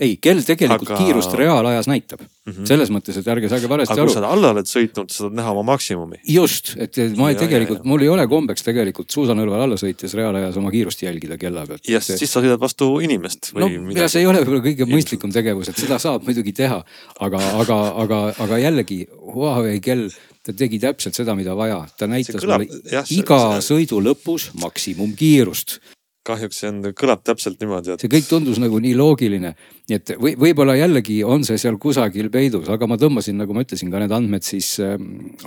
Ei, 0.00 0.16
kell 0.22 0.42
tegelikult 0.46 0.90
aga... 0.90 1.00
kiirust 1.00 1.34
reaalajas 1.38 1.88
näitab 1.90 2.22
mm. 2.22 2.52
-hmm. 2.52 2.66
selles 2.68 2.92
mõttes, 2.94 3.18
et 3.18 3.28
ärge 3.34 3.50
saage 3.52 3.68
valesti 3.70 3.94
aga 3.94 4.04
aru. 4.04 4.12
kui 4.12 4.20
sa 4.20 4.32
alla 4.32 4.52
oled 4.54 4.70
sõitnud, 4.70 5.12
sa 5.12 5.26
saad 5.26 5.36
näha 5.38 5.54
oma 5.54 5.64
maksimumi. 5.72 6.22
just, 6.28 6.74
et 6.76 6.98
ma 7.16 7.30
ja, 7.32 7.38
tegelikult, 7.44 7.84
mul 7.88 8.06
ei 8.06 8.10
ole 8.12 8.26
kombeks 8.30 8.66
tegelikult 8.66 9.10
suusanõlval 9.14 9.66
alla 9.66 9.78
sõites 9.80 10.16
reaalajas 10.18 10.58
oma 10.60 10.72
kiirust 10.74 11.02
jälgida 11.02 11.38
kella 11.38 11.66
pealt. 11.66 11.88
ja 11.88 12.00
siis 12.00 12.26
sa 12.26 12.40
sõidad 12.40 12.60
vastu 12.60 12.90
inimest 13.04 13.52
või 13.54 13.66
no, 13.66 13.86
midagi. 13.92 14.08
see 14.16 14.24
ei 14.24 14.30
ole 14.30 14.42
võib-olla 14.42 14.66
kõige 14.66 14.88
mõistlikum 14.90 15.32
tegevus, 15.34 15.72
et 15.72 15.80
seda 15.84 15.98
saab 16.02 16.26
muidugi 16.28 16.52
teha, 16.56 16.82
aga, 17.20 17.40
aga, 17.62 17.80
aga, 18.04 18.20
aga 18.46 18.60
jällegi 18.66 19.04
Huawei 19.32 19.80
kell 19.80 20.10
ta 20.42 20.52
tegi 20.56 20.80
täpselt 20.82 21.16
seda, 21.16 21.36
mida 21.38 21.54
vaja, 21.58 21.84
ta 21.98 22.08
näitas 22.10 22.42
kõlab, 22.42 22.66
mulle 22.66 22.92
jah, 22.92 23.06
iga 23.14 23.40
see... 23.60 23.68
sõidu 23.70 24.02
lõpus 24.02 24.50
maksimumkiirust 24.58 25.78
kahjuks 26.26 26.60
see 26.62 26.70
on, 26.70 26.80
kõlab 26.98 27.22
täpselt 27.26 27.60
niimoodi, 27.62 27.94
et. 27.94 28.04
see 28.04 28.12
kõik 28.12 28.28
tundus 28.30 28.60
nagu 28.62 28.78
nii 28.82 28.94
loogiline, 28.98 29.54
nii 29.90 29.98
et 29.98 30.14
või 30.22 30.36
võib-olla 30.38 30.76
jällegi 30.78 31.18
on 31.26 31.46
see 31.46 31.58
seal 31.60 31.78
kusagil 31.82 32.30
peidus, 32.32 32.70
aga 32.72 32.86
ma 32.90 32.98
tõmbasin, 33.00 33.38
nagu 33.42 33.56
ma 33.56 33.64
ütlesin, 33.66 33.90
ka 33.92 34.02
need 34.02 34.14
andmed 34.14 34.46
siis 34.46 34.74
äh, 34.82 34.96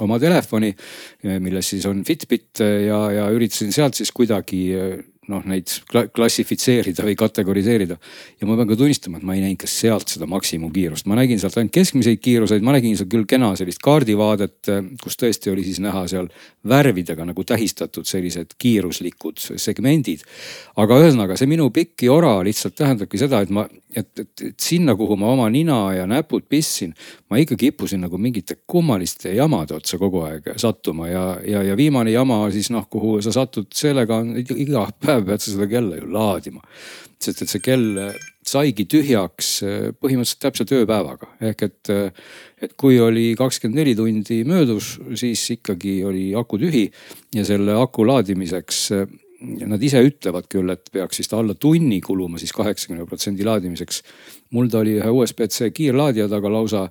oma 0.04 0.20
telefoni, 0.22 0.74
milles 1.24 1.74
siis 1.74 1.88
on 1.90 2.04
Fitbit 2.08 2.62
ja, 2.62 3.00
ja 3.16 3.28
üritasin 3.34 3.72
sealt 3.76 3.98
siis 4.00 4.12
kuidagi 4.16 4.64
äh, 4.76 4.98
noh, 5.32 5.44
neid 5.50 5.72
klassifitseerida 6.16 7.06
või 7.06 7.16
kategoriseerida. 7.20 7.98
ja 8.42 8.48
ma 8.48 8.58
pean 8.58 8.70
ka 8.70 8.78
tunnistama, 8.80 9.18
et 9.18 9.28
ma 9.28 9.36
ei 9.36 9.44
näinud 9.44 9.62
ka 9.62 9.70
sealt 9.70 10.12
seda 10.12 10.28
maksimumkiirust, 10.30 11.08
ma 11.10 11.18
nägin 11.20 11.40
sealt 11.42 11.58
ainult 11.58 11.74
keskmiseid 11.76 12.22
kiiruseid, 12.22 12.66
ma 12.66 12.76
nägin 12.76 12.98
seal 12.98 13.10
küll 13.12 13.28
kena 13.30 13.54
sellist 13.58 13.82
kaardivaadet, 13.86 14.72
kus 15.04 15.20
tõesti 15.22 15.54
oli 15.54 15.66
siis 15.66 15.80
näha 15.84 16.06
seal 16.12 16.30
värvidega 16.68 17.26
nagu 17.26 17.44
tähistatud 17.48 18.08
sellised 18.10 18.58
kiiruslikud 18.62 19.42
segmendid. 19.62 20.26
aga 20.76 21.00
ühesõnaga 21.02 21.38
see 21.40 21.50
minu 21.50 21.70
pikk 21.74 22.06
jora 22.08 22.38
lihtsalt 22.46 22.76
tähendabki 22.76 23.20
seda, 23.22 23.42
et 23.46 23.54
ma, 23.54 23.66
et, 23.96 24.12
et, 24.20 24.32
et 24.50 24.60
sinna, 24.60 24.96
kuhu 24.96 25.18
ma 25.18 25.32
oma 25.32 25.48
nina 25.50 25.78
ja 25.96 26.06
näpud 26.10 26.48
pistsin, 26.50 26.94
ma 27.30 27.40
ikka 27.42 27.56
kippusin 27.60 28.04
nagu 28.04 28.18
mingite 28.22 28.58
kummaliste 28.68 29.34
jamade 29.36 29.76
otsa 29.78 29.98
kogu 30.02 30.26
aeg 30.28 30.52
sattuma 30.62 31.08
ja, 31.08 31.26
ja, 31.48 31.64
ja 31.64 31.78
viimane 31.78 32.12
jama 32.12 32.44
siis 32.52 32.70
noh, 32.74 32.88
kuhu 32.92 33.18
sa 33.22 33.32
satud, 33.36 33.70
sellega 33.74 34.20
on 34.22 34.36
iga 34.38 34.86
päev 35.00 35.15
päev 35.16 35.28
pead 35.32 35.44
sa 35.44 35.52
seda 35.56 35.68
kella 35.72 36.00
ju 36.00 36.12
laadima. 36.12 36.62
sest 37.26 37.42
et 37.42 37.50
see 37.50 37.64
kell 37.64 38.14
saigi 38.46 38.86
tühjaks 38.90 39.50
eh, 39.66 39.90
põhimõtteliselt 39.98 40.42
täpselt 40.44 40.74
ööpäevaga 40.76 41.32
ehk 41.50 41.64
et, 41.66 41.92
eh, 41.94 42.26
et 42.62 42.76
kui 42.78 43.00
oli 43.02 43.32
kakskümmend 43.40 43.80
neli 43.82 43.96
tundi 43.98 44.44
möödus, 44.46 44.96
siis 45.18 45.42
ikkagi 45.56 45.98
oli 46.06 46.28
aku 46.38 46.60
tühi 46.62 46.86
ja 47.36 47.46
selle 47.48 47.78
aku 47.80 48.08
laadimiseks 48.08 48.90
Nad 49.46 49.84
ise 49.84 50.00
ütlevad 50.02 50.48
küll, 50.50 50.72
et 50.72 50.88
peaks 50.96 51.20
vist 51.20 51.34
alla 51.36 51.54
tunni 51.60 52.00
kuluma 52.02 52.40
siis 52.42 52.54
kaheksakümne 52.56 53.04
protsendi 53.06 53.44
laadimiseks. 53.46 54.02
mul 54.56 54.70
ta 54.72 54.80
oli 54.80 54.96
ühe 55.02 55.12
USB-C 55.12 55.74
kiirlaadija 55.76 56.30
taga 56.32 56.50
lausa 56.50 56.86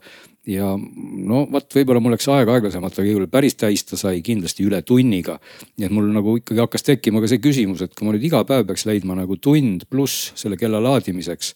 ja 0.50 0.74
no 0.76 1.44
vot, 1.52 1.66
võib-olla 1.72 2.02
mul 2.04 2.14
läks 2.14 2.28
aega 2.32 2.56
aeglasemalt, 2.58 2.98
aga 2.98 3.10
igal 3.10 3.28
päris 3.32 3.56
täis 3.60 3.84
ta 3.88 3.98
sai 4.00 4.20
kindlasti 4.24 4.66
üle 4.66 4.82
tunniga. 4.86 5.38
nii 5.78 5.88
et 5.88 5.94
mul 5.94 6.10
nagu 6.12 6.36
ikkagi 6.40 6.60
hakkas 6.64 6.86
tekkima 6.86 7.22
ka 7.22 7.30
see 7.30 7.42
küsimus, 7.42 7.84
et 7.84 7.94
kui 7.94 8.06
ma 8.06 8.14
nüüd 8.14 8.26
iga 8.28 8.44
päev 8.48 8.66
peaks 8.68 8.86
leidma 8.88 9.16
nagu 9.18 9.36
tund 9.36 9.86
pluss 9.90 10.32
selle 10.38 10.60
kella 10.60 10.82
laadimiseks. 10.84 11.54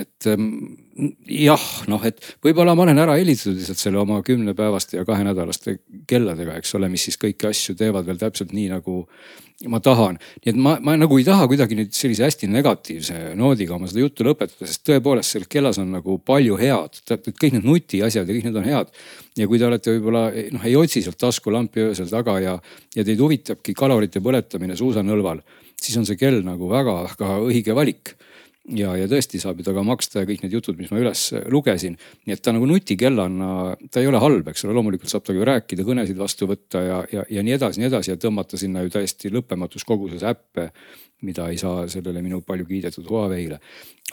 et 0.00 0.30
ähm, 0.32 0.74
jah, 0.94 1.64
noh, 1.90 2.02
et 2.06 2.20
võib-olla 2.44 2.74
ma 2.76 2.84
olen 2.86 3.00
ära 3.02 3.16
helitatud 3.18 3.56
lihtsalt 3.58 3.80
selle 3.80 3.98
oma 4.02 4.20
kümnepäevaste 4.26 5.00
ja 5.00 5.06
kahenädalaste 5.08 5.78
kelladega, 6.10 6.58
eks 6.60 6.74
ole, 6.78 6.90
mis 6.92 7.08
siis 7.08 7.18
kõiki 7.20 7.48
asju 7.50 7.74
teevad 7.78 8.06
veel 8.06 8.20
täpselt 8.20 8.54
nii 8.54 8.68
nagu 8.70 9.02
ma 9.70 9.80
tahan. 9.82 10.18
nii 10.44 10.52
et 10.52 10.58
ma, 10.60 10.74
ma 10.82 10.96
nagu 10.98 11.16
ei 11.18 11.24
taha 11.26 11.46
kuidagi 11.50 11.76
nüüd 11.78 11.94
sellise 11.94 12.26
hästi 12.26 12.48
negatiivse 12.50 13.18
noodiga 13.38 13.76
oma 13.76 13.88
seda 13.90 14.02
juttu 14.02 14.26
lõpetada, 14.26 14.66
sest 14.68 14.84
tõepoolest 14.88 15.36
selles 15.36 15.50
kellas 15.50 15.78
on 15.82 15.92
nagu 15.94 16.18
palju 16.18 16.58
head. 16.60 17.00
kõik 17.30 17.56
need 17.56 17.66
nutiasjad 17.66 18.28
ja 18.28 18.34
kõik 18.34 18.48
need 18.48 18.60
on 18.60 18.68
head. 18.68 18.92
ja 19.38 19.48
kui 19.50 19.58
te 19.58 19.66
olete 19.66 19.94
võib-olla 19.96 20.26
noh, 20.54 20.66
ei 20.66 20.76
otsi 20.78 21.02
sealt 21.02 21.18
taskulampi 21.22 21.88
öösel 21.88 22.10
taga 22.10 22.38
ja, 22.42 22.58
ja 22.94 23.06
teid 23.06 23.22
huvitabki 23.22 23.74
kalorite 23.74 24.22
põletamine 24.22 24.76
suusanõlval, 24.78 25.42
siis 25.80 25.96
on 25.98 26.06
see 26.06 26.18
kell 26.18 26.42
nagu 26.46 26.70
väga-väga 26.70 27.38
õige 27.46 27.74
valik 27.74 28.16
ja, 28.72 28.94
ja 28.96 29.08
tõesti 29.10 29.40
saab 29.42 29.60
ju 29.60 29.66
temaga 29.66 29.84
maksta 29.90 30.22
ja 30.22 30.28
kõik 30.28 30.44
need 30.44 30.56
jutud, 30.56 30.78
mis 30.80 30.92
ma 30.92 31.00
üles 31.02 31.26
lugesin. 31.52 31.98
nii 32.24 32.36
et 32.36 32.42
ta 32.44 32.54
nagu 32.56 32.68
nutikellana, 32.68 33.76
ta 33.90 34.00
ei 34.00 34.08
ole 34.08 34.20
halb, 34.22 34.48
eks 34.48 34.64
ole, 34.64 34.76
loomulikult 34.78 35.12
saab 35.12 35.26
temaga 35.26 35.50
rääkida, 35.52 35.86
kõnesid 35.86 36.20
vastu 36.20 36.48
võtta 36.50 36.84
ja, 36.84 37.00
ja, 37.12 37.26
ja 37.38 37.44
nii 37.44 37.56
edasi, 37.58 37.82
nii 37.82 37.90
edasi 37.92 38.14
ja 38.14 38.20
tõmmata 38.20 38.60
sinna 38.60 38.84
ju 38.84 38.94
täiesti 38.94 39.32
lõppematus 39.34 39.84
koguses 39.88 40.24
äppe 40.26 40.70
mida 41.24 41.48
ei 41.48 41.58
saa 41.58 41.84
sellele 41.88 42.22
minu 42.22 42.40
palju 42.46 42.66
kiidetud 42.68 43.06
Huawei'le. 43.08 43.58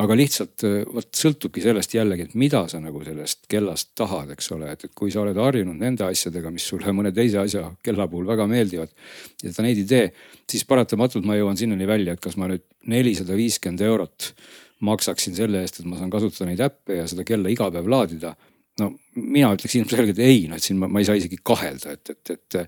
aga 0.01 0.15
lihtsalt 0.15 0.63
vot 0.87 1.09
sõltubki 1.19 1.61
sellest 1.61 1.93
jällegi, 1.93 2.23
et 2.29 2.35
mida 2.39 2.61
sa 2.71 2.79
nagu 2.81 3.01
sellest 3.03 3.43
kellast 3.51 3.91
tahad, 3.99 4.31
eks 4.33 4.47
ole, 4.55 4.71
et, 4.71 4.85
et 4.87 4.93
kui 4.97 5.11
sa 5.11 5.21
oled 5.21 5.37
harjunud 5.37 5.77
nende 5.77 6.05
asjadega, 6.07 6.49
mis 6.53 6.65
sulle 6.71 6.93
mõne 6.95 7.11
teise 7.13 7.41
asja 7.41 7.67
kella 7.83 8.07
puhul 8.09 8.29
väga 8.29 8.47
meeldivad 8.49 8.93
ja 9.43 9.51
sa 9.53 9.65
neid 9.65 9.83
ei 9.83 9.89
tee, 9.89 10.07
siis 10.49 10.63
paratamatult 10.69 11.27
ma 11.27 11.35
jõuan 11.37 11.59
sinnani 11.59 11.89
välja, 11.89 12.15
et 12.15 12.23
kas 12.23 12.39
ma 12.39 12.47
nüüd 12.49 12.63
nelisada 12.89 13.37
viiskümmend 13.37 13.83
eurot 13.85 14.31
maksaksin 14.81 15.35
selle 15.37 15.61
eest, 15.61 15.79
et 15.79 15.89
ma 15.89 15.99
saan 15.99 16.09
kasutada 16.13 16.49
neid 16.49 16.63
äppe 16.65 17.01
ja 17.01 17.09
seda 17.09 17.25
kella 17.27 17.51
iga 17.53 17.69
päev 17.73 17.89
laadida 17.91 18.33
no 18.79 18.89
mina 19.15 19.51
ütleks 19.55 19.75
ilmselgelt 19.77 20.19
ei, 20.23 20.45
noh 20.49 20.59
et 20.59 20.65
siin 20.65 20.79
ma, 20.81 20.89
ma 20.91 21.01
ei 21.01 21.07
saa 21.07 21.17
isegi 21.19 21.39
kahelda, 21.45 21.95
et, 21.97 22.13
et, 22.13 22.33
et. 22.35 22.59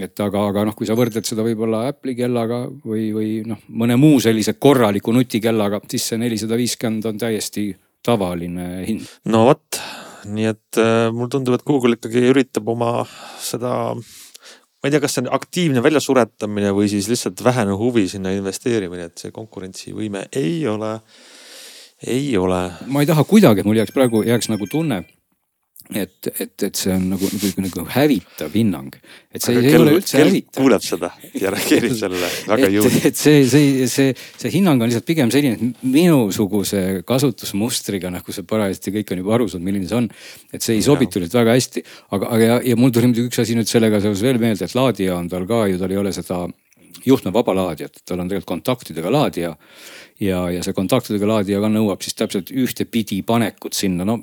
et 0.00 0.22
aga, 0.24 0.46
aga 0.50 0.64
noh, 0.68 0.76
kui 0.76 0.88
sa 0.88 0.96
võrdled 0.98 1.26
seda 1.28 1.44
võib-olla 1.46 1.84
Apple'i 1.90 2.16
kellaga 2.18 2.64
või, 2.86 3.08
või 3.14 3.30
noh, 3.46 3.60
mõne 3.68 3.98
muu 4.00 4.18
sellise 4.24 4.56
korraliku 4.58 5.14
nutikellaga, 5.14 5.82
siis 5.90 6.08
see 6.10 6.20
nelisada 6.22 6.58
viiskümmend 6.58 7.10
on 7.12 7.20
täiesti 7.20 7.68
tavaline 8.04 8.68
hind. 8.88 9.06
no 9.30 9.44
vot, 9.50 9.80
nii 10.30 10.50
et 10.50 10.80
äh, 10.80 11.08
mulle 11.12 11.30
tundub, 11.36 11.58
et 11.58 11.66
Google 11.68 11.98
ikkagi 11.98 12.24
üritab 12.32 12.68
oma 12.72 12.96
seda 13.42 13.74
ma 14.84 14.90
ei 14.90 14.92
tea, 14.92 15.00
kas 15.00 15.14
see 15.16 15.22
on 15.24 15.30
aktiivne 15.32 15.80
väljasuretamine 15.80 16.68
või 16.76 16.90
siis 16.92 17.06
lihtsalt 17.08 17.40
vähene 17.40 17.72
huvi 17.80 18.02
sinna 18.12 18.34
investeerimine, 18.36 19.06
et 19.08 19.22
see 19.22 19.32
konkurentsivõime 19.32 20.26
ei 20.36 20.58
ole, 20.68 20.98
ei 22.04 22.34
ole. 22.36 22.58
ma 22.92 23.00
ei 23.00 23.08
taha 23.08 23.24
kuidagi, 23.24 23.64
et 23.64 23.70
mul 23.70 23.80
jääks 23.80 23.94
praegu, 23.96 24.20
jääks 24.28 24.52
nagu 24.52 24.68
tunne 24.68 25.06
et, 25.92 26.28
et, 26.40 26.62
et 26.64 26.78
see 26.80 26.94
on 26.94 27.02
nagu, 27.12 27.28
nagu, 27.28 27.62
nagu 27.66 27.82
hävitav 27.92 28.54
hinnang. 28.56 28.94
et 29.34 29.42
see 29.44 29.52
Aga 29.52 29.66
ei 29.66 29.72
kell- 29.74 29.82
ole 29.84 29.92
üldse 29.98 30.16
hävitav. 30.22 30.56
kuuleb 30.62 30.82
seda 30.86 31.10
ja 31.36 31.50
reageerib 31.52 31.92
sellele 32.02 32.30
väga 32.48 32.70
jõuliselt. 32.72 33.04
et 33.10 33.20
see, 33.20 33.42
see, 33.52 33.86
see, 33.92 34.14
see 34.40 34.52
hinnang 34.56 34.80
on 34.80 34.88
lihtsalt 34.88 35.04
pigem 35.10 35.30
selline, 35.34 35.58
et 35.60 35.84
minusuguse 35.84 37.02
kasutusmustriga, 37.06 38.10
nagu 38.14 38.32
see 38.32 38.46
parajasti 38.48 38.94
kõik 38.96 39.12
on 39.12 39.22
juba 39.24 39.36
aru 39.38 39.48
saanud, 39.52 39.66
milline 39.68 39.88
see 39.90 40.00
on. 40.00 40.08
et 40.56 40.64
see 40.64 40.78
ei 40.78 40.84
sobitu 40.86 41.20
nüüd 41.20 41.36
väga 41.36 41.56
hästi, 41.58 41.84
aga, 42.16 42.32
aga 42.32 42.42
ja, 42.48 42.60
ja 42.72 42.76
mul 42.80 42.90
tuli 42.94 43.10
muidugi 43.12 43.28
üks 43.28 43.44
asi 43.44 43.56
nüüd 43.58 43.68
sellega 43.70 44.00
seoses 44.00 44.24
veel 44.24 44.40
meelde, 44.40 44.64
et 44.64 44.74
laadija 44.78 45.18
on 45.20 45.28
tal 45.28 45.44
ka 45.50 45.66
ju, 45.68 45.78
tal 45.82 45.92
ei 45.92 46.00
ole 46.00 46.12
seda 46.16 46.46
juhtmevaba 47.04 47.52
laadijat, 47.58 48.00
tal 48.08 48.22
on 48.22 48.30
tegelikult 48.30 48.48
kontaktidega 48.54 49.10
laadija 49.12 49.50
ja, 50.22 50.38
ja 50.54 50.62
see 50.64 50.72
kontaktidega 50.76 51.26
laadija 51.28 51.58
ka 51.60 51.68
nõuab 51.68 52.00
siis 52.04 52.14
täpselt 52.16 52.52
ühtepidi 52.54 53.18
panekut 53.26 53.74
sinna, 53.76 54.06
no 54.08 54.14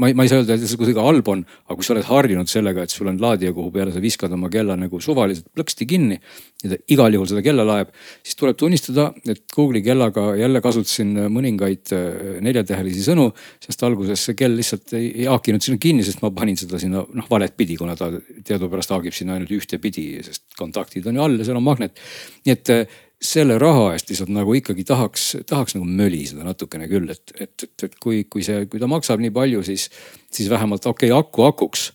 ma 0.00 0.08
ei, 0.08 0.16
ma 0.16 0.24
ei 0.24 0.30
saa 0.30 0.40
öelda, 0.40 0.56
et 0.56 0.64
see 0.68 0.78
kuidagi 0.80 1.02
halb 1.04 1.28
on, 1.32 1.42
aga 1.68 1.76
kui 1.76 1.86
sa 1.86 1.92
oled 1.94 2.06
harjunud 2.08 2.50
sellega, 2.50 2.84
et 2.86 2.94
sul 2.94 3.10
on 3.10 3.18
laadija, 3.20 3.52
kuhu 3.56 3.72
peale 3.74 3.92
sa 3.94 4.00
viskad 4.02 4.32
oma 4.36 4.48
kella 4.52 4.76
nagu 4.80 5.00
suvaliselt 5.04 5.50
plõksti 5.56 5.86
kinni 5.90 6.16
ja 6.64 6.72
ta 6.72 6.78
igal 6.94 7.16
juhul 7.16 7.28
seda 7.30 7.42
kella 7.44 7.66
laeb, 7.68 7.92
siis 8.24 8.38
tuleb 8.40 8.58
tunnistada, 8.60 9.10
et 9.28 9.44
Google'i 9.52 9.84
kellaga 9.84 10.30
jälle 10.40 10.62
kasutasin 10.64 11.12
mõningaid 11.32 11.92
äh, 11.96 12.08
neljatähelisi 12.46 13.04
sõnu, 13.06 13.28
sest 13.64 13.84
alguses 13.88 14.24
see 14.30 14.38
kell 14.38 14.56
lihtsalt 14.56 14.96
ei, 14.98 15.12
ei 15.22 15.28
haakinud 15.30 15.64
sinna 15.64 15.80
kinni, 15.82 16.06
sest 16.06 16.24
ma 16.24 16.32
panin 16.36 16.58
seda 16.60 16.80
sinna 16.80 17.04
noh 17.04 17.30
valet 17.30 17.56
pidi, 17.56 17.76
kuna 17.80 17.96
ta 17.98 18.10
teadupärast 18.46 18.96
haagib 18.96 19.16
sinna 19.16 19.36
ainult 19.36 19.52
ühtepidi, 19.56 20.08
sest 20.26 20.46
kontaktid 20.58 21.06
on 21.10 21.20
ju 21.20 21.26
all 21.26 21.40
ja 21.40 21.48
seal 21.48 21.60
on 21.60 21.66
magnet. 21.66 22.00
nii 22.46 22.56
et 22.56 22.74
äh, 22.74 23.00
selle 23.20 23.58
raha 23.60 23.90
eest 23.94 24.08
lihtsalt 24.08 24.30
nagu 24.32 24.54
ikkagi 24.56 24.84
tahaks, 24.88 25.24
tahaks 25.48 25.76
nagu 25.76 25.84
möliseda 25.84 26.44
natukene 26.46 26.88
küll, 26.88 27.10
et, 27.12 27.34
et, 27.36 27.66
et, 27.66 27.84
et 27.84 27.98
kui, 28.00 28.22
kui 28.24 28.44
see, 28.46 28.64
kui 28.70 28.80
ta 28.80 28.88
maksab 28.88 29.20
nii 29.20 29.34
palju, 29.34 29.64
siis, 29.66 29.90
siis 30.32 30.48
vähemalt 30.52 30.86
okei 30.88 31.12
okay,, 31.12 31.20
aku 31.20 31.44
akuks 31.50 31.90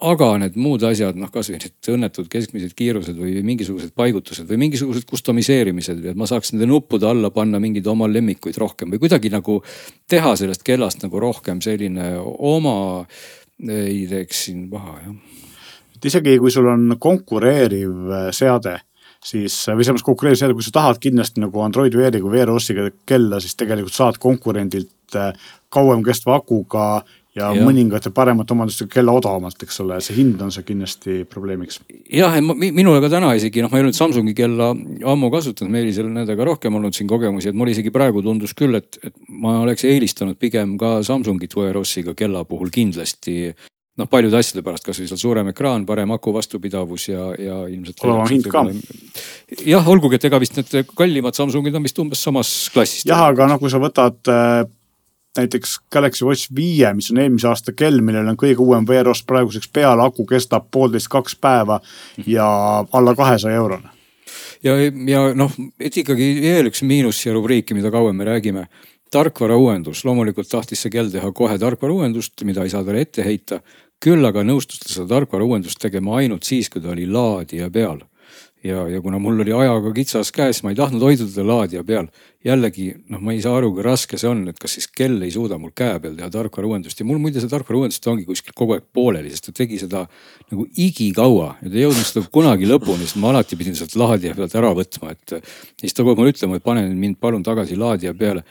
aga 0.00 0.30
need 0.40 0.56
muud 0.60 0.82
asjad, 0.88 1.18
noh 1.20 1.28
kasvõi 1.32 1.58
need 1.60 1.88
õnnetud 1.92 2.28
keskmised 2.32 2.72
kiirused 2.76 3.18
või 3.20 3.34
mingisugused 3.44 3.92
paigutused 3.96 4.48
või 4.48 4.62
mingisugused 4.64 5.04
customiseerimised, 5.08 6.00
et 6.12 6.18
ma 6.18 6.28
saaks 6.28 6.54
nende 6.54 6.70
nuppude 6.70 7.08
alla 7.08 7.30
panna 7.34 7.60
mingeid 7.60 7.88
oma 7.90 8.08
lemmikuid 8.08 8.56
rohkem 8.60 8.92
või 8.92 9.02
kuidagi 9.02 9.32
nagu 9.32 9.58
teha 10.10 10.32
sellest 10.40 10.64
kellast 10.66 11.04
nagu 11.04 11.20
rohkem 11.20 11.60
selline 11.64 12.14
oma, 12.22 13.04
ei 13.60 14.06
teeks 14.08 14.46
siin 14.46 14.68
paha 14.72 14.96
jah. 15.04 15.18
et 15.96 16.10
isegi 16.12 16.38
kui 16.40 16.52
sul 16.52 16.70
on 16.72 16.96
konkureeriv 17.00 18.14
äh, 18.16 18.30
seade, 18.32 18.78
siis 19.24 19.54
või 19.68 19.84
selles 19.84 19.98
mõttes 19.98 20.06
konkureeriv 20.06 20.40
seade, 20.40 20.56
kui 20.56 20.64
sa 20.64 20.74
tahad 20.74 21.00
kindlasti 21.02 21.42
nagu 21.42 21.62
Android 21.64 21.96
Weari 21.96 22.22
kui 22.22 22.32
VROS-iga 22.32 22.88
kella, 23.08 23.40
siis 23.42 23.56
tegelikult 23.58 23.96
saad 23.96 24.20
konkurendilt 24.22 25.18
äh, 25.18 25.34
kauem 25.72 26.04
kestva 26.06 26.38
akuga 26.40 26.86
ja, 27.36 27.50
ja. 27.54 27.64
mõningate 27.64 28.12
paremate 28.14 28.54
omandustega 28.54 28.90
kella 28.96 29.14
odavamalt, 29.18 29.60
eks 29.62 29.80
ole, 29.84 29.98
see 30.04 30.16
hind 30.18 30.40
on 30.42 30.52
see 30.54 30.64
kindlasti 30.66 31.18
probleemiks. 31.30 31.80
jah, 32.10 32.38
minule 32.40 33.02
ka 33.04 33.10
täna 33.12 33.32
isegi 33.38 33.64
noh, 33.64 33.70
ma 33.72 33.78
ei 33.78 33.84
ole 33.84 33.90
nüüd 33.90 33.98
Samsungi 33.98 34.34
kella 34.38 34.70
ammu 35.12 35.30
kasutanud, 35.34 35.72
Meelisel 35.74 36.08
on 36.08 36.16
nendega 36.20 36.46
rohkem 36.48 36.80
olnud 36.80 36.96
siin 36.96 37.10
kogemusi, 37.10 37.52
et 37.52 37.58
mul 37.58 37.72
isegi 37.72 37.92
praegu 37.94 38.24
tundus 38.26 38.56
küll, 38.58 38.78
et, 38.80 38.98
et 39.04 39.14
ma 39.28 39.60
oleks 39.64 39.86
eelistanud 39.88 40.40
pigem 40.40 40.76
ka 40.80 40.98
Samsungit 41.06 41.54
Wear 41.58 41.78
OS-iga 41.80 42.16
kella 42.18 42.44
puhul 42.48 42.72
kindlasti 42.74 43.52
noh, 43.98 44.08
paljude 44.10 44.38
asjade 44.38 44.62
pärast, 44.64 44.84
kasvõi 44.86 45.08
seal 45.10 45.20
suurem 45.20 45.50
ekraan, 45.52 45.86
parem 45.88 46.14
aku 46.14 46.34
vastupidavus 46.34 47.08
ja, 47.10 47.30
ja 47.38 47.62
ilmselt. 47.70 48.04
Odavam 48.04 48.28
hind 48.30 48.50
ka. 48.50 48.64
jah, 49.66 49.88
olgugi, 49.90 50.20
et 50.20 50.28
ega 50.30 50.40
vist 50.42 50.58
need 50.58 50.92
kallimad 50.94 51.38
Samsungid 51.38 51.74
on 51.76 51.86
vist 51.86 51.98
umbes 52.02 52.22
samas 52.22 52.52
klassis. 52.74 53.06
jah, 53.08 53.26
aga 53.32 53.50
noh, 53.50 53.60
kui 53.62 53.72
sa 53.72 53.82
võtad 53.82 54.30
äh, 54.30 54.62
näiteks 55.38 55.78
Galaxy 55.92 56.24
Watch 56.24 56.50
viie, 56.56 56.92
mis 56.94 57.10
on 57.10 57.20
eelmise 57.22 57.48
aasta 57.50 57.74
kell, 57.76 58.02
millel 58.04 58.28
on 58.32 58.38
kõige 58.40 58.62
uuem 58.64 58.86
VROS 58.88 59.22
praeguseks 59.28 59.70
peal, 59.72 60.02
aku 60.02 60.26
kestab 60.28 60.70
poolteist, 60.74 61.10
kaks 61.12 61.36
päeva 61.38 61.80
ja 62.26 62.46
alla 62.92 63.14
kahesaja 63.14 63.60
eurone. 63.60 63.90
ja, 64.62 64.74
ja 65.06 65.22
noh, 65.34 65.54
et 65.80 65.96
ikkagi 65.96 66.32
veel 66.42 66.70
üks 66.72 66.82
miinus 66.82 67.22
siia 67.22 67.34
rubriiki, 67.36 67.74
mida 67.74 67.90
kauem 67.90 68.16
me 68.16 68.26
räägime. 68.28 68.66
tarkvarauuendus, 69.10 70.04
loomulikult 70.06 70.50
tahtis 70.50 70.84
see 70.84 70.92
kell 70.94 71.10
teha 71.10 71.32
kohe 71.34 71.58
tarkvarauuendust, 71.58 72.44
mida 72.46 72.66
ei 72.66 72.72
saa 72.72 72.84
talle 72.86 73.06
ette 73.06 73.26
heita. 73.26 73.60
küll 74.00 74.24
aga 74.24 74.40
nõustus 74.40 74.78
ta 74.80 74.88
seda 74.88 75.10
tarkvarauuendust 75.10 75.76
tegema 75.76 76.14
ainult 76.22 76.46
siis, 76.48 76.70
kui 76.72 76.80
ta 76.80 76.94
oli 76.94 77.04
laadija 77.06 77.68
peal. 77.70 77.98
ja, 78.64 78.86
ja 78.88 79.00
kuna 79.00 79.18
mul 79.18 79.40
oli 79.40 79.52
ajaga 79.56 79.92
kitsas 79.96 80.30
käes, 80.32 80.62
ma 80.62 80.70
ei 80.70 80.76
tahtnud 80.76 81.02
hoida 81.02 81.24
teda 81.26 81.44
laadija 81.46 81.82
peal. 81.84 82.06
jällegi 82.44 82.86
noh, 83.08 83.20
ma 83.20 83.32
ei 83.32 83.42
saa 83.42 83.56
aru, 83.58 83.72
kui 83.74 83.82
raske 83.82 84.18
see 84.18 84.28
on, 84.30 84.46
et 84.48 84.58
kas 84.58 84.78
siis 84.78 84.86
kell 84.86 85.22
ei 85.22 85.30
suuda 85.34 85.58
mul 85.58 85.72
käe 85.74 85.98
peal 86.00 86.14
teha 86.14 86.30
tarkvarauuendust 86.30 87.00
ja 87.00 87.06
mul 87.08 87.18
muide 87.18 87.42
see 87.42 87.50
tarkvarauuendus 87.50 88.06
ongi 88.06 88.24
kuskil 88.28 88.54
kogu 88.54 88.76
aeg 88.76 88.86
pooleli, 88.94 89.32
sest 89.34 89.50
ta 89.50 89.56
tegi 89.58 89.80
seda 89.80 90.04
nagu 90.52 90.68
igikaua 90.76 91.56
ja 91.62 91.66
ta 91.66 91.74
ei 91.74 91.88
jõudnud 91.88 92.06
seda 92.06 92.22
kunagi 92.30 92.70
lõpuni, 92.70 93.08
sest 93.08 93.18
ma 93.18 93.34
alati 93.34 93.58
pidin 93.58 93.74
sealt 93.74 93.98
laadija 93.98 94.38
pealt 94.38 94.54
ära 94.54 94.70
võtma, 94.70 95.16
et. 95.18 95.50
siis 95.80 95.92
ta 95.96 96.06
kogu 96.06 96.14
aeg 96.14 96.22
mulle 96.22 96.36
ütlema, 96.36 96.60
et 96.60 96.64
pane 96.70 96.86
mind 96.94 97.18
palun 97.18 97.42
tagasi 97.42 97.76
laadija 97.80 98.14
peale. 98.14 98.46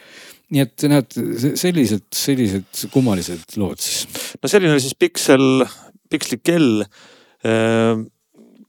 Nii 0.49 0.63
et 0.65 0.85
näed, 0.89 1.17
sellised, 1.59 2.07
sellised 2.15 2.87
kummalised 2.93 3.57
lood 3.61 3.81
siis. 3.83 4.07
no 4.41 4.49
selline 4.51 4.73
oli 4.75 4.83
siis 4.83 4.97
Pixel, 4.97 5.65
Pixli 6.09 6.39
kell. 6.41 6.83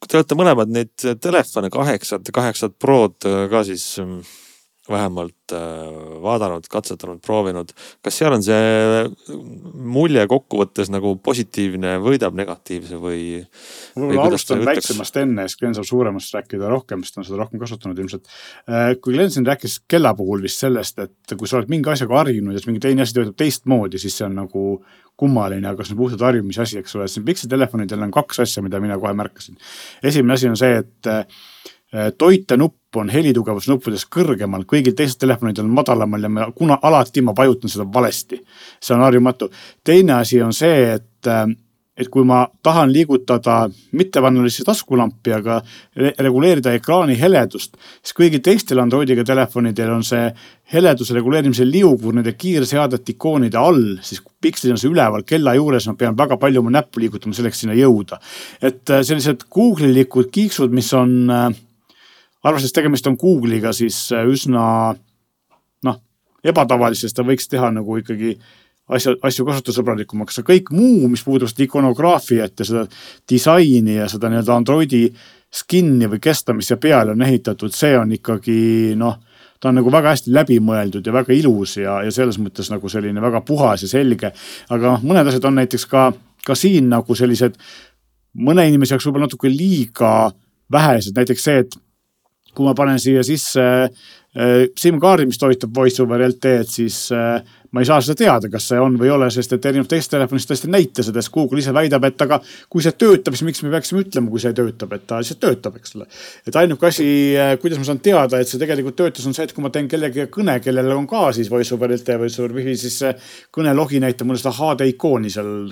kui 0.01 0.09
te 0.09 0.19
olete 0.19 0.37
mõlemad 0.39 0.71
neid 0.73 1.09
telefone 1.21 1.73
kaheksat 1.73 2.29
ja 2.29 2.37
kaheksat 2.37 2.77
Prod 2.81 3.17
ka 3.51 3.65
siis 3.67 3.87
mm, 4.01 4.21
vähemalt 4.91 5.55
äh, 5.57 6.21
vaadanud, 6.23 6.67
katsetanud, 6.71 7.21
proovinud, 7.25 7.73
kas 8.05 8.19
seal 8.21 8.37
on 8.37 8.45
see 8.45 9.05
mulje 9.97 10.27
kokkuvõttes 10.31 10.93
nagu 10.93 11.15
positiivne 11.25 11.97
võidab 12.05 12.37
negatiivse 12.39 13.01
või? 13.01 13.21
Või 13.97 14.11
võib-olla 14.11 14.29
alustan 14.31 14.65
väiksemast 14.67 15.21
enne, 15.23 15.47
siis 15.49 15.61
Glen 15.61 15.77
saab 15.79 15.89
suuremast 15.89 16.35
rääkida 16.39 16.71
rohkem, 16.71 17.05
sest 17.05 17.17
ta 17.17 17.23
on 17.23 17.29
seda 17.29 17.43
rohkem 17.43 17.63
kasutanud 17.63 17.99
ilmselt. 18.03 18.31
kui 19.03 19.15
Glen 19.17 19.31
siin 19.35 19.47
rääkis 19.49 19.81
kella 19.91 20.15
puhul 20.19 20.43
vist 20.45 20.63
sellest, 20.63 20.99
et 21.03 21.37
kui 21.37 21.51
sa 21.51 21.61
oled 21.61 21.71
mingi 21.73 21.91
asjaga 21.93 22.23
harjunud 22.23 22.55
ja 22.55 22.61
siis 22.61 22.71
mingi 22.71 22.83
teine 22.85 23.07
asi 23.07 23.17
töötab 23.17 23.39
teistmoodi, 23.41 24.01
siis 24.03 24.19
see 24.19 24.27
on 24.29 24.39
nagu 24.43 24.65
kummaline, 25.21 25.69
aga 25.69 25.85
see 25.85 25.95
on 25.95 26.01
puhtalt 26.01 26.25
harjumise 26.25 26.65
asi, 26.65 26.81
eks 26.81 26.97
ole, 26.97 27.09
siin 27.11 27.27
Pixel 27.27 27.51
telefonidel 27.53 28.07
on 28.07 28.13
kaks 28.15 28.41
asja, 28.47 28.65
mida 28.65 28.81
mina 28.81 28.97
kohe 29.01 29.13
märkasin. 29.17 29.59
esimene 30.03 30.37
asi 30.39 30.49
on 30.49 30.57
see, 30.61 30.81
et 30.81 31.11
äh, 31.95 32.13
toitenupp 32.19 32.97
on 32.97 33.11
helitugevusnuppudes 33.11 34.07
kõrgemal, 34.11 34.67
kõigil 34.67 34.95
teistel 34.99 35.27
telefonidel 35.27 35.69
on 35.69 35.75
madalamal 35.79 36.27
ja 36.27 36.31
ma 36.33 36.51
kuna 36.57 36.79
alati 36.83 37.23
ma 37.23 37.35
vajutan 37.37 37.71
seda 37.71 37.87
valesti. 37.95 38.41
see 38.81 38.95
on 38.95 39.07
harjumatu. 39.07 39.51
teine 39.85 40.13
asi 40.13 40.43
on 40.43 40.53
see, 40.53 40.95
et 40.95 41.27
äh, 41.27 41.47
et 42.01 42.09
kui 42.09 42.25
ma 42.27 42.45
tahan 42.65 42.91
liigutada 42.93 43.67
mitte 43.99 44.23
panna 44.25 44.43
lihtsalt 44.45 44.71
taskulampi, 44.71 45.33
aga 45.37 45.59
re 46.01 46.13
reguleerida 46.19 46.73
ekraani 46.79 47.17
heledust, 47.21 47.77
siis 48.01 48.17
kõigil 48.17 48.43
teistel 48.45 48.81
Androidiga 48.81 49.25
telefonidel 49.27 49.93
on 49.93 50.05
see 50.07 50.31
heleduse 50.73 51.17
reguleerimise 51.17 51.67
liugur 51.69 52.17
nende 52.17 52.33
kiirseadete 52.39 53.17
ikoonide 53.17 53.59
all, 53.61 53.99
siis 54.07 54.23
pikslil 54.43 54.77
on 54.77 54.81
see 54.81 54.93
üleval 54.93 55.27
kella 55.29 55.55
juures, 55.59 55.89
ma 55.91 55.97
pean 56.01 56.17
väga 56.19 56.39
palju 56.41 56.63
oma 56.63 56.73
näppu 56.79 57.03
liigutama 57.03 57.37
selleks 57.37 57.65
sinna 57.65 57.77
jõuda. 57.79 58.21
et 58.63 58.91
äh, 58.91 59.03
sellised 59.05 59.45
Google'ilikud 59.53 60.31
kiiksud, 60.33 60.73
mis 60.73 60.93
on 60.97 61.19
äh, 61.31 61.51
arvestades 62.45 62.77
tegemist 62.77 63.07
on 63.11 63.19
Google'iga, 63.21 63.73
siis 63.77 64.09
äh, 64.17 64.27
üsna 64.29 64.65
noh, 65.87 66.01
ebatavalisest 66.45 67.17
ta 67.17 67.27
võiks 67.27 67.49
teha 67.51 67.71
nagu 67.75 67.99
ikkagi 68.01 68.37
asja, 68.97 69.15
asju 69.27 69.47
kasutussõbralikumaks, 69.49 70.41
aga 70.41 70.53
kõik 70.53 70.71
muu, 70.75 71.09
mis 71.13 71.25
puudutab 71.27 71.67
ikonograafiat 71.67 72.63
ja 72.63 72.69
seda 72.69 72.87
disaini 73.31 73.99
ja 74.01 74.09
seda 74.11 74.31
nii-öelda 74.31 74.57
Androidi 74.57 75.05
skin'i 75.51 76.09
või 76.11 76.23
kesta, 76.23 76.55
mis 76.55 76.71
siia 76.71 76.79
peale 76.81 77.15
on 77.15 77.27
ehitatud, 77.27 77.75
see 77.75 77.97
on 77.99 78.15
ikkagi 78.15 78.61
noh, 78.99 79.19
ta 79.61 79.71
on 79.71 79.81
nagu 79.81 79.93
väga 79.93 80.15
hästi 80.15 80.33
läbimõeldud 80.35 81.07
ja 81.07 81.15
väga 81.15 81.35
ilus 81.37 81.77
ja, 81.81 82.01
ja 82.07 82.15
selles 82.15 82.39
mõttes 82.41 82.71
nagu 82.73 82.89
selline 82.89 83.23
väga 83.23 83.43
puhas 83.47 83.85
ja 83.85 83.91
selge. 83.91 84.33
aga 84.71 84.95
noh, 84.95 85.05
mõned 85.05 85.29
asjad 85.29 85.51
on 85.51 85.59
näiteks 85.61 85.87
ka, 85.91 86.11
ka 86.47 86.57
siin 86.57 86.89
nagu 86.93 87.15
sellised 87.19 87.59
mõne 88.41 88.65
inimese 88.71 88.95
jaoks 88.95 89.09
võib-olla 89.09 89.29
natuke 89.29 89.51
liiga 89.51 90.31
vähesed, 90.71 91.17
näiteks 91.19 91.45
see, 91.45 91.65
et 91.65 91.75
kui 92.55 92.67
ma 92.67 92.75
panen 92.79 92.99
siia 93.03 93.23
sisse 93.27 93.63
äh, 93.65 94.67
SIM-kaardi, 94.79 95.27
mis 95.27 95.41
toetab 95.41 95.75
voice 95.75 96.03
over 96.03 96.23
LTE-d, 96.29 96.69
siis 96.71 97.09
äh, 97.15 97.41
ma 97.71 97.83
ei 97.83 97.87
saa 97.87 98.01
seda 98.03 98.19
teada, 98.19 98.49
kas 98.51 98.67
see 98.71 98.79
on 98.83 98.97
või 98.99 99.09
ei 99.09 99.13
ole, 99.15 99.29
sest 99.31 99.53
et 99.55 99.67
erinevalt 99.67 99.91
teistest 99.93 100.11
telefonist 100.15 100.51
tõesti 100.51 100.67
ei 100.67 100.73
näita 100.75 101.05
seda, 101.07 101.23
sest 101.23 101.33
Google 101.35 101.63
ise 101.63 101.75
väidab, 101.75 102.07
et 102.09 102.23
aga 102.25 102.41
kui 102.71 102.83
see 102.83 102.95
töötab, 102.99 103.37
siis 103.37 103.47
miks 103.47 103.63
me 103.63 103.71
peaksime 103.75 104.03
ütlema, 104.03 104.31
kui 104.33 104.43
see 104.43 104.55
töötab, 104.57 104.95
et 104.97 105.05
ta 105.07 105.21
lihtsalt 105.23 105.41
töötab, 105.45 105.77
eks 105.79 105.95
ole. 105.99 106.07
et 106.51 106.59
ainuke 106.63 106.89
asi, 106.89 107.07
kuidas 107.63 107.79
ma 107.79 107.87
saan 107.87 108.03
teada, 108.03 108.41
et 108.43 108.51
see 108.51 108.59
tegelikult 108.63 108.99
töötas, 108.99 109.29
on 109.31 109.37
see, 109.37 109.47
et 109.47 109.55
kui 109.55 109.63
ma 109.63 109.71
teen 109.75 109.91
kellegagi 109.91 110.27
kõne, 110.35 110.57
kellel 110.65 110.91
on 110.97 111.07
ka 111.11 111.29
siis 111.37 111.51
voice 111.53 111.75
over 111.77 111.95
LTE, 111.95 112.19
voice 112.25 112.43
over 112.43 112.57
wifi, 112.59 112.75
siis 112.81 112.99
see 113.05 113.13
kõnelogi 113.55 114.03
näitab 114.03 114.31
mulle 114.31 114.43
seda 114.43 114.55
HD 114.59 114.91
ikooni 114.91 115.31
seal 115.31 115.71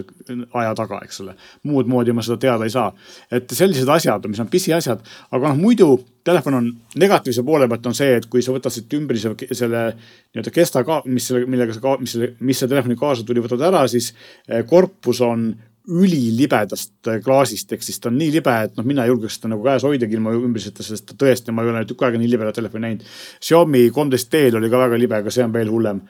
aja 0.62 0.76
taga, 0.79 1.03
eks 1.07 1.22
ole. 1.26 1.35
muud 1.66 1.91
moodi 1.91 2.14
ma 2.14 2.22
seda 2.26 2.39
teada 2.47 2.68
ei 2.68 2.74
saa. 2.74 2.93
et 3.31 3.51
sellised 3.51 3.91
asjad, 3.91 4.31
mis 4.31 4.39
on 4.39 4.51
pisiasjad, 4.51 5.03
aga 5.35 5.51
noh, 5.51 5.59
muidu 5.59 5.97
telefon 6.29 6.59
on 6.59 6.68
negatiivse 7.01 7.45
poole 7.47 7.68
pealt 7.70 7.87
on 7.91 7.97
see, 7.97 8.18
et 8.18 8.26
kui 8.31 8.43
sa 8.45 8.55
võtad 8.55 8.74
siit 8.74 8.93
ümbrise 8.99 9.33
selle 9.57 9.85
nii-öelda 9.95 10.53
kesta 10.55 10.85
ka, 10.87 11.01
mis 11.09 11.31
selle, 11.31 11.49
millega 11.51 11.76
sa, 11.76 11.97
mis 12.03 12.14
selle, 12.16 12.35
mis 12.45 12.61
selle 12.61 12.74
telefoni 12.74 12.99
kaasa 13.01 13.24
tuli, 13.26 13.43
võtad 13.45 13.64
ära, 13.70 13.87
siis 13.91 14.12
eh, 14.49 14.62
korpus 14.68 15.22
on 15.24 15.49
ülilibedast 15.89 17.09
eh, 17.09 17.20
klaasist, 17.24 17.72
ehk 17.72 17.87
siis 17.87 18.01
ta 18.03 18.11
on 18.12 18.18
nii 18.20 18.31
libe, 18.37 18.55
et 18.68 18.76
noh, 18.76 18.87
mina 18.89 19.07
ei 19.07 19.12
julgeks 19.12 19.39
seda 19.39 19.55
nagu 19.55 19.64
käes 19.64 19.87
hoidagi 19.89 20.18
ilma 20.18 20.35
ümbriseta, 20.37 20.85
sest 20.85 21.16
tõesti, 21.18 21.55
ma 21.55 21.64
ei 21.64 21.72
ole 21.72 21.85
tükk 21.89 22.05
aega 22.07 22.20
nii 22.20 22.31
libedat 22.35 22.61
telefoni 22.61 22.87
näinud. 22.87 23.09
Xiaomi 23.41 23.87
13T-l 23.97 24.61
oli 24.61 24.72
ka 24.72 24.85
väga 24.85 25.01
libe, 25.01 25.20
aga 25.22 25.33
see 25.35 25.47
on 25.47 25.57
veel 25.57 25.72
hullem. 25.72 26.05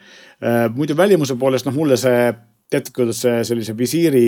muidu 0.75 0.95
välimuse 0.95 1.35
poolest, 1.39 1.66
noh 1.66 1.75
mulle 1.75 1.97
see 1.99 2.19
teate, 2.71 2.93
kuidas 2.95 3.23
see 3.25 3.45
sellise 3.49 3.75
visiiri 3.77 4.25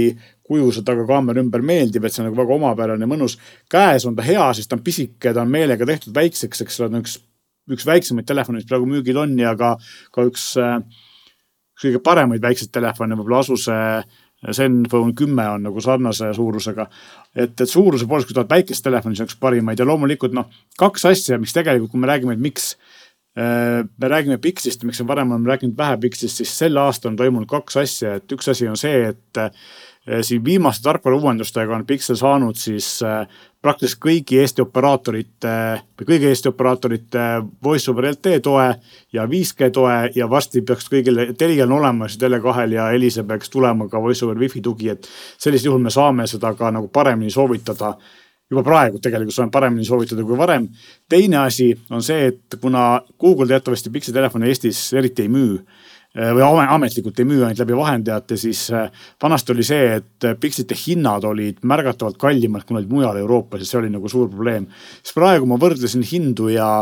kujuse 0.48 0.84
taga 0.86 1.04
kaamera 1.08 1.42
ümber 1.42 1.64
meeldib, 1.64 2.04
et 2.04 2.14
see 2.14 2.22
on 2.22 2.30
nagu 2.30 2.40
väga 2.40 2.56
omapärane 2.56 3.08
mõnus. 3.08 3.36
käes 3.70 4.06
on 4.08 4.16
ta 4.16 4.24
hea, 4.26 4.46
sest 4.56 4.70
ta 4.70 4.78
on 4.78 4.84
pisike, 4.86 5.34
ta 5.34 5.42
on 5.42 5.52
meelega 5.52 5.86
tehtud 5.86 6.16
väikseks, 6.16 6.64
eks 6.64 6.80
ole, 6.80 7.02
üks, 7.04 7.18
üks 7.70 7.86
väiksemaid 7.86 8.28
telefone, 8.28 8.60
mis 8.60 8.68
praegu 8.70 8.88
müügil 8.88 9.20
on 9.20 9.36
ja 9.38 9.52
ka, 9.58 9.76
ka 10.14 10.24
üks, 10.30 10.54
üks 10.56 11.84
kõige 11.84 12.02
paremaid 12.04 12.42
väikseid 12.42 12.72
telefone, 12.72 13.18
võib-olla 13.18 13.44
Asuse 13.44 13.76
Zenfone 14.56 15.12
kümme 15.12 15.44
on 15.52 15.66
nagu 15.68 15.80
sarnase 15.84 16.30
suurusega. 16.34 16.86
et, 17.36 17.60
et 17.60 17.68
suuruse 17.68 18.06
poolest, 18.08 18.28
kui 18.28 18.34
tahad 18.34 18.48
väikest 18.48 18.84
telefoni, 18.84 19.16
see 19.16 19.26
on 19.26 19.28
üks 19.28 19.36
parimaid 19.40 19.78
ja 19.78 19.84
loomulikult 19.84 20.32
noh, 20.32 20.48
kaks 20.80 21.04
asja, 21.10 21.38
mis 21.38 21.52
tegelikult, 21.52 21.92
kui 21.92 22.00
me 22.00 22.08
räägime, 22.08 22.34
et 22.34 22.40
miks 22.40 22.72
me 23.40 24.08
räägime 24.08 24.36
Pixist, 24.42 24.82
miks 24.84 25.00
me 25.00 25.06
varem 25.08 25.30
oleme 25.32 25.48
rääkinud 25.48 25.76
vähe 25.78 25.96
Pixist, 26.02 26.40
siis 26.40 26.50
sel 26.58 26.76
aastal 26.76 27.12
on 27.12 27.16
toimunud 27.16 27.48
kaks 27.48 27.78
asja, 27.80 28.18
et 28.18 28.32
üks 28.34 28.50
asi 28.52 28.68
on 28.68 28.76
see, 28.76 29.12
et 29.12 29.40
äh, 29.40 29.50
siin 30.26 30.44
viimaste 30.44 30.82
tarkvarauuendustega 30.84 31.76
on 31.76 31.86
Pixel 31.86 32.18
saanud 32.20 32.58
siis 32.58 32.88
äh, 33.06 33.24
praktiliselt 33.62 34.00
kõigi 34.00 34.40
Eesti 34.40 34.64
operaatorite 34.64 35.54
või 36.00 36.08
kõigi 36.08 36.30
Eesti 36.30 36.48
operaatorite 36.50 37.26
voice 37.64 37.90
over 37.92 38.08
LTE 38.10 38.40
toe 38.44 38.66
ja 39.12 39.26
5G 39.28 39.70
toe 39.76 39.98
ja 40.16 40.28
varsti 40.30 40.62
peaks 40.66 40.88
kõigil 40.92 41.20
Telial 41.38 41.68
on 41.68 41.78
olemas 41.80 42.16
Tele2-l 42.20 42.76
ja 42.78 42.88
Elisel 42.96 43.28
peaks 43.28 43.52
tulema 43.52 43.88
ka 43.88 44.00
voice 44.00 44.24
over 44.24 44.40
wifi 44.40 44.62
tugi, 44.64 44.88
et 44.94 45.08
sellisel 45.38 45.70
juhul 45.70 45.84
me 45.84 45.92
saame 45.92 46.26
seda 46.30 46.54
ka 46.56 46.72
nagu 46.72 46.88
paremini 46.88 47.30
soovitada 47.30 47.94
juba 48.50 48.64
praegu 48.66 48.98
tegelikult 49.02 49.36
saame 49.36 49.52
paremini 49.54 49.86
soovitada 49.86 50.24
kui 50.26 50.38
varem. 50.38 50.68
teine 51.08 51.38
asi 51.44 51.70
on 51.90 52.02
see, 52.02 52.30
et 52.32 52.58
kuna 52.60 53.00
Google 53.20 53.46
teatavasti 53.46 53.90
Pixi 53.90 54.12
telefone 54.12 54.50
Eestis 54.50 54.92
eriti 54.98 55.26
ei 55.26 55.30
müü 55.30 55.58
eh, 56.14 56.32
või 56.34 56.42
ametlikult 56.44 57.18
ei 57.22 57.28
müü, 57.30 57.44
ainult 57.44 57.62
läbi 57.62 57.76
vahendajate, 57.78 58.36
siis 58.40 58.64
eh, 58.74 58.90
vanasti 59.22 59.54
oli 59.54 59.66
see, 59.66 60.00
et 60.00 60.30
Pixite 60.40 60.74
hinnad 60.74 61.24
olid 61.28 61.62
märgatavalt 61.62 62.18
kallimad, 62.18 62.66
kui 62.66 62.80
olid 62.80 62.90
mujal 62.90 63.22
Euroopas 63.22 63.62
ja 63.62 63.70
see 63.70 63.78
oli 63.84 63.92
nagu 63.94 64.10
suur 64.10 64.28
probleem. 64.32 64.66
siis 65.02 65.14
praegu 65.14 65.46
ma 65.46 65.60
võrdlesin 65.60 66.02
hindu 66.02 66.50
ja 66.50 66.72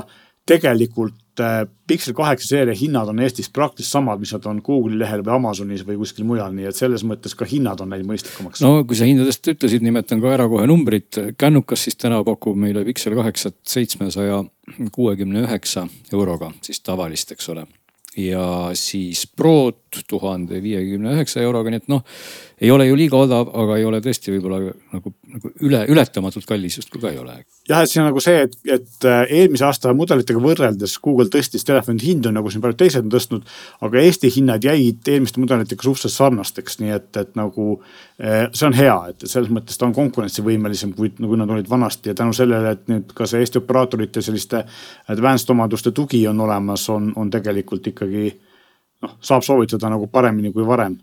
tegelikult 0.49 1.43
äh, 1.43 1.63
Pixel 1.89 2.15
kaheksa 2.17 2.49
seeria 2.55 2.77
hinnad 2.77 3.11
on 3.13 3.21
Eestis 3.25 3.51
praktiliselt 3.53 3.99
samad, 3.99 4.21
mis 4.23 4.33
nad 4.35 4.47
on 4.51 4.61
Google'i 4.65 4.99
lehel 5.01 5.25
või 5.27 5.35
Amazonis 5.37 5.85
või 5.87 5.99
kuskil 6.01 6.27
mujal, 6.29 6.53
nii 6.57 6.69
et 6.71 6.79
selles 6.79 7.05
mõttes 7.09 7.37
ka 7.39 7.49
hinnad 7.49 7.83
on 7.85 7.93
läinud 7.93 8.11
mõistlikumaks. 8.11 8.63
no 8.65 8.85
kui 8.89 8.99
sa 8.99 9.09
hindadest 9.09 9.53
ütlesid, 9.53 9.85
nimetan 9.85 10.23
ka 10.25 10.33
ära 10.35 10.49
kohe 10.51 10.67
numbrid. 10.71 11.21
kännukas 11.39 11.87
siis 11.87 12.01
täna 12.01 12.23
pakub 12.27 12.57
meile 12.57 12.85
Pixel 12.89 13.17
kaheksat 13.19 13.59
seitsmesaja 13.69 14.43
kuuekümne 14.93 15.45
üheksa 15.47 15.89
euroga, 16.13 16.53
siis 16.65 16.81
tavalist, 16.85 17.33
eks 17.37 17.53
ole 17.55 17.67
ja 18.19 18.71
siis 18.75 19.27
Prod 19.37 20.03
tuhande 20.09 20.63
viiekümne 20.63 21.15
üheksa 21.15 21.43
euroga, 21.45 21.71
nii 21.71 21.83
et 21.83 21.91
noh, 21.93 22.03
ei 22.61 22.71
ole 22.71 22.87
ju 22.89 22.97
liiga 22.99 23.19
odav, 23.19 23.51
aga 23.55 23.77
ei 23.79 23.85
ole 23.87 24.01
tõesti 24.03 24.33
võib-olla 24.35 24.73
nagu, 24.95 25.13
nagu 25.31 25.51
üle, 25.67 25.85
ületamatult 25.93 26.47
kallis 26.49 26.79
justkui 26.81 27.01
ka 27.03 27.13
ei 27.13 27.19
ole. 27.21 27.37
jah, 27.69 27.83
et 27.83 27.91
see 27.91 28.01
on 28.03 28.09
nagu 28.11 28.23
see, 28.23 28.41
et, 28.47 28.57
et 28.67 29.07
äh, 29.07 29.21
eelmise 29.41 29.67
aasta 29.69 29.93
mudelitega 29.95 30.43
võrreldes 30.43 30.97
Google 31.05 31.31
tõstis 31.33 31.67
telefonide 31.69 32.09
hindu 32.09 32.33
nagu 32.35 32.51
siin 32.51 32.65
paljud 32.65 32.81
teised 32.81 33.07
on 33.07 33.13
tõstnud. 33.15 33.47
aga 33.87 34.03
Eesti 34.03 34.33
hinnad 34.35 34.67
jäid 34.67 35.13
eelmiste 35.15 35.43
mudelitega 35.43 35.87
suhteliselt 35.87 36.17
sarnasteks, 36.17 36.81
nii 36.83 36.97
et, 36.97 37.11
et 37.23 37.39
nagu 37.39 37.69
äh, 37.79 38.49
see 38.53 38.67
on 38.71 38.77
hea, 38.79 38.99
et 39.13 39.29
selles 39.31 39.53
mõttes 39.55 39.79
ta 39.79 39.87
on 39.87 39.95
konkurentsivõimelisem, 39.97 40.97
kui, 40.99 41.13
kui 41.15 41.41
nad 41.41 41.55
olid 41.55 41.71
vanasti 41.71 42.13
ja 42.13 42.19
tänu 42.19 42.35
sellele, 42.37 42.75
et 42.75 42.91
nüüd 42.91 43.15
ka 43.15 43.29
see 43.29 43.45
Eesti 43.45 43.63
operaatorite 43.63 44.25
selliste 44.25 44.65
advanced 45.15 45.55
omaduste 45.55 45.95
tugi 45.95 46.27
on 46.29 46.41
olemas, 46.43 46.89
on, 46.91 47.13
on 47.17 47.31
tegelikult 47.31 47.87
ikkagi 47.93 48.33
noh, 49.05 49.19
saab 49.23 49.47
soovitada 49.47 49.91
nagu 49.93 50.11
paremini 50.11 50.51
kui 50.53 50.67
varem 50.67 50.99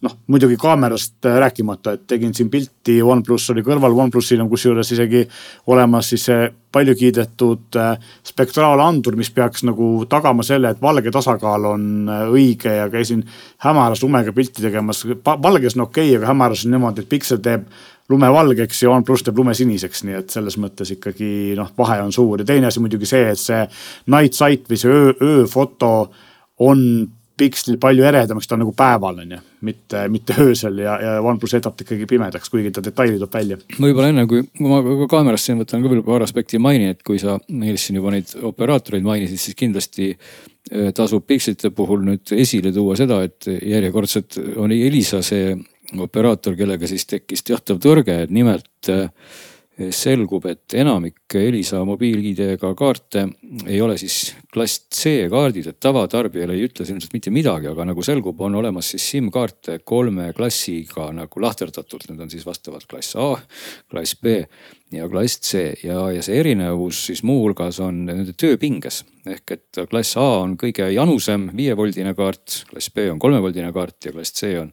noh, 0.00 0.16
muidugi 0.32 0.56
kaamerast 0.60 1.26
äh, 1.28 1.36
rääkimata, 1.44 1.92
et 1.92 2.06
tegin 2.08 2.32
siin 2.34 2.50
pilti, 2.50 3.00
OnePlus 3.02 3.50
oli 3.52 3.64
kõrval, 3.66 3.96
OnePlusil 4.06 4.40
on 4.40 4.48
kusjuures 4.48 4.92
isegi 4.96 5.26
olemas 5.72 6.08
siis 6.12 6.24
see 6.30 6.48
palju 6.72 6.94
kiidetud 6.96 7.78
äh, 7.80 7.92
spektraalandur, 8.26 9.18
mis 9.18 9.32
peaks 9.34 9.64
nagu 9.68 9.90
tagama 10.10 10.46
selle, 10.46 10.72
et 10.72 10.82
valge 10.82 11.12
tasakaal 11.12 11.68
on 11.74 11.86
äh, 12.08 12.24
õige 12.32 12.74
ja 12.78 12.88
käisin 12.92 13.26
hämaras 13.66 14.04
lumega 14.04 14.32
pilti 14.32 14.64
tegemas. 14.64 15.04
valges 15.30 15.76
on 15.76 15.86
okei 15.88 16.08
okay,, 16.08 16.18
aga 16.18 16.32
hämaras 16.32 16.64
on 16.64 16.76
niimoodi, 16.76 17.04
et 17.04 17.12
Pixel 17.12 17.42
teeb 17.44 17.68
lume 18.10 18.32
valgeks 18.32 18.82
ja 18.82 18.90
OnePlus 18.90 19.26
teeb 19.26 19.38
lume 19.38 19.54
siniseks, 19.54 20.04
nii 20.06 20.18
et 20.22 20.32
selles 20.34 20.56
mõttes 20.58 20.96
ikkagi 20.96 21.54
noh, 21.58 21.70
vahe 21.78 22.00
on 22.02 22.12
suur 22.14 22.40
ja 22.40 22.48
teine 22.48 22.70
asi 22.70 22.82
muidugi 22.82 23.06
see, 23.06 23.28
et 23.34 23.38
see 23.38 23.62
night 24.10 24.38
sight 24.38 24.70
või 24.70 24.80
see 24.80 24.90
öö, 24.90 25.12
ööfoto 25.20 25.92
on 26.60 26.80
pikslil 27.40 27.78
palju 27.80 28.04
eredamaks, 28.06 28.48
ta 28.48 28.56
on 28.56 28.62
nagu 28.64 28.74
päeval 28.76 29.22
on 29.22 29.34
ju, 29.34 29.40
mitte, 29.66 30.04
mitte 30.12 30.36
öösel 30.44 30.78
ja, 30.82 30.96
ja 31.00 31.16
OnePlus 31.24 31.56
jätab 31.56 31.76
ta 31.76 31.86
ikkagi 31.86 32.08
pimedaks, 32.10 32.52
kuigi 32.52 32.72
ta 32.74 32.84
detaili 32.84 33.18
toob 33.20 33.34
välja. 33.34 33.58
võib-olla 33.78 34.12
enne 34.12 34.26
kui 34.30 34.44
ma 34.66 34.80
ka 34.84 35.10
kaamerast 35.16 35.50
siin 35.50 35.60
võtan 35.62 35.84
ka 35.84 35.92
veel 35.92 36.04
paar 36.06 36.24
aspekti 36.26 36.60
mainin, 36.62 36.94
et 36.94 37.04
kui 37.06 37.20
sa 37.22 37.38
Meelis 37.48 37.88
siin 37.88 38.00
juba 38.00 38.14
neid 38.14 38.32
operaatoreid 38.50 39.06
mainisid, 39.06 39.40
siis 39.40 39.58
kindlasti 39.58 40.12
äh, 40.12 40.90
tasub 40.96 41.26
pikslite 41.28 41.72
puhul 41.76 42.04
nüüd 42.06 42.34
esile 42.36 42.74
tuua 42.76 42.98
seda, 43.00 43.22
et 43.26 43.48
järjekordselt 43.48 44.40
oli 44.60 44.82
Elisa 44.88 45.22
see 45.26 45.54
operaator, 45.98 46.54
kellega 46.58 46.86
siis 46.86 47.06
tekkis 47.10 47.42
teatav 47.46 47.80
tõrge, 47.82 48.20
et 48.24 48.34
nimelt 48.34 48.92
äh, 48.92 49.08
selgub, 49.88 50.44
et 50.50 50.76
enamik 50.76 51.36
Elisa 51.40 51.80
mobiil-ID-ga 51.88 52.74
kaarte 52.76 53.24
ei 53.66 53.80
ole 53.80 53.96
siis 54.00 54.34
klass 54.50 54.86
C 54.90 55.28
kaardid, 55.30 55.68
et 55.70 55.78
tavatarbijale 55.82 56.56
ei 56.56 56.66
ütle 56.66 56.84
see 56.86 56.96
ilmselt 56.96 57.14
mitte 57.14 57.32
midagi, 57.34 57.68
aga 57.70 57.86
nagu 57.86 58.02
selgub, 58.04 58.40
on 58.42 58.58
olemas 58.58 58.90
siis 58.92 59.06
SIM-kaarte 59.12 59.78
kolme 59.86 60.30
klassiga 60.36 61.10
nagu 61.14 61.42
lahterdatult, 61.42 62.08
need 62.10 62.24
on 62.24 62.32
siis 62.32 62.46
vastavalt 62.46 62.88
klass 62.90 63.14
A, 63.20 63.30
klass 63.90 64.16
B 64.18 64.40
ja 64.90 65.06
klass 65.10 65.38
C. 65.46 65.62
Ja, 65.84 66.08
ja 66.10 66.22
see 66.26 66.40
erinevus 66.40 67.04
siis 67.10 67.22
muuhulgas 67.26 67.78
on 67.84 68.04
nende 68.08 68.34
tööpinges. 68.34 69.04
ehk 69.30 69.52
et 69.52 69.80
klass 69.90 70.16
A 70.18 70.26
on 70.40 70.56
kõige 70.58 70.88
janusem 70.90 71.50
viievoldine 71.56 72.14
kaart, 72.18 72.64
klass 72.70 72.90
B 72.90 73.06
on 73.12 73.20
kolmevoldine 73.22 73.70
kaart 73.72 74.08
ja 74.08 74.12
klass 74.16 74.34
C 74.34 74.56
on 74.58 74.72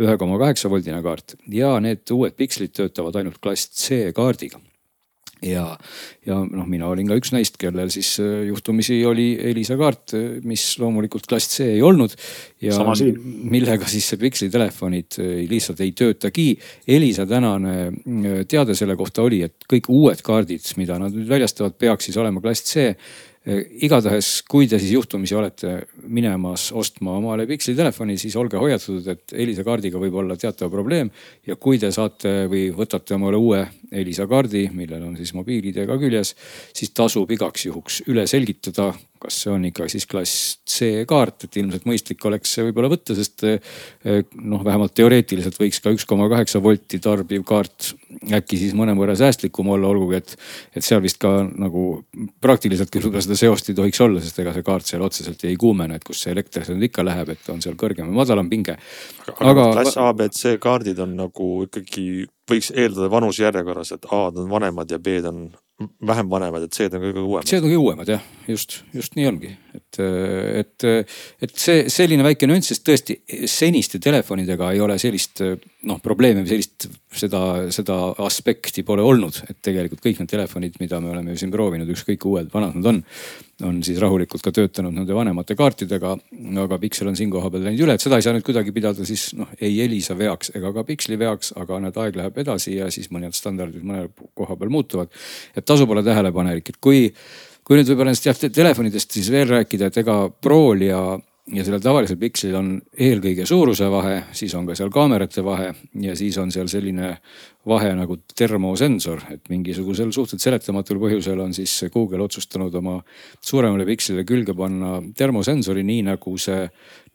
ühe 0.00 0.16
koma 0.16 0.38
kaheksa 0.40 0.70
voldine 0.70 1.02
kaart. 1.02 1.36
Ja 1.52 1.76
need 1.80 2.08
uued 2.14 2.38
pikslid 2.38 2.72
töötavad 2.72 3.20
ainult 3.20 3.42
klass 3.42 3.68
C 3.74 4.08
kaardiga 4.16 4.62
ja, 5.44 5.64
ja 6.26 6.38
noh, 6.42 6.66
mina 6.70 6.88
olin 6.90 7.08
ka 7.10 7.18
üks 7.18 7.32
neist, 7.34 7.58
kellel 7.60 7.92
siis 7.94 8.14
äh, 8.22 8.44
juhtumisi 8.48 8.98
oli 9.06 9.30
Elisa 9.50 9.76
kaart, 9.78 10.14
äh, 10.18 10.26
mis 10.48 10.64
loomulikult 10.80 11.28
klass 11.30 11.50
C 11.54 11.68
ei 11.76 11.82
olnud. 11.84 12.14
ja 12.64 12.78
millega 12.98 13.88
siis 13.90 14.08
see 14.10 14.20
Pixli 14.20 14.50
telefonid 14.52 15.20
äh, 15.22 15.34
lihtsalt 15.50 15.82
ei 15.84 15.94
töötagi. 15.96 16.50
Elisa 16.88 17.26
tänane 17.28 17.92
teade 18.48 18.76
selle 18.78 18.96
kohta 18.98 19.24
oli, 19.26 19.42
et 19.46 19.66
kõik 19.70 19.90
uued 19.92 20.22
kaardid, 20.24 20.64
mida 20.80 20.98
nad 21.00 21.14
nüüd 21.14 21.28
väljastavad, 21.30 21.78
peaks 21.78 22.10
siis 22.10 22.18
olema 22.20 22.42
klass 22.44 22.66
C 22.68 22.92
igatahes, 23.56 24.42
kui 24.48 24.66
te 24.68 24.78
siis 24.80 24.92
juhtumisi 24.92 25.36
olete 25.38 25.74
minemas 26.12 26.68
ostma 26.76 27.14
omale 27.16 27.46
Pixli 27.48 27.74
telefoni, 27.78 28.18
siis 28.20 28.36
olge 28.36 28.60
hoiatatud, 28.60 29.06
et 29.08 29.34
Elisa 29.44 29.64
kaardiga 29.64 30.00
võib 30.00 30.18
olla 30.20 30.36
teatav 30.36 30.70
probleem. 30.72 31.10
ja 31.46 31.56
kui 31.56 31.78
te 31.78 31.90
saate 31.92 32.46
või 32.50 32.68
võtate 32.76 33.14
omale 33.16 33.36
uue 33.40 33.62
Elisa 33.92 34.26
kaardi, 34.28 34.68
millel 34.72 35.02
on 35.02 35.16
siis 35.16 35.32
mobiil-ID 35.34 35.86
ka 35.88 35.96
küljes, 35.98 36.34
siis 36.76 36.90
tasub 36.90 37.30
igaks 37.30 37.66
juhuks 37.66 38.02
üle 38.08 38.26
selgitada, 38.26 38.92
kas 39.22 39.42
see 39.42 39.52
on 39.52 39.66
ikka 39.68 39.88
siis 39.90 40.06
klass 40.08 40.58
C 40.68 41.04
kaart, 41.08 41.46
et 41.46 41.58
ilmselt 41.60 41.86
mõistlik 41.88 42.24
oleks 42.28 42.52
see 42.54 42.66
võib-olla 42.68 42.90
võtta, 42.92 43.16
sest 43.18 43.44
eh, 43.48 43.58
noh, 44.38 44.62
vähemalt 44.64 44.94
teoreetiliselt 44.98 45.58
võiks 45.60 45.82
ka 45.84 45.92
üks 45.94 46.06
koma 46.08 46.28
kaheksa 46.30 46.62
volti 46.64 47.00
tarbiv 47.02 47.44
kaart 47.48 47.92
äkki 48.38 48.60
siis 48.60 48.74
mõnevõrra 48.78 49.16
säästlikum 49.18 49.68
olla, 49.74 49.90
olgugi 49.92 50.18
et, 50.20 50.34
et 50.76 50.84
seal 50.84 51.02
vist 51.04 51.20
ka 51.22 51.32
nagu 51.48 51.84
praktiliselt 52.42 52.92
küll 52.94 53.10
seda 53.20 53.38
seost 53.38 53.70
ei 53.70 53.78
tohiks 53.78 54.00
olla, 54.04 54.22
sest 54.24 54.40
ega 54.42 54.54
see 54.56 54.66
kaart 54.66 54.88
seal 54.88 55.04
otseselt 55.06 55.44
ei 55.48 55.58
kuumene, 55.60 55.98
et 55.98 56.06
kus 56.06 56.24
see 56.24 56.34
elekter 56.34 56.66
seal 56.66 56.82
ikka 56.88 57.04
läheb, 57.06 57.34
et 57.34 57.52
on 57.52 57.62
seal 57.64 57.78
kõrgem 57.78 58.10
või 58.10 58.20
madalam 58.22 58.50
pinge. 58.50 58.78
aga, 59.36 59.50
aga 59.52 59.70
klass 59.76 60.00
A, 60.00 60.10
B, 60.16 60.28
C 60.34 60.58
kaardid 60.62 61.00
on 61.04 61.16
nagu 61.18 61.52
ikkagi 61.68 62.26
võiks 62.48 62.72
eeldada 62.74 63.10
vanusjärjekorras, 63.12 63.94
et 63.96 64.06
A-d 64.08 64.44
on 64.44 64.50
vanemad 64.50 64.90
ja 64.90 65.00
B-d 65.02 65.30
on 65.30 65.48
vähem 66.10 66.30
vanemad, 66.30 66.64
et 66.66 66.74
C-d 66.74 66.98
on 66.98 67.04
kõige 67.04 67.22
uuemad. 67.22 67.48
C-d 67.48 67.62
on 67.62 67.70
kõige 67.70 67.82
uuemad 67.82 68.10
jah, 68.10 68.24
just, 68.50 68.80
just 68.96 69.14
nii 69.18 69.28
ongi, 69.30 69.52
et 69.78 70.00
et, 70.58 70.86
et, 71.42 71.54
see 71.58 71.86
selline 71.92 72.26
väike 72.26 72.48
nüanss, 72.50 72.72
sest 72.72 72.84
tõesti 72.86 73.18
seniste 73.50 74.00
telefonidega 74.02 74.72
ei 74.74 74.82
ole 74.84 74.98
sellist 75.00 75.42
noh 75.88 76.00
probleemi 76.02 76.44
või 76.44 76.52
sellist, 76.52 76.88
seda, 77.22 77.42
seda 77.74 77.98
aspekti 78.26 78.84
pole 78.86 79.04
olnud, 79.06 79.42
et 79.48 79.58
tegelikult 79.64 80.02
kõik 80.04 80.22
need 80.22 80.30
telefonid, 80.30 80.78
mida 80.82 81.00
me 81.02 81.12
oleme 81.14 81.34
ju 81.34 81.42
siin 81.42 81.54
proovinud, 81.54 81.90
ükskõik 81.94 82.20
kui 82.22 82.36
uued, 82.36 82.50
vanad 82.54 82.78
nad 82.78 82.90
on 82.92 83.04
on 83.66 83.80
siis 83.82 83.98
rahulikult 83.98 84.42
ka 84.42 84.52
töötanud 84.54 84.94
nende 84.94 85.14
vanemate 85.14 85.56
kaartidega. 85.58 86.12
aga 86.62 86.78
Pixel 86.78 87.08
on 87.10 87.16
siin 87.18 87.30
koha 87.30 87.50
peal 87.50 87.64
läinud 87.66 87.82
üle, 87.86 87.96
et 87.98 88.04
seda 88.04 88.18
ei 88.18 88.22
saa 88.22 88.34
nüüd 88.36 88.46
kuidagi 88.46 88.72
pidada 88.74 89.06
siis 89.06 89.32
noh, 89.38 89.50
ei 89.60 89.80
Elisa 89.82 90.14
veaks 90.18 90.52
ega 90.54 90.70
ka 90.74 90.84
Pixli 90.86 91.18
veaks, 91.18 91.52
aga 91.58 91.80
näed, 91.82 91.98
aeg 91.98 92.18
läheb 92.20 92.38
edasi 92.38 92.76
ja 92.76 92.90
siis 92.94 93.10
mõned 93.14 93.34
standardid 93.34 93.82
mõne 93.82 94.06
koha 94.38 94.56
peal 94.56 94.70
muutuvad. 94.70 95.10
et 95.56 95.64
tasub 95.64 95.90
olla 95.90 96.02
tähelepanelik, 96.06 96.68
et 96.68 96.78
kui, 96.80 97.10
kui 97.68 97.76
nüüd 97.76 97.90
võib-olla 97.90 98.14
nendest 98.14 98.24
jah 98.24 98.38
telefonidest 98.48 99.12
siis 99.12 99.26
veel 99.32 99.50
rääkida, 99.50 99.90
et 99.90 99.98
ega 100.00 100.22
Prol 100.40 100.86
ja 100.86 101.02
ja 101.48 101.64
sellel 101.64 101.80
tavalisel 101.80 102.18
pikslil 102.20 102.56
on 102.58 102.66
eelkõige 102.92 103.46
suuruse 103.48 103.86
vahe, 103.88 104.18
siis 104.36 104.52
on 104.58 104.66
ka 104.68 104.74
seal 104.76 104.90
kaamerate 104.92 105.40
vahe 105.44 105.70
ja 106.02 106.16
siis 106.18 106.36
on 106.40 106.52
seal 106.52 106.68
selline 106.68 107.14
vahe 107.68 107.92
nagu 107.96 108.18
termosensor, 108.36 109.22
et 109.32 109.48
mingisugusel 109.52 110.12
suhteliselt 110.12 110.44
seletamatul 110.44 111.00
põhjusel 111.00 111.40
on 111.44 111.54
siis 111.56 111.72
Google 111.94 112.24
otsustanud 112.26 112.74
oma 112.80 112.98
suuremale 113.40 113.86
pikslile 113.88 114.26
külge 114.28 114.56
panna 114.56 114.98
termosensori, 115.16 115.84
nii 115.88 116.04
nagu 116.10 116.36
see 116.40 116.66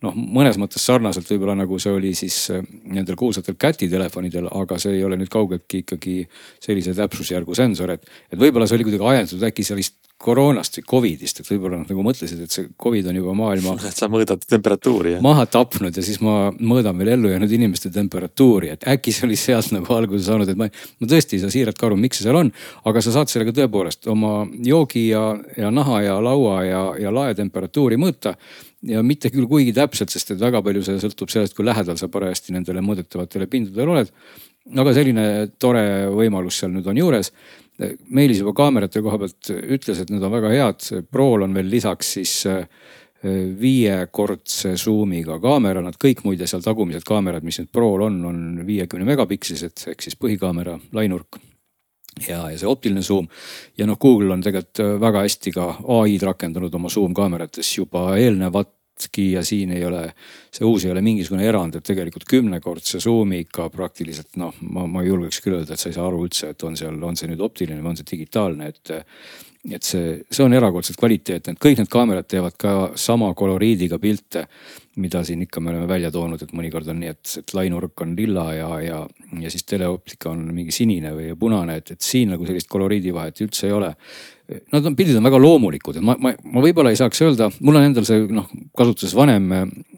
noh, 0.03 0.15
mõnes 0.15 0.59
mõttes 0.61 0.83
sarnaselt 0.85 1.29
võib-olla 1.31 1.55
nagu 1.57 1.79
see 1.81 1.93
oli 1.95 2.13
siis 2.17 2.37
nendel 2.51 3.17
kuulsatel 3.19 3.57
Käti 3.59 3.89
telefonidel, 3.91 4.49
aga 4.51 4.79
see 4.81 4.97
ei 4.97 5.03
ole 5.07 5.17
nüüd 5.19 5.31
kaugeltki 5.33 5.83
ikkagi 5.83 6.21
sellise 6.63 6.95
täpsusjärgu 6.97 7.55
sensor, 7.57 7.95
et, 7.95 8.09
et 8.31 8.39
võib-olla 8.39 8.67
see 8.67 8.79
oli 8.79 8.89
kuidagi 8.89 9.09
ajendatud 9.13 9.47
äkki 9.49 9.67
sellist 9.67 9.99
koroonast 10.23 10.77
või 10.77 10.85
Covidist, 10.87 11.41
et 11.41 11.49
võib-olla 11.49 11.81
nad 11.81 11.89
nagu 11.91 12.03
mõtlesid, 12.05 12.43
et 12.45 12.53
see 12.53 12.69
Covid 12.79 13.09
on 13.11 13.17
juba 13.19 13.33
maailma. 13.35 13.75
sa 13.97 14.07
mõõdad 14.11 14.43
temperatuuri 14.47 15.17
maha 15.23 15.45
tapnud 15.51 15.95
ja 15.99 16.03
siis 16.05 16.21
ma 16.23 16.47
mõõdan 16.59 16.97
veel 16.99 17.13
ellujäänud 17.17 17.55
inimeste 17.57 17.91
temperatuuri, 17.93 18.73
et 18.75 18.87
äkki 18.93 19.13
see 19.15 19.27
oli 19.27 19.39
sealt 19.39 19.73
nagu 19.75 19.97
alguse 19.97 20.23
saanud, 20.27 20.49
et 20.49 20.59
ma, 20.59 20.69
ma 20.69 21.09
tõesti 21.09 21.37
ei 21.37 21.43
saa 21.43 21.53
siiralt 21.53 21.79
ka 21.79 21.89
aru, 21.89 21.99
miks 21.99 22.21
see 22.21 22.29
seal 22.29 22.39
on. 22.39 22.51
aga 22.89 23.03
sa 23.03 23.15
saad 23.17 23.31
sellega 23.31 23.55
tõepoolest 23.57 24.07
oma 24.11 24.35
joogi 24.63 25.09
ja, 25.09 25.25
ja 25.57 25.71
naha 25.73 26.03
ja 26.07 26.19
laua 26.23 26.61
ja, 26.67 26.83
ja 26.99 27.13
lae 27.13 27.35
temperatuuri 27.37 27.99
mõõta 27.99 28.37
ja 28.87 29.03
mitte 29.05 29.31
küll 29.33 29.47
kuigi 29.49 29.73
täpselt, 29.75 30.11
sest 30.13 30.33
et 30.35 30.41
väga 30.41 30.61
palju 30.65 30.83
see 30.85 31.01
sõltub 31.01 31.31
sellest, 31.31 31.55
kui 31.55 31.65
lähedal 31.65 31.99
sa 31.99 32.09
parajasti 32.11 32.55
nendele 32.55 32.83
mõõdetavatele 32.85 33.47
pindadele 33.51 33.95
oled. 33.95 34.15
aga 34.77 34.93
selline 34.95 35.25
tore 35.59 36.07
võimalus 36.11 36.59
seal 36.59 36.71
nüüd 36.71 36.87
on 36.87 36.97
juures 36.97 37.31
Meelis 38.13 38.37
juba 38.37 38.53
kaamerate 38.53 39.01
koha 39.01 39.17
pealt 39.17 39.49
ütles, 39.49 39.97
et 40.01 40.11
need 40.13 40.21
on 40.21 40.33
väga 40.35 40.51
head. 40.53 40.83
Prol 41.09 41.41
on 41.41 41.55
veel 41.57 41.71
lisaks 41.73 42.11
siis 42.19 42.33
äh, 42.45 42.67
viiekordse 43.59 44.75
zoom'iga 44.77 45.39
kaamera, 45.41 45.81
nad 45.81 45.97
kõik 45.97 46.21
muide 46.27 46.47
seal 46.49 46.61
tagumised 46.65 47.05
kaamerad, 47.07 47.45
mis 47.45 47.57
nüüd 47.61 47.71
Prol 47.73 48.05
on, 48.05 48.19
on 48.29 48.43
viiekümne 48.67 49.07
megapikslised 49.09 49.87
ehk 49.93 50.05
siis 50.05 50.19
põhikaamera 50.19 50.77
lainurk 50.93 51.39
ja, 52.27 52.43
ja 52.51 52.57
see 52.59 52.69
optiline 52.69 53.03
zoom. 53.03 53.27
ja 53.77 53.87
noh, 53.89 53.97
Google 53.99 54.33
on 54.33 54.41
tegelikult 54.45 55.01
väga 55.01 55.25
hästi 55.25 55.53
ka 55.55 55.67
ai-d 55.99 56.29
rakendanud 56.29 56.73
oma 56.75 56.91
zoom 56.93 57.13
kaamerates 57.17 57.77
juba 57.77 58.11
eelnevat 58.17 58.71
ja 59.17 59.41
siin 59.43 59.71
ei 59.71 59.85
ole, 59.85 60.03
see 60.53 60.65
uus 60.65 60.85
ei 60.85 60.91
ole 60.91 61.01
mingisugune 61.01 61.45
erand, 61.47 61.75
et 61.75 61.85
tegelikult 61.85 62.27
kümnekordse 62.29 63.01
zoom'iga 63.03 63.69
praktiliselt 63.73 64.37
noh, 64.37 64.53
ma, 64.61 64.85
ma 64.87 65.03
julgeks 65.03 65.41
küll 65.43 65.57
öelda, 65.57 65.73
et 65.73 65.81
sa 65.81 65.89
ei 65.89 65.97
saa 65.97 66.05
aru 66.07 66.21
üldse, 66.27 66.51
et 66.53 66.63
on 66.63 66.77
seal, 66.77 67.01
on 67.03 67.17
see 67.17 67.31
nüüd 67.31 67.41
optiline 67.43 67.81
või 67.81 67.93
on 67.93 67.99
see 67.99 68.11
digitaalne, 68.11 68.69
et. 68.69 68.93
et 69.71 69.83
see, 69.83 70.17
see 70.27 70.43
on 70.43 70.53
erakordselt 70.53 70.99
kvaliteetne, 70.99 71.53
et 71.55 71.61
kõik 71.65 71.77
need 71.79 71.91
kaamerad 71.91 72.27
teevad 72.27 72.55
ka 72.59 72.73
sama 72.99 73.29
koloriidiga 73.33 73.99
pilte 73.99 74.45
mida 75.01 75.23
siin 75.25 75.41
ikka 75.45 75.61
me 75.61 75.71
oleme 75.71 75.87
välja 75.89 76.11
toonud, 76.13 76.41
et 76.43 76.51
mõnikord 76.53 76.89
on 76.91 76.99
nii, 77.01 77.13
et, 77.15 77.31
et 77.39 77.53
lainurk 77.57 78.03
on 78.05 78.13
lilla 78.17 78.45
ja, 78.53 78.69
ja, 78.83 78.99
ja 79.41 79.51
siis 79.53 79.65
teleoptika 79.65 80.29
on 80.29 80.43
mingi 80.53 80.75
sinine 80.75 81.13
või 81.15 81.31
punane, 81.39 81.79
et, 81.81 81.95
et 81.95 82.05
siin 82.05 82.33
nagu 82.33 82.45
sellist 82.45 82.69
koloriidivahet 82.69 83.41
üldse 83.45 83.67
ei 83.69 83.73
ole. 83.73 83.89
Nad 84.75 84.85
on, 84.85 84.95
pildid 84.99 85.17
on 85.17 85.25
väga 85.25 85.39
loomulikud, 85.41 85.97
et 85.97 86.05
ma, 86.05 86.17
ma, 86.21 86.33
ma 86.53 86.63
võib-olla 86.65 86.91
ei 86.93 86.99
saaks 86.99 87.23
öelda, 87.25 87.49
mul 87.63 87.79
on 87.79 87.87
endal 87.87 88.05
see 88.05 88.27
noh, 88.29 88.51
kasutuses 88.77 89.15
vanem 89.17 89.49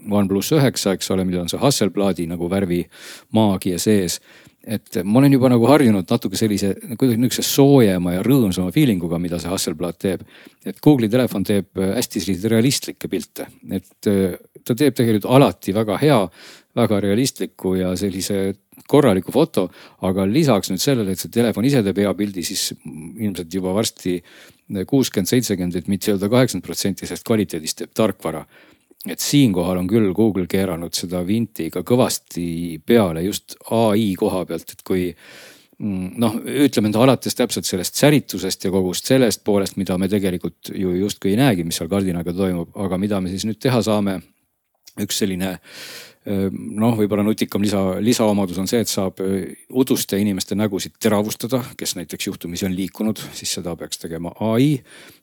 OnePlus 0.06 0.54
üheksa, 0.56 0.96
eks 0.96 1.12
ole, 1.12 1.26
millel 1.28 1.44
on 1.44 1.52
see 1.52 1.60
Hasselbladi 1.60 2.30
nagu 2.32 2.48
värvimaagia 2.52 3.82
sees 3.82 4.22
et 4.66 5.00
ma 5.06 5.20
olen 5.22 5.36
juba 5.36 5.50
nagu 5.52 5.68
harjunud 5.70 6.10
natuke 6.10 6.38
sellise 6.40 6.74
kuidagi 6.96 7.20
niisuguse 7.22 7.46
soojema 7.46 8.16
ja 8.16 8.26
rõõmsama 8.26 8.74
feeling 8.74 9.04
uga, 9.06 9.20
mida 9.22 9.40
see 9.42 9.52
Hasselblad 9.52 10.00
teeb. 10.02 10.26
et 10.66 10.82
Google'i 10.82 11.12
telefon 11.12 11.46
teeb 11.46 11.78
hästi 11.78 12.24
selliseid 12.24 12.52
realistlikke 12.52 13.10
pilte, 13.12 13.48
et 13.70 14.10
äh, 14.10 14.38
ta 14.66 14.74
teeb 14.74 14.98
tegelikult 14.98 15.30
alati 15.38 15.74
väga 15.76 15.98
hea, 16.02 16.20
väga 16.76 17.00
realistliku 17.06 17.76
ja 17.78 17.94
sellise 17.96 18.56
korraliku 18.88 19.32
foto. 19.32 19.70
aga 20.02 20.26
lisaks 20.26 20.72
nüüd 20.72 20.82
sellele, 20.82 21.14
et 21.14 21.22
see 21.22 21.32
telefon 21.34 21.66
ise 21.66 21.84
teeb 21.86 22.02
hea 22.02 22.14
pildi, 22.14 22.44
siis 22.44 22.74
ilmselt 22.84 23.54
juba 23.54 23.74
varsti 23.74 24.18
kuuskümmend, 24.90 25.30
seitsekümmend, 25.30 25.76
et 25.76 25.88
mitte 25.88 26.12
öelda 26.12 26.30
kaheksakümmend 26.30 26.66
protsenti 26.66 27.06
sellest 27.06 27.26
kvaliteedist 27.28 27.84
teeb 27.84 27.94
tarkvara 27.94 28.46
et 29.10 29.22
siinkohal 29.22 29.80
on 29.82 29.90
küll 29.90 30.14
Google 30.16 30.48
keeranud 30.50 30.96
seda 30.98 31.22
vinti 31.28 31.70
ka 31.74 31.84
kõvasti 31.86 32.80
peale 32.86 33.26
just 33.26 33.58
ai 33.76 34.14
koha 34.20 34.46
pealt, 34.50 34.72
et 34.74 34.84
kui 34.86 35.08
mm, 35.12 36.16
noh, 36.22 36.40
ütleme 36.66 36.90
nüüd 36.90 37.02
alates 37.04 37.38
täpselt 37.38 37.70
sellest 37.70 38.00
säritusest 38.02 38.66
ja 38.66 38.74
kogust 38.74 39.12
sellest 39.12 39.44
poolest, 39.46 39.78
mida 39.82 39.98
me 40.02 40.10
tegelikult 40.12 40.74
ju 40.74 40.96
justkui 41.02 41.36
ei 41.36 41.42
näegi, 41.42 41.68
mis 41.68 41.82
seal 41.82 41.92
kardinaga 41.92 42.34
toimub, 42.34 42.74
aga 42.88 43.00
mida 43.02 43.22
me 43.22 43.34
siis 43.34 43.48
nüüd 43.48 43.62
teha 43.62 43.82
saame. 43.86 44.22
üks 44.96 45.18
selline 45.20 45.58
noh, 46.26 46.96
võib-olla 46.98 47.22
nutikam 47.26 47.62
lisa, 47.62 47.80
lisaomadus 48.02 48.58
on 48.62 48.70
see, 48.70 48.80
et 48.82 48.90
saab 48.90 49.20
uduste 49.70 50.18
inimeste 50.18 50.58
nägusid 50.58 50.96
teravustada, 51.02 51.60
kes 51.78 51.96
näiteks 52.00 52.30
juhtumisi 52.32 52.66
on 52.66 52.74
liikunud, 52.76 53.22
siis 53.38 53.54
seda 53.60 53.76
peaks 53.78 54.02
tegema 54.02 54.32
ai. 54.54 54.80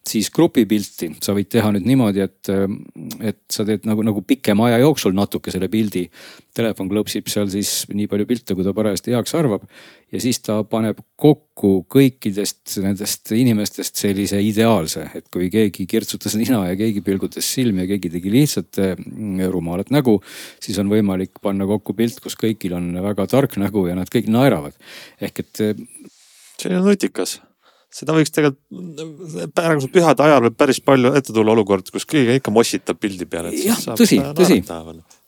siis 0.07 0.31
grupipilti 0.35 1.13
sa 1.23 1.35
võid 1.35 1.51
teha 1.51 1.73
nüüd 1.75 1.87
niimoodi, 1.87 2.23
et, 2.23 2.49
ehm, 2.51 2.79
et 3.21 3.41
sa 3.51 3.67
teed 3.67 3.87
nagu, 3.87 4.03
nagu 4.07 4.23
pikema 4.27 4.67
aja 4.71 4.81
jooksul 4.83 5.15
natuke 5.15 5.51
selle 5.55 5.69
pildi. 5.71 6.09
Telefon 6.53 6.91
klõpsib 6.91 7.31
seal 7.33 7.49
siis 7.53 7.87
nii 7.89 8.09
palju 8.11 8.27
pilte, 8.29 8.57
kui 8.57 8.65
ta 8.67 8.75
parajasti 8.77 9.15
heaks 9.15 9.33
arvab 9.39 9.63
ja 10.13 10.21
siis 10.21 10.43
ta 10.45 10.59
paneb 10.69 10.99
kokku 11.21 11.71
kõikidest 11.93 12.75
nendest 12.85 13.33
inimestest 13.37 14.03
sellise 14.03 14.41
ideaalse, 14.45 15.07
et 15.17 15.31
kui 15.33 15.49
keegi 15.53 15.87
kirtsutas 15.89 16.37
nina 16.37 16.61
ja 16.69 16.77
keegi 16.79 17.01
pilgutas 17.05 17.49
silmi 17.55 17.87
ja 17.87 17.93
keegi 17.95 18.13
tegi 18.17 18.35
lihtsalt 18.35 18.83
mm, 18.83 19.47
rumalat 19.55 19.93
nägu, 19.95 20.19
siis 20.63 20.81
on 20.83 20.93
võimalik 20.93 21.41
panna 21.43 21.69
kokku 21.69 21.97
pilt, 21.97 22.21
kus 22.25 22.37
kõigil 22.41 22.77
on 22.77 22.91
väga 23.09 23.29
tark 23.33 23.57
nägu 23.63 23.87
ja 23.89 23.97
nad 23.99 24.13
kõik 24.13 24.29
naeravad. 24.33 24.77
ehk 25.21 25.41
et. 25.47 25.65
see 26.61 26.77
on 26.77 26.85
nutikas 26.85 27.41
seda 27.93 28.15
võiks 28.17 28.33
tegelikult 28.33 29.51
praegusel 29.57 29.93
pühade 29.93 30.25
ajal 30.25 30.47
võib 30.47 30.61
päris 30.61 30.81
palju 30.85 31.13
ette 31.19 31.35
tulla 31.35 31.57
olukord, 31.57 31.89
kus 31.93 32.09
keegi 32.09 32.39
ikka 32.41 32.55
mossitab 32.55 33.01
pildi 33.01 33.29
peale. 33.29 33.53
jah, 33.57 33.81
tõsi, 33.97 34.21
tõsi 34.37 34.63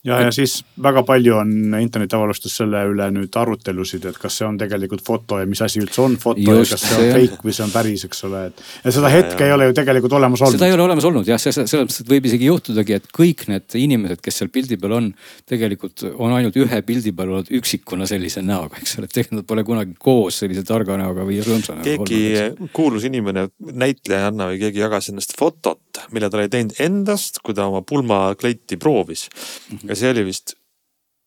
ja, 0.05 0.19
ja 0.21 0.33
siis 0.35 0.59
väga 0.83 1.03
palju 1.07 1.37
on 1.39 1.77
internetiavalustes 1.79 2.57
selle 2.61 2.83
üle 2.91 3.07
nüüd 3.15 3.37
arutelusid, 3.41 4.05
et 4.11 4.19
kas 4.21 4.37
see 4.41 4.47
on 4.47 4.59
tegelikult 4.61 5.05
foto 5.05 5.39
ja 5.41 5.49
mis 5.49 5.63
asi 5.65 5.81
üldse 5.81 6.03
on 6.05 6.17
foto 6.21 6.41
Just, 6.41 6.75
ja 6.75 6.77
kas 6.77 6.85
see 6.85 6.99
on 6.99 7.13
fake 7.17 7.47
või 7.47 7.55
see 7.57 7.65
on 7.65 7.73
päris, 7.73 8.05
eks 8.09 8.25
ole, 8.29 8.43
et. 8.51 8.61
ja 8.85 8.95
seda 8.99 9.13
hetke 9.13 9.47
ei 9.47 9.55
ole 9.55 9.71
ju 9.71 9.77
tegelikult 9.79 10.17
olemas 10.21 10.45
olnud. 10.45 10.59
seda 10.59 10.69
ei 10.69 10.77
ole 10.77 10.85
olemas 10.87 11.09
olnud 11.09 11.31
jah, 11.31 11.41
selles 11.41 11.73
mõttes, 11.79 12.03
et 12.05 12.13
võib 12.13 12.29
isegi 12.29 12.51
juhtudagi, 12.51 12.99
et 13.01 13.09
kõik 13.17 13.47
need 13.49 13.79
inimesed, 13.81 14.21
kes 14.25 14.43
seal 14.43 14.53
pildi 14.53 14.79
peal 14.83 14.97
on, 14.99 15.09
tegelikult 15.51 16.05
on 16.13 16.37
ainult 16.37 16.61
ühe 16.61 16.83
pildi 16.87 17.15
peal 17.17 17.33
olnud 17.33 17.53
üksikuna 17.61 18.09
sellise 18.11 18.45
näoga, 18.45 18.83
eks 18.83 18.99
ole, 18.99 19.09
et 19.09 19.17
tegelikult 19.17 19.41
nad 19.41 19.49
pole 19.49 19.67
kunagi 19.67 19.97
koos 19.99 20.43
sellise 20.45 20.67
targa 20.69 20.99
näoga 21.01 21.25
või 21.25 21.41
rõõmsa 21.45 21.79
näoga. 21.79 22.05
keegi 22.05 22.69
kuulus 22.77 23.09
inimene, 23.09 23.49
näitlejanna 23.73 24.53
või 24.53 24.61
keegi 24.67 24.85
jagas 24.85 25.09
ennast 25.15 25.33
fotot, 25.39 26.05
mille 26.13 26.29
ta 26.29 26.43
oli 26.43 26.53
teinud 26.53 26.77
endast, 26.85 27.41
kui 27.45 27.57
ta 27.57 27.71
oma 27.71 27.81
pulmakleiti 27.87 28.77
proovis 28.77 29.27
mm. 29.33 29.79
-hmm 29.79 29.93
see 29.99 30.11
oli 30.14 30.24
vist, 30.26 30.57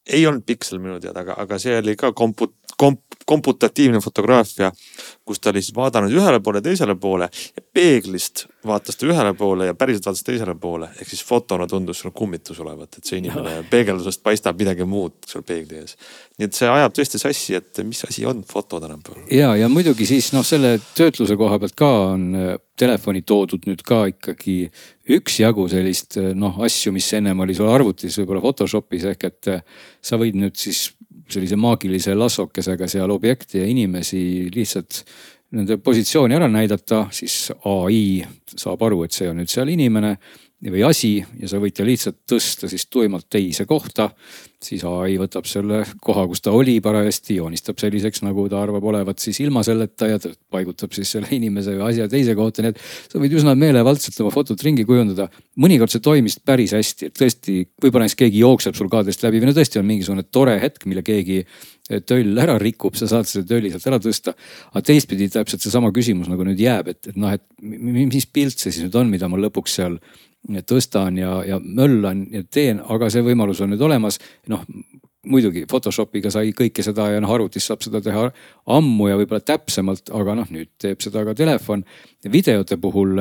ei 0.07 0.25
olnud 0.27 0.45
piksel 0.47 0.81
minu 0.83 0.99
teada, 1.03 1.23
aga, 1.25 1.37
aga 1.43 1.59
see 1.61 1.77
oli 1.79 1.95
ka 1.99 2.13
komput-, 2.17 2.56
komp-, 2.83 3.17
komputatiivne 3.25 3.99
fotograafia, 3.99 4.71
kus 5.25 5.39
ta 5.39 5.51
oli 5.51 5.61
siis 5.61 5.75
vaadanud 5.75 6.13
ühele 6.13 6.39
poole, 6.43 6.61
teisele 6.63 6.95
poole 6.95 7.29
ja 7.31 7.63
peeglist 7.73 8.45
vaatas 8.67 8.97
ta 8.97 9.07
ühele 9.07 9.33
poole 9.37 9.67
ja 9.67 9.75
päriselt 9.75 10.05
vaatas 10.07 10.23
teisele 10.23 10.55
poole. 10.55 10.89
ehk 11.01 11.09
siis 11.09 11.23
fotona 11.25 11.67
tundus 11.67 11.99
sul 11.99 12.11
kummitus 12.15 12.59
olevat, 12.59 12.97
et 12.97 13.09
see 13.09 13.19
inimene 13.21 13.63
peegeldusest 13.69 14.23
paistab 14.23 14.59
midagi 14.59 14.87
muud 14.87 15.17
seal 15.27 15.43
peegli 15.47 15.81
ees. 15.81 15.97
nii 16.37 16.47
et 16.49 16.59
see 16.59 16.69
ajab 16.71 16.95
tõesti 16.95 17.21
sassi, 17.21 17.57
et 17.59 17.83
mis 17.83 18.03
asi 18.07 18.25
on 18.25 18.43
foto 18.47 18.79
tänapäeval. 18.83 19.27
ja, 19.31 19.55
ja 19.55 19.69
muidugi 19.69 20.07
siis 20.07 20.31
noh, 20.35 20.45
selle 20.47 20.77
töötluse 20.95 21.37
koha 21.39 21.59
pealt 21.59 21.75
ka 21.75 21.91
on 22.13 22.29
äh, 22.35 22.55
telefoni 22.77 23.23
toodud 23.27 23.67
nüüd 23.67 23.83
ka 23.87 24.05
ikkagi 24.13 24.57
üksjagu 25.17 25.67
sellist 25.71 26.19
äh, 26.21 26.31
noh 26.35 26.59
asju, 26.63 26.93
mis 26.95 27.09
ennem 27.17 27.43
oli 27.43 27.55
sul 27.57 27.71
arvutis, 27.71 28.19
võib-olla 28.21 28.43
Photoshopis 28.45 29.07
ehk 29.13 29.29
et 29.31 29.51
äh, 29.53 29.83
sa 30.01 30.19
võid 30.21 30.39
nüüd 30.39 30.55
siis 30.59 30.87
sellise 31.31 31.57
maagilise 31.59 32.15
lassokesega 32.15 32.87
seal 32.87 33.11
objekte 33.11 33.61
ja 33.61 33.67
inimesi 33.67 34.49
lihtsalt 34.53 35.03
nende 35.55 35.77
positsiooni 35.79 36.35
ära 36.35 36.49
näidata, 36.51 37.05
siis 37.11 37.51
ai 37.69 38.23
saab 38.51 38.83
aru, 38.83 39.03
et 39.05 39.15
see 39.15 39.29
on 39.31 39.39
nüüd 39.39 39.51
seal 39.51 39.69
inimene 39.71 40.15
või 40.67 40.83
asi 40.87 41.17
ja 41.21 41.49
sa 41.49 41.61
võid 41.61 41.75
ta 41.77 41.85
lihtsalt 41.87 42.23
tõsta 42.27 42.69
siis 42.69 42.87
tuimalt 42.91 43.29
teise 43.29 43.65
kohta. 43.69 44.09
Siis 44.63 44.81
ai 44.89 45.17
võtab 45.21 45.45
selle 45.45 45.83
koha, 46.01 46.23
kus 46.29 46.41
ta 46.41 46.51
oli 46.55 46.79
parajasti, 46.83 47.35
joonistab 47.37 47.77
selliseks, 47.81 48.23
nagu 48.25 48.47
ta 48.49 48.59
arvab 48.63 48.87
olevat 48.89 49.21
siis 49.21 49.37
ilma 49.43 49.61
selleta 49.65 50.09
ja 50.09 50.17
paigutab 50.53 50.95
siis 50.97 51.11
selle 51.13 51.29
inimese 51.35 51.75
või 51.77 51.91
asja 51.91 52.07
teise 52.09 52.33
kohta, 52.37 52.65
nii 52.65 52.73
et 52.73 52.81
sa 52.81 53.21
võid 53.21 53.35
üsna 53.37 53.53
meelevaldselt 53.59 54.17
oma 54.25 54.33
fotot 54.33 54.63
ringi 54.65 54.85
kujundada. 54.87 55.29
mõnikord 55.61 55.93
see 55.93 56.01
toimis 56.01 56.39
päris 56.41 56.73
hästi, 56.73 57.11
et 57.11 57.17
tõesti, 57.21 57.59
võib-olla 57.83 58.07
näiteks 58.07 58.21
keegi 58.23 58.41
jookseb 58.41 58.77
sul 58.79 58.89
kaadrist 58.89 59.25
läbi 59.25 59.43
või 59.43 59.51
no 59.51 59.57
tõesti 59.57 59.81
on 59.81 59.89
mingisugune 59.89 60.25
tore 60.25 60.57
hetk, 60.61 60.89
mille 60.89 61.05
keegi 61.05 61.43
töll 62.07 62.37
ära 62.41 62.57
rikub, 62.59 62.97
sa 62.99 63.07
saad 63.07 63.29
selle 63.29 63.47
tölli 63.47 63.71
sealt 63.71 63.85
ära 63.87 63.99
tõsta. 64.03 64.33
aga 64.73 64.83
teistpidi 64.89 65.29
täpselt 65.31 65.63
seesama 65.63 65.93
küsimus 65.95 66.27
nagu 66.31 66.43
nüüd 66.43 66.59
jääb, 66.59 66.89
et, 66.91 67.13
et 67.13 67.19
noh, 67.19 67.31
et 67.31 67.43
mis 67.61 68.25
pilt 68.25 68.57
see 68.57 68.73
siis 68.73 68.87
nüüd 68.87 68.97
on, 68.99 69.11
mida 69.13 69.29
ma 69.31 69.39
lõpuks 69.39 69.77
seal 69.79 69.99
tõstan 70.67 71.17
ja, 71.19 71.41
ja 71.47 71.59
möllan 71.63 72.25
ja 72.31 72.43
teen, 72.43 72.79
aga 72.79 73.09
see 73.13 73.25
võimalus 73.25 73.61
on 73.63 73.73
nüüd 73.73 73.83
olemas. 73.83 74.19
noh, 74.47 74.63
muidugi 75.27 75.65
Photoshopiga 75.69 76.31
sai 76.31 76.53
kõike 76.55 76.83
seda 76.85 77.09
ja 77.11 77.21
noh, 77.23 77.33
arvutis 77.33 77.67
saab 77.67 77.83
seda 77.83 78.01
teha 78.03 78.29
ammu 78.77 79.09
ja 79.09 79.17
võib-olla 79.19 79.43
täpsemalt, 79.43 80.11
aga 80.15 80.37
noh, 80.39 80.49
nüüd 80.53 80.71
teeb 80.79 81.03
seda 81.03 81.25
ka 81.27 81.35
telefon. 81.37 81.83
videote 82.31 82.77
puhul 82.81 83.15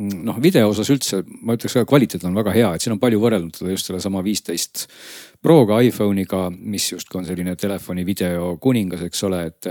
noh, 0.00 0.38
video 0.42 0.70
osas 0.70 0.90
üldse 0.92 1.22
ma 1.44 1.56
ütleks 1.58 1.76
ka 1.76 1.86
kvaliteet 1.88 2.24
on 2.28 2.36
väga 2.38 2.54
hea, 2.54 2.72
et 2.74 2.84
siin 2.84 2.94
on 2.96 3.02
palju 3.02 3.20
võrreldud 3.20 3.58
teda 3.58 3.74
just 3.74 3.90
sellesama 3.90 4.22
viisteist 4.24 4.86
Proga 5.42 5.80
iPhone'iga, 5.84 6.48
mis 6.52 6.90
justkui 6.92 7.20
on 7.20 7.28
selline 7.28 7.56
telefoni 7.56 8.04
video 8.04 8.54
kuningas, 8.60 9.06
eks 9.06 9.24
ole, 9.28 9.46
et, 9.48 9.70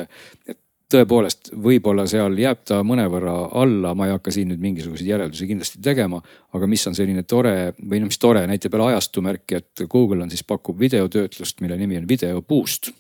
et 0.50 0.58
tõepoolest, 0.90 1.52
võib-olla 1.62 2.06
seal 2.10 2.38
jääb 2.40 2.64
ta 2.68 2.80
mõnevõrra 2.86 3.34
alla, 3.62 3.94
ma 3.98 4.08
ei 4.08 4.14
hakka 4.16 4.34
siin 4.34 4.50
nüüd 4.52 4.62
mingisuguseid 4.64 5.10
järeldusi 5.10 5.48
kindlasti 5.50 5.82
tegema. 5.86 6.22
aga 6.54 6.68
mis 6.68 6.88
on 6.88 6.96
selline 6.98 7.24
tore 7.24 7.74
või 7.78 8.02
noh, 8.02 8.10
mis 8.10 8.18
tore, 8.18 8.46
näitab 8.50 8.74
jälle 8.74 8.88
ajastumärki, 8.94 9.56
et 9.56 9.84
Google 9.90 10.24
on 10.24 10.34
siis 10.34 10.44
pakub 10.44 10.80
videotöötlust, 10.80 11.62
mille 11.62 11.78
nimi 11.78 11.98
on 11.98 12.08
Video 12.10 12.42
Boost. 12.42 12.92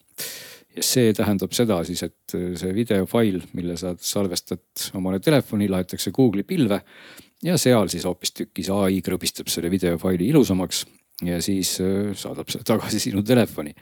ja 0.75 0.83
see 0.85 1.13
tähendab 1.13 1.51
seda 1.51 1.81
siis, 1.83 2.03
et 2.03 2.37
see 2.61 2.73
videofail, 2.75 3.41
mille 3.53 3.77
sa 3.77 3.95
salvestad 3.97 4.93
omale 4.93 5.19
telefoni, 5.19 5.69
laetakse 5.69 6.11
Google'i 6.11 6.43
pilve. 6.43 6.81
ja 7.43 7.57
seal 7.57 7.89
siis 7.89 8.05
hoopistükkis 8.05 8.69
ai 8.69 9.01
krõbistab 9.01 9.49
selle 9.49 9.71
videofaili 9.71 10.27
ilusamaks 10.29 10.85
ja 11.25 11.41
siis 11.41 11.79
äh, 11.81 12.13
saadab 12.15 12.49
selle 12.51 12.63
tagasi 12.67 12.99
sinu 12.99 13.23
telefoni 13.23 13.73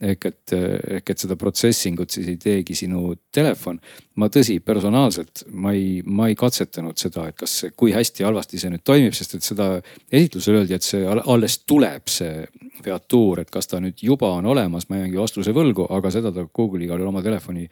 ehk 0.00 0.26
et, 0.30 0.54
ehk 0.98 1.10
et 1.10 1.22
seda 1.24 1.36
processing 1.38 1.98
ut 2.02 2.12
siis 2.14 2.28
ei 2.30 2.38
teegi 2.40 2.76
sinu 2.78 3.14
telefon. 3.34 3.80
ma 4.18 4.26
tõsi, 4.34 4.58
personaalselt 4.64 5.44
ma 5.54 5.72
ei, 5.76 6.02
ma 6.04 6.28
ei 6.28 6.34
katsetanud 6.38 6.98
seda, 6.98 7.28
et 7.30 7.36
kas, 7.38 7.54
kui 7.78 7.92
hästi-halvasti 7.94 8.58
see 8.58 8.72
nüüd 8.72 8.82
toimib, 8.86 9.14
sest 9.14 9.36
et 9.38 9.46
seda 9.46 9.68
esitlusel 10.10 10.60
öeldi, 10.60 10.74
et 10.74 10.86
see 10.86 11.04
alles 11.06 11.60
tuleb, 11.66 12.10
see 12.10 12.46
featuur, 12.84 13.42
et 13.42 13.50
kas 13.52 13.68
ta 13.70 13.80
nüüd 13.82 14.00
juba 14.02 14.30
on 14.38 14.46
olemas, 14.50 14.88
ma 14.88 15.00
jäängi 15.00 15.18
vastuse 15.20 15.54
võlgu, 15.56 15.86
aga 15.94 16.10
seda 16.14 16.32
ta 16.34 16.44
Google 16.54 16.84
igal 16.86 17.00
juhul 17.00 17.12
oma 17.12 17.22
telefoni 17.24 17.66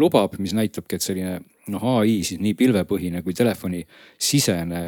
lubab, 0.00 0.36
mis 0.42 0.54
näitabki, 0.56 0.98
et 0.98 1.06
selline 1.06 1.36
noh, 1.72 1.86
ai 1.96 2.20
siis 2.26 2.40
nii 2.42 2.54
pilvepõhine 2.58 3.22
kui 3.26 3.34
telefoni 3.36 3.82
sisene, 4.18 4.82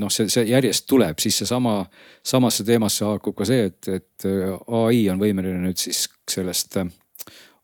noh, 0.00 0.12
see, 0.12 0.30
see 0.32 0.46
järjest 0.50 0.86
tuleb, 0.90 1.20
siis 1.22 1.42
seesama, 1.42 1.80
samasse 2.24 2.66
teemasse 2.68 3.06
haakub 3.08 3.36
ka 3.38 3.48
see, 3.48 3.68
et, 3.70 3.90
et 4.00 4.28
ai 4.28 5.04
on 5.12 5.20
võimeline 5.20 5.60
nüüd 5.66 5.80
siis 5.80 6.06
sellest 6.30 6.80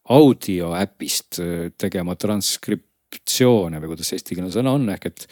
audio 0.08 0.72
äpist 0.76 1.40
tegema 1.80 2.16
transkriptsioone 2.16 3.80
või 3.80 3.94
kuidas 3.94 4.12
eestikeelne 4.16 4.52
sõna 4.52 4.76
on, 4.76 4.88
ehk 4.94 5.10
et 5.10 5.26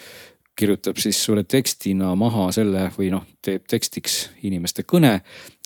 kirjutab 0.57 0.97
siis 1.01 1.19
sulle 1.25 1.45
tekstina 1.45 2.15
maha 2.17 2.49
selle 2.57 2.87
või 2.97 3.11
noh, 3.13 3.25
teeb 3.45 3.67
tekstiks 3.69 4.31
inimeste 4.49 4.87
kõne 4.89 5.19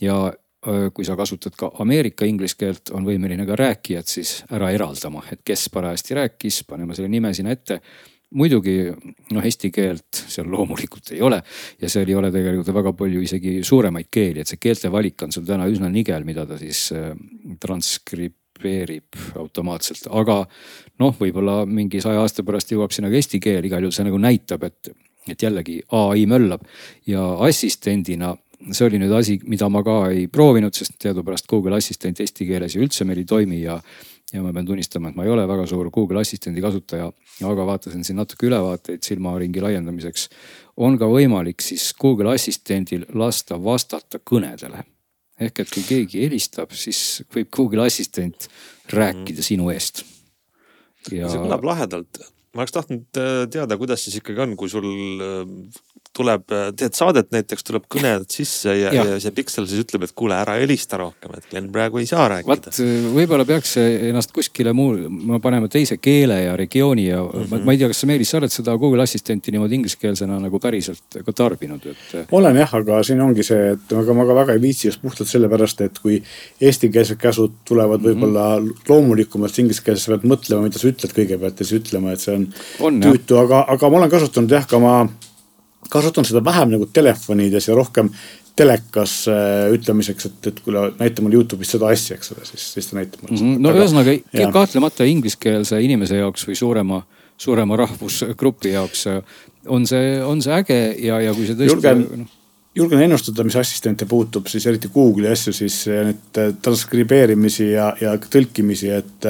ja 0.03 0.17
kui 0.61 1.07
sa 1.09 1.17
kasutad 1.17 1.55
ka 1.57 1.71
Ameerika 1.81 2.27
inglise 2.29 2.59
keelt, 2.61 2.91
on 2.93 3.07
võimeline 3.09 3.47
ka 3.49 3.57
rääkijat 3.57 4.11
siis 4.13 4.33
ära 4.53 4.69
eraldama, 4.75 5.23
et 5.33 5.41
kes 5.47 5.69
parajasti 5.73 6.17
rääkis, 6.19 6.65
panema 6.69 6.97
selle 6.97 7.09
nime 7.09 7.33
sinna 7.35 7.55
ette. 7.57 7.81
muidugi 8.31 8.93
noh, 9.35 9.43
eesti 9.43 9.73
keelt 9.75 10.21
seal 10.31 10.47
loomulikult 10.47 11.09
ei 11.11 11.23
ole 11.23 11.41
ja 11.81 11.89
seal 11.91 12.09
ei 12.09 12.15
ole 12.15 12.29
tegelikult 12.31 12.69
väga 12.75 12.93
palju 12.93 13.23
isegi 13.25 13.57
suuremaid 13.67 14.07
keeli, 14.11 14.41
et 14.41 14.47
see 14.47 14.61
keelte 14.61 14.93
valik 14.93 15.23
on 15.23 15.33
sul 15.33 15.47
täna 15.49 15.67
üsna 15.67 15.89
nigel, 15.91 16.25
mida 16.25 16.45
ta 16.47 16.59
siis 16.61 16.93
transkribeerib 17.61 19.19
automaatselt, 19.41 20.07
aga 20.13 20.45
noh, 21.01 21.17
võib-olla 21.19 21.65
mingi 21.67 22.05
saja 22.05 22.21
aasta 22.21 22.45
pärast 22.45 22.71
jõuab 22.71 22.93
sinna 22.93 23.11
ka 23.11 23.17
eesti 23.17 23.41
keel, 23.41 23.65
igal 23.65 23.83
juhul 23.83 23.97
see 23.97 24.07
nagu 24.07 24.21
näitab, 24.21 24.69
et, 24.69 24.93
et 25.27 25.43
jällegi 25.43 25.81
ai 25.89 26.29
möllab 26.31 26.69
ja 27.09 27.25
assistendina 27.49 28.37
see 28.69 28.87
oli 28.87 29.01
nüüd 29.01 29.13
asi, 29.17 29.39
mida 29.49 29.69
ma 29.73 29.83
ka 29.85 29.97
ei 30.13 30.27
proovinud, 30.33 30.75
sest 30.77 30.99
teadupärast 31.01 31.49
Google 31.51 31.79
Assistent 31.79 32.21
eesti 32.21 32.47
keeles 32.49 32.77
ju 32.77 32.85
üldse 32.85 33.07
meil 33.09 33.23
ei 33.23 33.29
toimi 33.29 33.63
ja, 33.63 33.79
ja 34.33 34.43
ma 34.45 34.53
pean 34.57 34.69
tunnistama, 34.69 35.11
et 35.11 35.19
ma 35.19 35.27
ei 35.27 35.33
ole 35.33 35.47
väga 35.49 35.67
suur 35.71 35.91
Google 35.95 36.21
Assistendi 36.21 36.63
kasutaja, 36.65 37.09
aga 37.49 37.67
vaatasin 37.69 38.05
siin 38.07 38.21
natuke 38.21 38.49
ülevaateid 38.51 39.05
silmaringi 39.07 39.65
laiendamiseks. 39.65 40.29
on 40.77 40.99
ka 41.01 41.09
võimalik 41.11 41.65
siis 41.65 41.91
Google 42.01 42.35
Assistendil 42.35 43.07
lasta 43.15 43.59
vastata 43.63 44.21
kõnedele. 44.21 44.85
ehk 45.41 45.61
et 45.61 45.71
kui 45.73 45.83
keegi 45.83 46.27
helistab, 46.27 46.73
siis 46.77 47.23
võib 47.35 47.49
Google 47.57 47.87
Assistent 47.87 48.49
rääkida 48.93 49.41
mm. 49.41 49.47
sinu 49.47 49.71
eest. 49.73 50.05
Ja... 51.11 51.31
see 51.33 51.41
kõlab 51.41 51.65
lahedalt 51.65 52.21
ma 52.55 52.65
oleks 52.65 52.75
tahtnud 52.75 53.19
äh, 53.21 53.45
teada, 53.51 53.79
kuidas 53.79 54.05
siis 54.05 54.19
ikkagi 54.19 54.43
on, 54.43 54.57
kui 54.59 54.69
sul 54.69 54.87
äh, 55.23 55.81
tuleb, 56.21 56.45
teed 56.79 56.97
saadet 56.97 57.31
näiteks, 57.35 57.65
tuleb 57.67 57.87
kõne 57.91 58.15
sisse 58.31 58.75
ja, 58.77 58.93
ja., 58.95 59.05
ja 59.15 59.19
see 59.23 59.35
piksel 59.35 59.67
siis 59.71 59.85
ütleb, 59.85 60.05
et 60.07 60.15
kuule, 60.17 60.37
ära 60.37 60.59
helista 60.61 61.01
rohkem, 61.01 61.35
et 61.39 61.49
Glen 61.51 61.71
praegu 61.73 62.01
ei 62.03 62.09
saa 62.11 62.29
rääkida. 62.31 62.51
vot 62.51 62.81
võib-olla 63.17 63.47
peaks 63.49 63.77
ennast 63.81 64.35
kuskile 64.37 64.75
muu, 64.77 64.97
panema 65.43 65.71
teise 65.73 65.99
keele 66.03 66.41
ja 66.45 66.57
regiooni 66.59 67.07
ja 67.09 67.23
mm 67.23 67.31
-hmm. 67.31 67.51
ma, 67.51 67.63
ma 67.69 67.77
ei 67.77 67.81
tea, 67.81 67.91
kas 67.93 68.03
sa 68.05 68.11
Meelis, 68.11 68.33
sa 68.33 68.41
oled 68.41 68.55
seda 68.55 68.77
Google 68.79 69.03
Assistenti 69.03 69.55
niimoodi 69.55 69.79
ingliskeelsena 69.81 70.39
nagu 70.41 70.61
päriselt 70.61 71.21
ka 71.25 71.33
tarbinud, 71.33 71.87
et. 71.87 72.27
olen 72.31 72.61
jah, 72.63 72.75
aga 72.81 73.03
siin 73.07 73.21
ongi 73.25 73.47
see, 73.47 73.73
et 73.75 73.97
aga 74.03 74.17
ma 74.17 74.27
ka 74.29 74.37
väga 74.43 74.59
ei 74.59 74.63
viitsi 74.63 74.89
just 74.89 75.03
puhtalt 75.03 75.29
sellepärast, 75.29 75.81
et 75.87 75.99
kui 76.03 76.21
eestikeelsed 76.61 77.21
käsud 77.21 77.61
tulevad 77.65 78.01
mhm. 78.01 78.09
võib-olla 78.09 78.47
mm 78.61 78.69
-hmm. 78.69 78.89
loomulikumalt 78.89 79.59
ingliskeelses, 79.59 80.05
sa 80.05 80.17
pead 80.17 80.29
mõtlema, 80.33 80.69
mida 80.69 80.79
sa 80.79 80.89
ütled 80.89 81.17
kõigepealt 81.17 81.61
ja 81.61 81.67
siis 81.67 81.81
ütlema, 81.81 82.13
et 82.13 82.21
see 82.21 82.37
on, 82.37 82.47
on 82.81 83.03
tüütu, 83.03 83.41
aga, 83.41 83.65
aga 83.69 83.91
ma 83.91 84.03
olen 84.03 84.11
kasutanud 84.11 84.51
jah 84.51 84.67
ka 84.67 84.77
oma 84.77 85.09
kasutan 85.89 86.27
seda 86.29 86.43
vähem 86.45 86.75
nagu 86.75 86.87
telefonides 86.93 87.69
ja 87.69 87.75
rohkem 87.75 88.11
telekas 88.61 89.15
äh, 89.31 89.71
ütlemiseks, 89.75 90.27
et, 90.29 90.49
et 90.51 90.59
kuule 90.65 90.91
näita 90.99 91.23
mulle 91.25 91.39
Youtube'is 91.39 91.71
seda 91.77 91.89
asja, 91.93 92.19
eks 92.19 92.35
ole, 92.35 92.45
siis, 92.49 92.67
siis 92.75 92.91
ta 92.91 92.99
näitab 92.99 93.23
mulle 93.23 93.39
mm. 93.39 93.55
-hmm. 93.55 93.63
no 93.65 93.73
ühesõnaga 93.77 94.51
kahtlemata 94.53 95.07
ingliskeelse 95.09 95.81
inimese 95.85 96.21
jaoks 96.21 96.45
või 96.49 96.59
suurema, 96.59 97.01
suurema 97.41 97.79
rahvusgrupi 97.81 98.75
jaoks 98.75 99.07
äh, 99.13 99.23
on 99.67 99.87
see, 99.87 100.19
on 100.25 100.43
see 100.45 100.55
äge 100.57 100.81
ja, 101.07 101.21
ja 101.25 101.35
kui 101.35 101.49
see 101.49 101.57
tõesti. 101.57 101.73
julgen 101.73 102.07
no., 102.25 102.29
julgen 102.77 103.03
ennustada, 103.03 103.45
mis 103.45 103.57
assistente 103.59 104.07
puutub, 104.07 104.47
siis 104.47 104.67
eriti 104.71 104.89
Google'i 104.95 105.33
asju, 105.33 105.53
siis 105.53 105.83
need 105.91 106.39
transkribeerimisi 106.63 107.73
ja, 107.73 107.89
ja 108.01 108.13
tõlkimisi, 108.15 108.93
et 108.95 109.27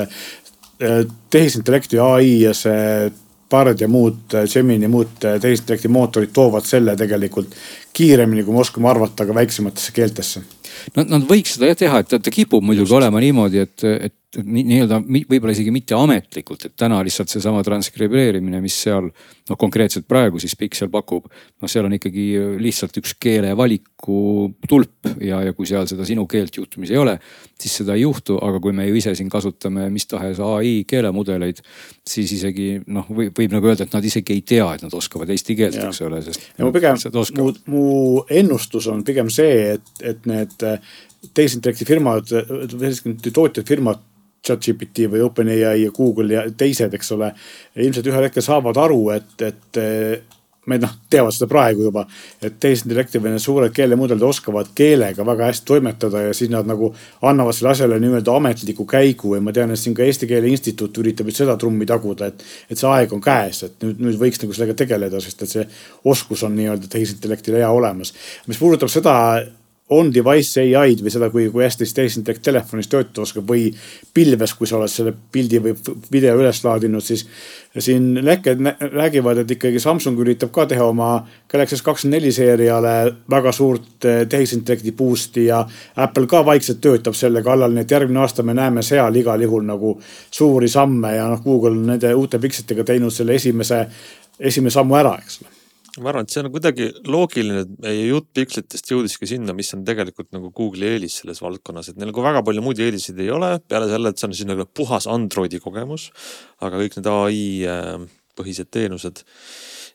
tehisintellekti 1.33 1.99
ai 2.05 2.35
ja 2.43 2.53
see 2.57 3.09
Bard 3.51 3.81
ja 3.81 3.89
muud, 3.91 4.37
Gemini 4.53 4.87
ja 4.87 4.93
muud 4.93 5.17
tehisintellekti 5.21 5.91
mootorid 5.91 6.33
toovad 6.35 6.67
selle 6.69 6.97
tegelikult 6.97 7.55
kiiremini, 7.97 8.45
kui 8.47 8.55
me 8.55 8.63
oskame 8.63 8.89
arvata, 8.91 9.27
ka 9.27 9.35
väiksematesse 9.35 9.93
keeltesse. 9.97 10.43
no 10.97 11.05
nad 11.09 11.27
võiks 11.29 11.57
seda 11.57 11.73
jah 11.73 11.79
teha, 11.85 12.03
et 12.05 12.15
ta 12.15 12.31
kipub 12.31 12.65
muidugi 12.65 12.89
Just. 12.89 12.99
olema 13.01 13.21
niimoodi, 13.21 13.67
et, 13.67 13.85
et 13.85 14.15
nii-öelda 14.39 15.01
võib-olla 15.03 15.51
isegi 15.51 15.73
mitte 15.75 15.97
ametlikult, 15.99 16.69
et 16.69 16.75
täna 16.79 17.01
lihtsalt 17.03 17.33
seesama 17.33 17.65
transkribeerimine, 17.67 18.61
mis 18.63 18.77
seal 18.85 19.09
noh, 19.11 19.59
konkreetselt 19.59 20.07
praegu 20.09 20.39
siis 20.39 20.55
Pixel 20.59 20.91
pakub. 20.93 21.27
noh, 21.61 21.71
seal 21.71 21.89
on 21.89 21.97
ikkagi 21.97 22.27
lihtsalt 22.63 22.95
üks 23.03 23.17
keelevaliku 23.19 24.21
tulp 24.71 25.11
ja, 25.19 25.41
ja 25.49 25.55
kui 25.57 25.67
seal 25.67 25.89
seda 25.91 26.07
sinu 26.07 26.29
keelt 26.31 26.61
juhtumis 26.61 26.93
ei 26.95 27.01
ole, 27.01 27.17
siis 27.59 27.81
seda 27.81 27.97
ei 27.99 28.05
juhtu, 28.05 28.39
aga 28.39 28.61
kui 28.63 28.77
me 28.77 28.87
ju 28.87 29.01
ise 29.01 29.17
siin 29.19 29.31
kasutame 29.33 29.89
mis 29.91 30.07
tahes 30.07 30.39
ai 30.47 30.85
keelemudeleid, 30.87 31.59
siis 32.07 32.31
isegi 32.39 32.69
noh, 32.87 33.11
võib, 33.11 33.35
võib 33.35 33.57
nagu 33.57 33.73
öelda, 33.73 33.89
et 33.89 33.97
nad 33.99 34.07
isegi 34.07 34.37
ei 34.39 34.45
tea, 34.47 34.69
et 34.77 34.87
nad 34.87 34.95
oskavad 34.95 35.33
eesti 35.35 35.59
keelt, 35.59 35.81
eks 35.89 36.05
ole, 36.07 36.23
sest. 36.23 36.53
mu 36.63 36.71
pigem, 36.77 37.03
mu, 37.41 37.51
mu 37.67 37.87
ennustus 38.31 38.87
on 38.93 39.03
pigem 39.07 39.33
see, 39.33 39.75
et, 39.75 39.91
et 40.07 40.31
need 40.31 40.71
tehisintellekti 41.35 41.85
firmad, 41.89 42.31
tootjad 43.35 43.67
firmad 43.67 44.07
ChatGPT 44.47 45.11
või 45.13 45.25
OpenAI 45.27 45.85
ja 45.85 45.95
Google 45.95 46.35
ja 46.35 46.45
teised, 46.51 46.95
eks 46.95 47.13
ole. 47.17 47.33
ilmselt 47.77 48.07
ühel 48.07 48.29
hetkel 48.29 48.45
saavad 48.45 48.79
aru, 48.81 49.03
et, 49.17 49.35
et 49.45 49.83
meid 50.69 50.83
noh, 50.85 50.93
teavad 51.11 51.35
seda 51.35 51.49
praegu 51.51 51.87
juba, 51.87 52.05
et 52.43 52.59
tehisintellekti 52.61 53.21
või 53.23 53.35
need 53.35 53.43
suured 53.43 53.73
keelemudelid 53.75 54.25
oskavad 54.27 54.73
keelega 54.77 55.25
väga 55.27 55.49
hästi 55.49 55.67
toimetada 55.71 56.25
ja 56.27 56.35
siis 56.37 56.51
nad 56.53 56.69
nagu 56.69 56.91
annavad 57.27 57.57
selle 57.57 57.73
asjale 57.73 58.01
nii-öelda 58.03 58.35
ametliku 58.37 58.85
käigu 58.89 59.35
ja 59.37 59.43
ma 59.45 59.55
tean, 59.57 59.73
et 59.73 59.81
siin 59.81 59.97
ka 59.97 60.05
Eesti 60.05 60.29
Keele 60.31 60.51
Instituut 60.53 61.01
üritab 61.03 61.31
just 61.31 61.43
seda 61.43 61.57
trummi 61.61 61.89
taguda, 61.89 62.29
et, 62.31 62.45
et 62.69 62.81
see 62.81 62.91
aeg 62.91 63.15
on 63.17 63.25
käes, 63.25 63.63
et 63.67 63.87
nüüd, 63.87 64.05
nüüd 64.05 64.21
võiks 64.21 64.43
nagu 64.43 64.57
sellega 64.57 64.77
tegeleda, 64.83 65.23
sest 65.25 65.47
et 65.47 65.55
see 65.55 65.65
oskus 66.13 66.45
on 66.47 66.55
nii-öelda 66.59 66.93
tehisintellektil 66.93 67.57
hea 67.61 67.71
olemas. 67.73 68.13
mis 68.47 68.61
puudutab 68.61 68.93
seda 68.93 69.17
on-device 69.91 70.63
ai-d 70.79 71.03
või 71.03 71.13
seda, 71.13 71.29
kui, 71.33 71.49
kui 71.51 71.65
hästi 71.65 71.87
siis 71.87 71.97
tehisintellekt 71.97 72.45
telefonis 72.47 72.89
töötada 72.91 73.25
oskab 73.25 73.49
või 73.51 73.67
pilves, 74.15 74.55
kui 74.55 74.69
sa 74.71 74.79
oled 74.79 74.93
selle 74.93 75.13
pildi 75.33 75.59
või 75.65 75.75
video 76.13 76.37
üles 76.39 76.63
laadinud, 76.65 77.03
siis 77.03 77.27
siin 77.79 78.13
lekked 78.25 78.63
räägivad, 78.95 79.43
et 79.43 79.51
ikkagi 79.57 79.83
Samsung 79.83 80.19
üritab 80.23 80.53
ka 80.55 80.69
teha 80.71 80.87
oma 80.87 81.11
Galaxy 81.51 81.81
S24 81.81 82.33
seeriale 82.35 82.95
väga 83.31 83.53
suurt 83.55 84.07
eh, 84.07 84.25
tehisintellekti 84.31 84.95
boost'i 84.97 85.49
ja 85.49 85.65
Apple 85.97 86.27
ka 86.31 86.45
vaikselt 86.47 86.81
töötab 86.81 87.19
selle 87.19 87.43
kallal, 87.47 87.75
nii 87.75 87.87
et 87.87 87.95
järgmine 87.99 88.23
aasta 88.23 88.47
me 88.47 88.55
näeme 88.55 88.87
seal 88.87 89.17
igal 89.19 89.43
juhul 89.43 89.67
nagu 89.67 89.97
suuri 90.31 90.69
samme 90.71 91.17
ja 91.17 91.31
noh, 91.31 91.43
Google 91.43 91.75
on 91.75 91.87
nende 91.95 92.15
uute 92.15 92.39
pikslitega 92.39 92.87
teinud 92.93 93.15
selle 93.15 93.35
esimese, 93.39 93.87
esimese 94.39 94.79
sammu 94.79 95.03
ära, 95.03 95.19
eks 95.19 95.43
ole 95.43 95.60
ma 95.99 96.13
arvan, 96.13 96.27
et 96.27 96.35
see 96.35 96.43
on 96.45 96.51
kuidagi 96.55 96.87
loogiline, 97.11 97.65
et 97.65 97.73
meie 97.83 98.05
jutt 98.07 98.29
pikslitest 98.37 98.93
jõudiski 98.93 99.27
sinna, 99.27 99.55
mis 99.57 99.73
on 99.75 99.83
tegelikult 99.87 100.31
nagu 100.37 100.53
Google'i 100.55 100.95
eelis 100.95 101.19
selles 101.23 101.43
valdkonnas, 101.43 101.91
et 101.91 101.99
neil 101.99 102.13
nagu 102.13 102.25
väga 102.25 102.45
palju 102.47 102.65
muid 102.65 102.83
eeliseid 102.85 103.19
ei 103.25 103.33
ole, 103.35 103.57
peale 103.67 103.91
selle, 103.91 104.13
et 104.13 104.23
see 104.23 104.31
on 104.31 104.37
siis 104.39 104.51
nagu 104.51 104.69
puhas 104.71 105.11
Androidi 105.11 105.59
kogemus. 105.63 106.11
aga 106.63 106.79
kõik 106.79 107.01
need 107.01 107.11
ai 107.11 107.43
äh, 107.67 108.09
põhised 108.39 108.71
teenused 108.71 109.25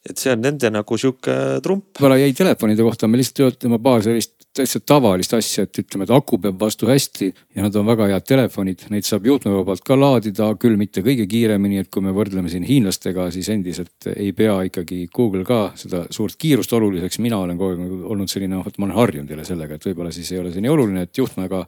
et 0.06 0.22
see 0.22 0.34
on 0.36 0.42
nende 0.44 0.70
nagu 0.70 0.98
sihuke 1.02 1.36
trump. 1.66 1.88
võib-olla 1.98 2.20
jäi 2.22 2.36
telefonide 2.38 2.86
kohta, 2.86 3.10
me 3.10 3.18
lihtsalt 3.18 3.58
ütleme 3.58 3.80
paar 3.82 4.04
sellist 4.06 4.35
täitsa 4.56 4.80
tavalist 4.80 5.34
asja, 5.36 5.66
et 5.66 5.80
ütleme, 5.82 6.06
et 6.06 6.12
aku 6.16 6.38
peab 6.42 6.60
vastu 6.60 6.88
hästi 6.88 7.28
ja 7.56 7.66
nad 7.66 7.76
on 7.76 7.88
väga 7.88 8.08
head 8.12 8.28
telefonid, 8.28 8.86
neid 8.94 9.08
saab 9.08 9.28
juhtmevabalt 9.28 9.84
ka 9.86 9.98
laadida, 10.00 10.48
küll 10.62 10.78
mitte 10.80 11.04
kõige 11.06 11.28
kiiremini, 11.30 11.82
et 11.84 11.90
kui 11.94 12.04
me 12.06 12.14
võrdleme 12.16 12.52
siin 12.52 12.64
hiinlastega, 12.68 13.28
siis 13.36 13.50
endiselt 13.52 14.10
ei 14.16 14.32
pea 14.38 14.56
ikkagi 14.70 15.06
Google 15.16 15.44
ka 15.48 15.60
seda 15.80 16.06
suurt 16.16 16.40
kiirust 16.40 16.74
oluliseks. 16.78 17.20
mina 17.20 17.42
olen 17.44 17.60
kogu 17.60 17.76
aeg 17.76 18.08
olnud 18.16 18.32
selline, 18.32 18.62
vot 18.64 18.80
ma 18.80 18.90
olen 18.90 18.98
harjunud 19.02 19.36
jälle 19.36 19.46
sellega, 19.48 19.76
et 19.76 19.90
võib-olla 19.90 20.14
siis 20.16 20.32
ei 20.32 20.40
ole 20.40 20.54
see 20.56 20.64
nii 20.64 20.74
oluline, 20.78 21.04
et 21.04 21.18
juhtmega 21.18 21.66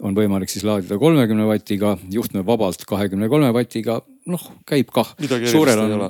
on 0.00 0.16
võimalik 0.16 0.48
siis 0.52 0.64
laadida 0.64 0.96
kolmekümne 0.98 1.44
vatiga, 1.48 1.96
juhtme 2.10 2.44
vabalt 2.46 2.84
kahekümne 2.88 3.28
kolme 3.28 3.52
vatiga, 3.52 4.00
noh 4.26 4.50
käib 4.68 4.92
kah. 4.94 5.12
suurel 5.44 5.84
on, 5.84 6.08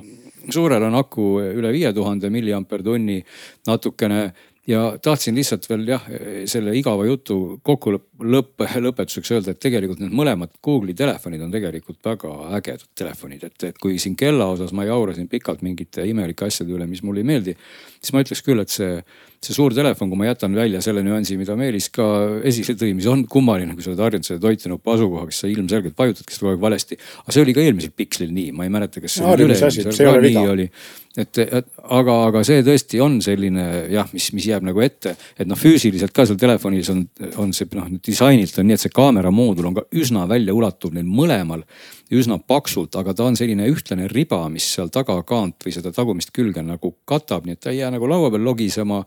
suurel 0.51 0.87
on 0.87 0.95
aku 1.01 1.33
üle 1.59 1.73
viie 1.75 1.93
tuhande 1.97 2.31
milliampertunni 2.31 3.19
natukene 3.67 4.31
ja 4.71 4.83
tahtsin 5.03 5.35
lihtsalt 5.35 5.67
veel 5.71 5.87
jah, 5.89 6.05
selle 6.51 6.75
igava 6.79 7.07
jutu 7.09 7.37
kokku 7.67 7.95
lõpp, 7.95 8.65
lõpetuseks 8.87 9.33
öelda, 9.35 9.55
et 9.55 9.63
tegelikult 9.63 10.03
need 10.03 10.15
mõlemad 10.17 10.53
Google'i 10.65 10.95
telefonid 10.97 11.43
on 11.45 11.55
tegelikult 11.55 11.99
väga 12.07 12.33
ägedad 12.59 12.87
telefonid, 12.99 13.49
et, 13.51 13.67
et 13.71 13.81
kui 13.83 13.99
siin 14.03 14.17
kella 14.21 14.51
osas 14.55 14.75
ma 14.77 14.87
jaurasin 14.89 15.29
pikalt 15.31 15.65
mingite 15.67 16.07
imelike 16.09 16.47
asjade 16.47 16.75
üle, 16.77 16.87
mis 16.91 17.03
mulle 17.07 17.25
ei 17.25 17.31
meeldi, 17.33 17.57
siis 17.99 18.15
ma 18.15 18.23
ütleks 18.25 18.45
küll, 18.47 18.63
et 18.63 18.73
see 18.73 19.01
see 19.41 19.57
suur 19.57 19.73
telefon, 19.73 20.11
kui 20.13 20.21
ma 20.21 20.27
jätan 20.29 20.53
välja 20.53 20.83
selle 20.85 21.01
nüansi, 21.05 21.39
mida 21.41 21.55
Meelis 21.57 21.87
ka 21.95 22.05
esile 22.47 22.75
tõi, 22.77 22.91
mis 22.97 23.07
on 23.09 23.23
kummaline, 23.31 23.73
kui 23.73 23.85
sa 23.85 23.95
oled 23.95 24.03
harjunud 24.05 24.27
selle 24.27 24.43
toitunupa 24.43 24.97
asukohaga, 24.99 25.33
siis 25.33 25.47
sa 25.47 25.49
ilmselgelt 25.49 25.97
vajutadki 25.97 26.35
seda 26.35 26.45
kogu 26.45 26.53
aeg 26.53 26.65
valesti. 26.67 26.99
aga 27.23 27.37
see 27.37 27.45
oli 27.47 27.55
ka 27.57 27.63
eelmisel 27.65 27.95
Pixlil 27.97 28.35
nii, 28.37 28.51
ma 28.57 28.67
ei 28.67 28.75
mäleta, 28.75 29.01
kas 29.01 29.17
see 29.17 29.25
no, 29.25 29.33
üle-eelmisel 29.47 30.21
nii 30.27 30.43
oli. 30.45 30.67
et, 31.17 31.41
et 31.47 31.71
aga, 31.81 32.17
aga 32.27 32.43
see 32.47 32.61
tõesti 32.67 33.01
on 33.01 33.17
selline 33.25 33.65
jah, 33.95 34.13
mis, 34.13 34.29
mis 34.37 34.51
jääb 34.53 34.67
nagu 34.69 34.85
ette, 34.85 35.15
et 35.41 35.49
noh, 35.49 35.59
füüsiliselt 35.59 36.13
ka 36.17 36.29
seal 36.29 36.41
telefonis 36.41 36.93
on, 36.93 37.07
on 37.41 37.57
see 37.57 37.71
noh 37.79 37.89
disainilt 37.97 38.61
on 38.61 38.69
nii, 38.69 38.77
et 38.77 38.85
see 38.85 38.93
kaamera 38.93 39.33
moodul 39.33 39.73
on 39.73 39.81
ka 39.81 39.87
üsna 39.97 40.29
väljaulatuv 40.29 41.01
neil 41.01 41.09
mõlemal 41.09 41.65
üsna 42.11 42.41
paksult, 42.43 42.97
aga 42.99 43.15
ta 43.15 43.29
on 43.29 43.37
selline 43.39 43.69
ühtlane 43.71 44.09
riba, 44.11 44.43
mis 44.53 44.67
seal 44.75 44.91
tagakaant 44.93 45.63
või 45.67 45.75
seda 45.75 45.93
tagumist 45.95 46.33
külge 46.35 46.65
nagu 46.67 46.95
katab, 47.09 47.47
nii 47.47 47.59
et 47.59 47.63
ta 47.63 47.71
ei 47.71 47.81
jää 47.83 47.93
nagu 47.95 48.09
laua 48.11 48.33
peal 48.35 48.45
logisema 48.45 49.05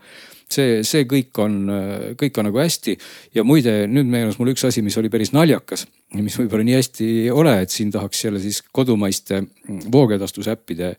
see, 0.54 0.80
see 0.88 1.04
kõik 1.10 1.42
on, 1.44 1.58
kõik 2.20 2.40
on 2.40 2.50
nagu 2.50 2.62
hästi. 2.62 2.96
ja 3.36 3.44
muide, 3.48 3.84
nüüd 3.92 4.10
meenus 4.10 4.40
mul 4.40 4.54
üks 4.54 4.66
asi, 4.68 4.84
mis 4.86 4.98
oli 5.02 5.12
päris 5.14 5.34
naljakas, 5.36 5.86
mis 6.16 6.38
võib-olla 6.40 6.66
nii 6.68 6.80
hästi 6.80 7.10
ei 7.26 7.30
ole, 7.34 7.58
et 7.66 7.74
siin 7.74 7.92
tahaks 7.92 8.26
jälle 8.26 8.42
siis 8.44 8.62
kodumaiste 8.72 9.44
voogedastusäppide 9.92 10.96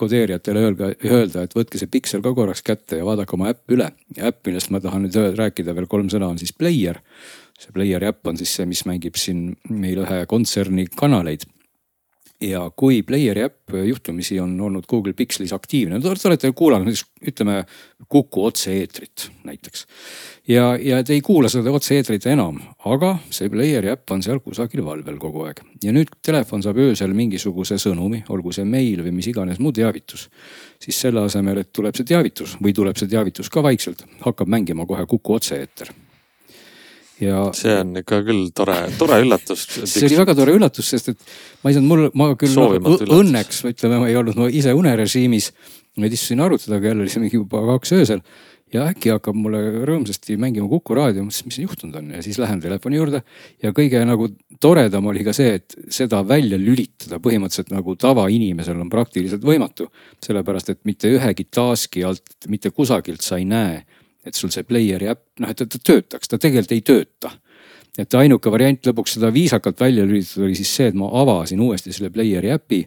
kodeerijatele 0.00 0.64
öelda, 0.64 0.94
öelda, 1.04 1.44
et 1.44 1.54
võtke 1.56 1.80
see 1.80 1.90
piksel 1.92 2.22
ka 2.24 2.32
korraks 2.36 2.62
kätte 2.64 3.00
ja 3.00 3.04
vaadake 3.04 3.36
oma 3.36 3.50
äpp 3.52 3.74
üle. 3.74 3.90
äpp, 4.16 4.40
millest 4.48 4.72
ma 4.72 4.80
tahan 4.80 5.04
nüüd 5.04 5.36
rääkida 5.36 5.74
veel 5.76 5.88
kolm 5.90 6.08
sõna, 6.12 6.30
on 6.32 6.40
siis 6.40 6.54
Player 6.56 7.02
see 7.60 7.74
Playeri 7.76 8.08
äpp 8.08 8.30
on 8.30 8.38
siis 8.40 8.54
see, 8.56 8.68
mis 8.68 8.84
mängib 8.88 9.18
siin 9.20 9.50
meil 9.68 10.00
ühe 10.04 10.22
kontserni 10.30 10.86
kanaleid 10.96 11.44
ja 12.40 12.70
kui 12.76 13.02
Playeri 13.02 13.42
äpp 13.44 13.74
juhtumisi 13.86 14.40
on 14.40 14.60
olnud 14.60 14.84
Google 14.88 15.12
Pixelis 15.12 15.52
aktiivne, 15.52 16.00
te 16.00 16.28
olete 16.28 16.52
kuulanud 16.56 16.88
näiteks 16.88 17.04
ütleme 17.28 17.64
Kuku 18.08 18.44
otse-eetrit 18.44 19.30
näiteks. 19.44 19.86
ja, 20.48 20.76
ja 20.76 21.04
te 21.04 21.12
ei 21.12 21.20
kuula 21.20 21.48
seda 21.48 21.70
otse-eetrit 21.70 22.26
enam, 22.32 22.58
aga 22.84 23.18
see 23.30 23.50
Playeri 23.52 23.92
äpp 23.92 24.10
on 24.10 24.22
seal 24.22 24.40
kusagil 24.40 24.84
valvel 24.84 25.18
kogu 25.20 25.44
aeg. 25.44 25.60
ja 25.84 25.92
nüüd 25.92 26.16
telefon 26.24 26.64
saab 26.64 26.80
öösel 26.80 27.12
mingisuguse 27.14 27.78
sõnumi, 27.78 28.24
olgu 28.28 28.52
see 28.56 28.64
meil 28.64 29.04
või 29.04 29.12
mis 29.20 29.28
iganes 29.28 29.60
muu 29.60 29.72
teavitus. 29.72 30.28
siis 30.80 31.00
selle 31.00 31.20
asemel, 31.20 31.60
et 31.60 31.72
tuleb 31.72 31.96
see 31.96 32.08
teavitus 32.08 32.56
või 32.62 32.72
tuleb 32.74 32.96
see 32.96 33.08
teavitus 33.08 33.50
ka 33.50 33.62
vaikselt, 33.62 34.06
hakkab 34.24 34.48
mängima 34.48 34.86
kohe 34.86 35.06
Kuku 35.06 35.36
otse-eeter 35.36 35.92
ja. 37.20 37.42
see 37.56 37.74
on 37.80 37.94
ikka 38.00 38.20
küll 38.26 38.50
tore, 38.56 38.76
tore 38.98 39.20
üllatus. 39.24 39.66
see 39.84 40.06
oli 40.08 40.20
väga 40.20 40.36
tore 40.38 40.54
üllatus, 40.56 40.92
sest 40.94 41.12
et 41.14 41.34
ma 41.62 41.72
ei 41.72 41.78
saanud, 41.78 41.90
mul, 41.90 42.06
ma 42.18 42.30
küll 42.40 42.56
no, 42.56 42.70
õnneks 43.20 43.64
ütleme, 43.70 44.00
ma 44.02 44.10
ei 44.10 44.18
olnud 44.20 44.38
ma 44.40 44.48
ise 44.52 44.74
unerežiimis. 44.76 45.52
vaid 46.00 46.14
istusin 46.16 46.40
arvutadaga 46.40 46.92
jälle, 46.92 47.04
oli 47.04 47.12
see 47.12 47.24
mingi 47.24 47.40
juba 47.40 47.64
kaks 47.74 47.92
öösel 47.98 48.24
ja 48.72 48.84
äkki 48.90 49.10
hakkab 49.10 49.34
mulle 49.38 49.60
rõõmsasti 49.88 50.36
mängima 50.40 50.68
Kuku 50.70 50.94
raadio, 50.94 51.24
mõtlesin, 51.26 51.48
mis 51.50 51.58
juhtunud 51.58 51.96
on 51.98 52.12
ja 52.14 52.22
siis 52.22 52.38
lähen 52.38 52.60
telefoni 52.62 53.00
juurde. 53.00 53.22
ja 53.62 53.72
kõige 53.76 54.02
nagu 54.06 54.28
toredam 54.62 55.06
oli 55.10 55.24
ka 55.26 55.34
see, 55.36 55.56
et 55.58 55.74
seda 55.90 56.22
välja 56.26 56.58
lülitada 56.58 57.18
põhimõtteliselt 57.22 57.72
nagu 57.74 57.96
tavainimesel 57.96 58.80
on 58.80 58.90
praktiliselt 58.90 59.44
võimatu. 59.44 59.90
sellepärast, 60.24 60.70
et 60.70 60.84
mitte 60.84 61.10
ühegi 61.10 61.48
task'i 61.50 62.04
alt, 62.06 62.22
mitte 62.48 62.70
kusagilt 62.70 63.20
sa 63.26 63.38
ei 63.38 63.44
näe 63.44 63.82
et 64.26 64.36
sul 64.36 64.52
see 64.52 64.66
player'i 64.68 65.08
äpp, 65.12 65.22
noh, 65.40 65.52
et 65.52 65.62
ta 65.62 65.66
töötaks, 65.78 66.28
ta 66.28 66.38
tegelikult 66.38 66.76
ei 66.76 66.82
tööta. 66.86 67.36
et 67.98 68.14
ainuke 68.14 68.50
variant 68.50 68.86
lõpuks 68.86 69.16
seda 69.16 69.32
viisakalt 69.34 69.80
välja 69.80 70.04
lülitada 70.06 70.44
oli 70.46 70.54
siis 70.54 70.74
see, 70.76 70.86
et 70.92 70.94
ma 70.94 71.08
avasin 71.20 71.60
uuesti 71.60 71.92
selle 71.92 72.10
player'i 72.14 72.52
äpi 72.54 72.84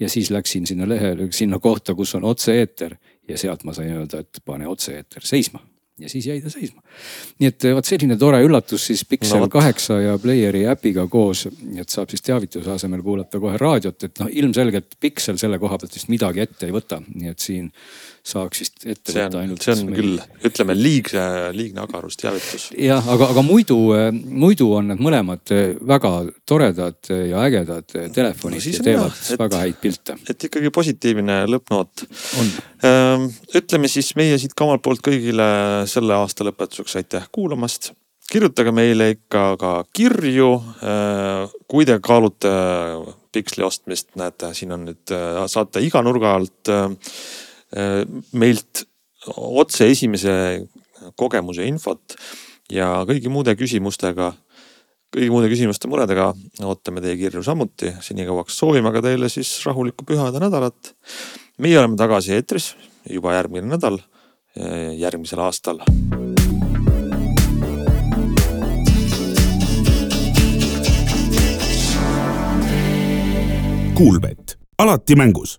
ja 0.00 0.08
siis 0.08 0.30
läksin 0.30 0.66
sinna 0.66 0.88
lehele, 0.88 1.28
sinna 1.32 1.58
kohta, 1.58 1.94
kus 1.94 2.14
on 2.14 2.24
otse-eeter 2.24 2.96
ja 3.28 3.38
sealt 3.38 3.64
ma 3.64 3.74
sain 3.74 3.90
öelda, 3.96 4.22
et 4.22 4.42
pane 4.44 4.68
otse-eeter 4.68 5.26
seisma 5.26 5.60
ja 5.98 6.08
siis 6.08 6.26
jäi 6.26 6.40
ta 6.40 6.50
seisma. 6.50 6.82
nii 7.38 7.48
et 7.48 7.66
vot 7.74 7.88
selline 7.88 8.16
tore 8.20 8.40
üllatus 8.44 8.84
siis 8.90 9.04
Pixel 9.08 9.40
no, 9.40 9.48
kaheksa 9.52 10.00
ja 10.02 10.18
Playeri 10.20 10.66
äpiga 10.68 11.06
koos, 11.08 11.46
et 11.48 11.88
saab 11.92 12.12
siis 12.12 12.24
teavituse 12.26 12.70
asemel 12.70 13.02
kuulata 13.02 13.40
kohe 13.40 13.56
raadiot, 13.60 14.04
et 14.04 14.20
noh, 14.20 14.28
ilmselgelt 14.42 14.98
Pixel 15.00 15.40
selle 15.40 15.58
koha 15.62 15.78
pealt 15.80 15.96
vist 15.96 16.12
midagi 16.12 16.44
ette 16.44 16.68
ei 16.68 16.74
võta, 16.76 17.00
nii 17.00 17.32
et 17.32 17.40
siin 17.40 17.70
saaks 18.26 18.62
vist 18.62 18.86
ette 18.86 19.12
see 19.12 19.22
võtta 19.22 19.40
ainult. 19.42 19.62
see 19.62 19.74
on 19.74 19.82
meil... 19.88 19.98
küll, 19.98 20.46
ütleme 20.48 20.76
liigne, 20.76 21.24
liigne 21.56 21.82
agarus 21.84 22.18
jah, 22.22 23.10
aga, 23.14 23.30
aga 23.32 23.44
muidu, 23.46 23.78
muidu 24.26 24.70
on 24.78 24.90
need 24.92 25.02
mõlemad 25.04 25.52
väga 25.86 26.12
toredad 26.48 27.12
ja 27.12 27.44
ägedad 27.46 27.86
telefonid 28.14 28.62
no, 28.62 28.72
ja 28.72 28.86
teevad 28.88 29.12
jah, 29.12 29.20
et, 29.34 29.42
väga 29.44 29.60
häid 29.64 29.78
pilte. 29.82 30.16
et 30.30 30.48
ikkagi 30.48 30.72
positiivne 30.74 31.38
lõppnoot. 31.50 32.06
Ehm, 32.86 33.28
ütleme 33.58 33.90
siis 33.90 34.10
meie 34.18 34.38
siit 34.40 34.56
ka 34.56 34.66
omalt 34.66 34.82
poolt 34.84 35.04
kõigile 35.06 35.46
selle 35.90 36.18
aasta 36.18 36.46
lõpetuseks 36.48 36.98
aitäh 37.02 37.30
kuulamast 37.32 37.92
kirjutage 38.26 38.72
meile 38.74 39.12
ikka 39.14 39.42
ka 39.60 39.72
kirju. 39.94 40.48
Kui 41.70 41.86
te 41.86 41.94
kaalute 42.02 42.50
piksli 43.30 43.62
ostmist, 43.62 44.08
näete, 44.18 44.50
siin 44.56 44.74
on 44.74 44.88
nüüd, 44.88 45.12
saate 45.52 45.82
iga 45.84 46.02
nurga 46.02 46.34
alt 46.34 46.72
Äh, 46.72 46.90
meilt 48.32 48.84
otse 49.34 49.88
esimese 49.90 50.32
kogemuse 51.18 51.66
infot 51.66 52.16
ja 52.72 53.04
kõigi 53.06 53.30
muude 53.32 53.54
küsimustega, 53.58 54.32
kõigi 55.14 55.30
muude 55.32 55.50
küsimuste, 55.50 55.90
muredega 55.90 56.32
ootame 56.66 57.02
teie 57.04 57.16
kirju 57.20 57.42
samuti. 57.46 57.92
senikauaks 58.00 58.58
soovime 58.58 58.90
aga 58.90 59.02
teile 59.02 59.28
siis 59.28 59.50
rahulikku 59.66 60.04
pühade 60.04 60.40
nädalat. 60.40 60.94
meie 61.58 61.78
oleme 61.78 61.96
tagasi 61.96 62.32
eetris 62.32 62.74
juba 63.10 63.34
järgmine 63.34 63.66
nädal, 63.66 64.00
äh, 64.58 64.94
järgmisel 64.98 65.40
aastal. 65.40 65.80
Kuulbett, 73.96 74.58
alati 74.78 75.16
mängus 75.16 75.58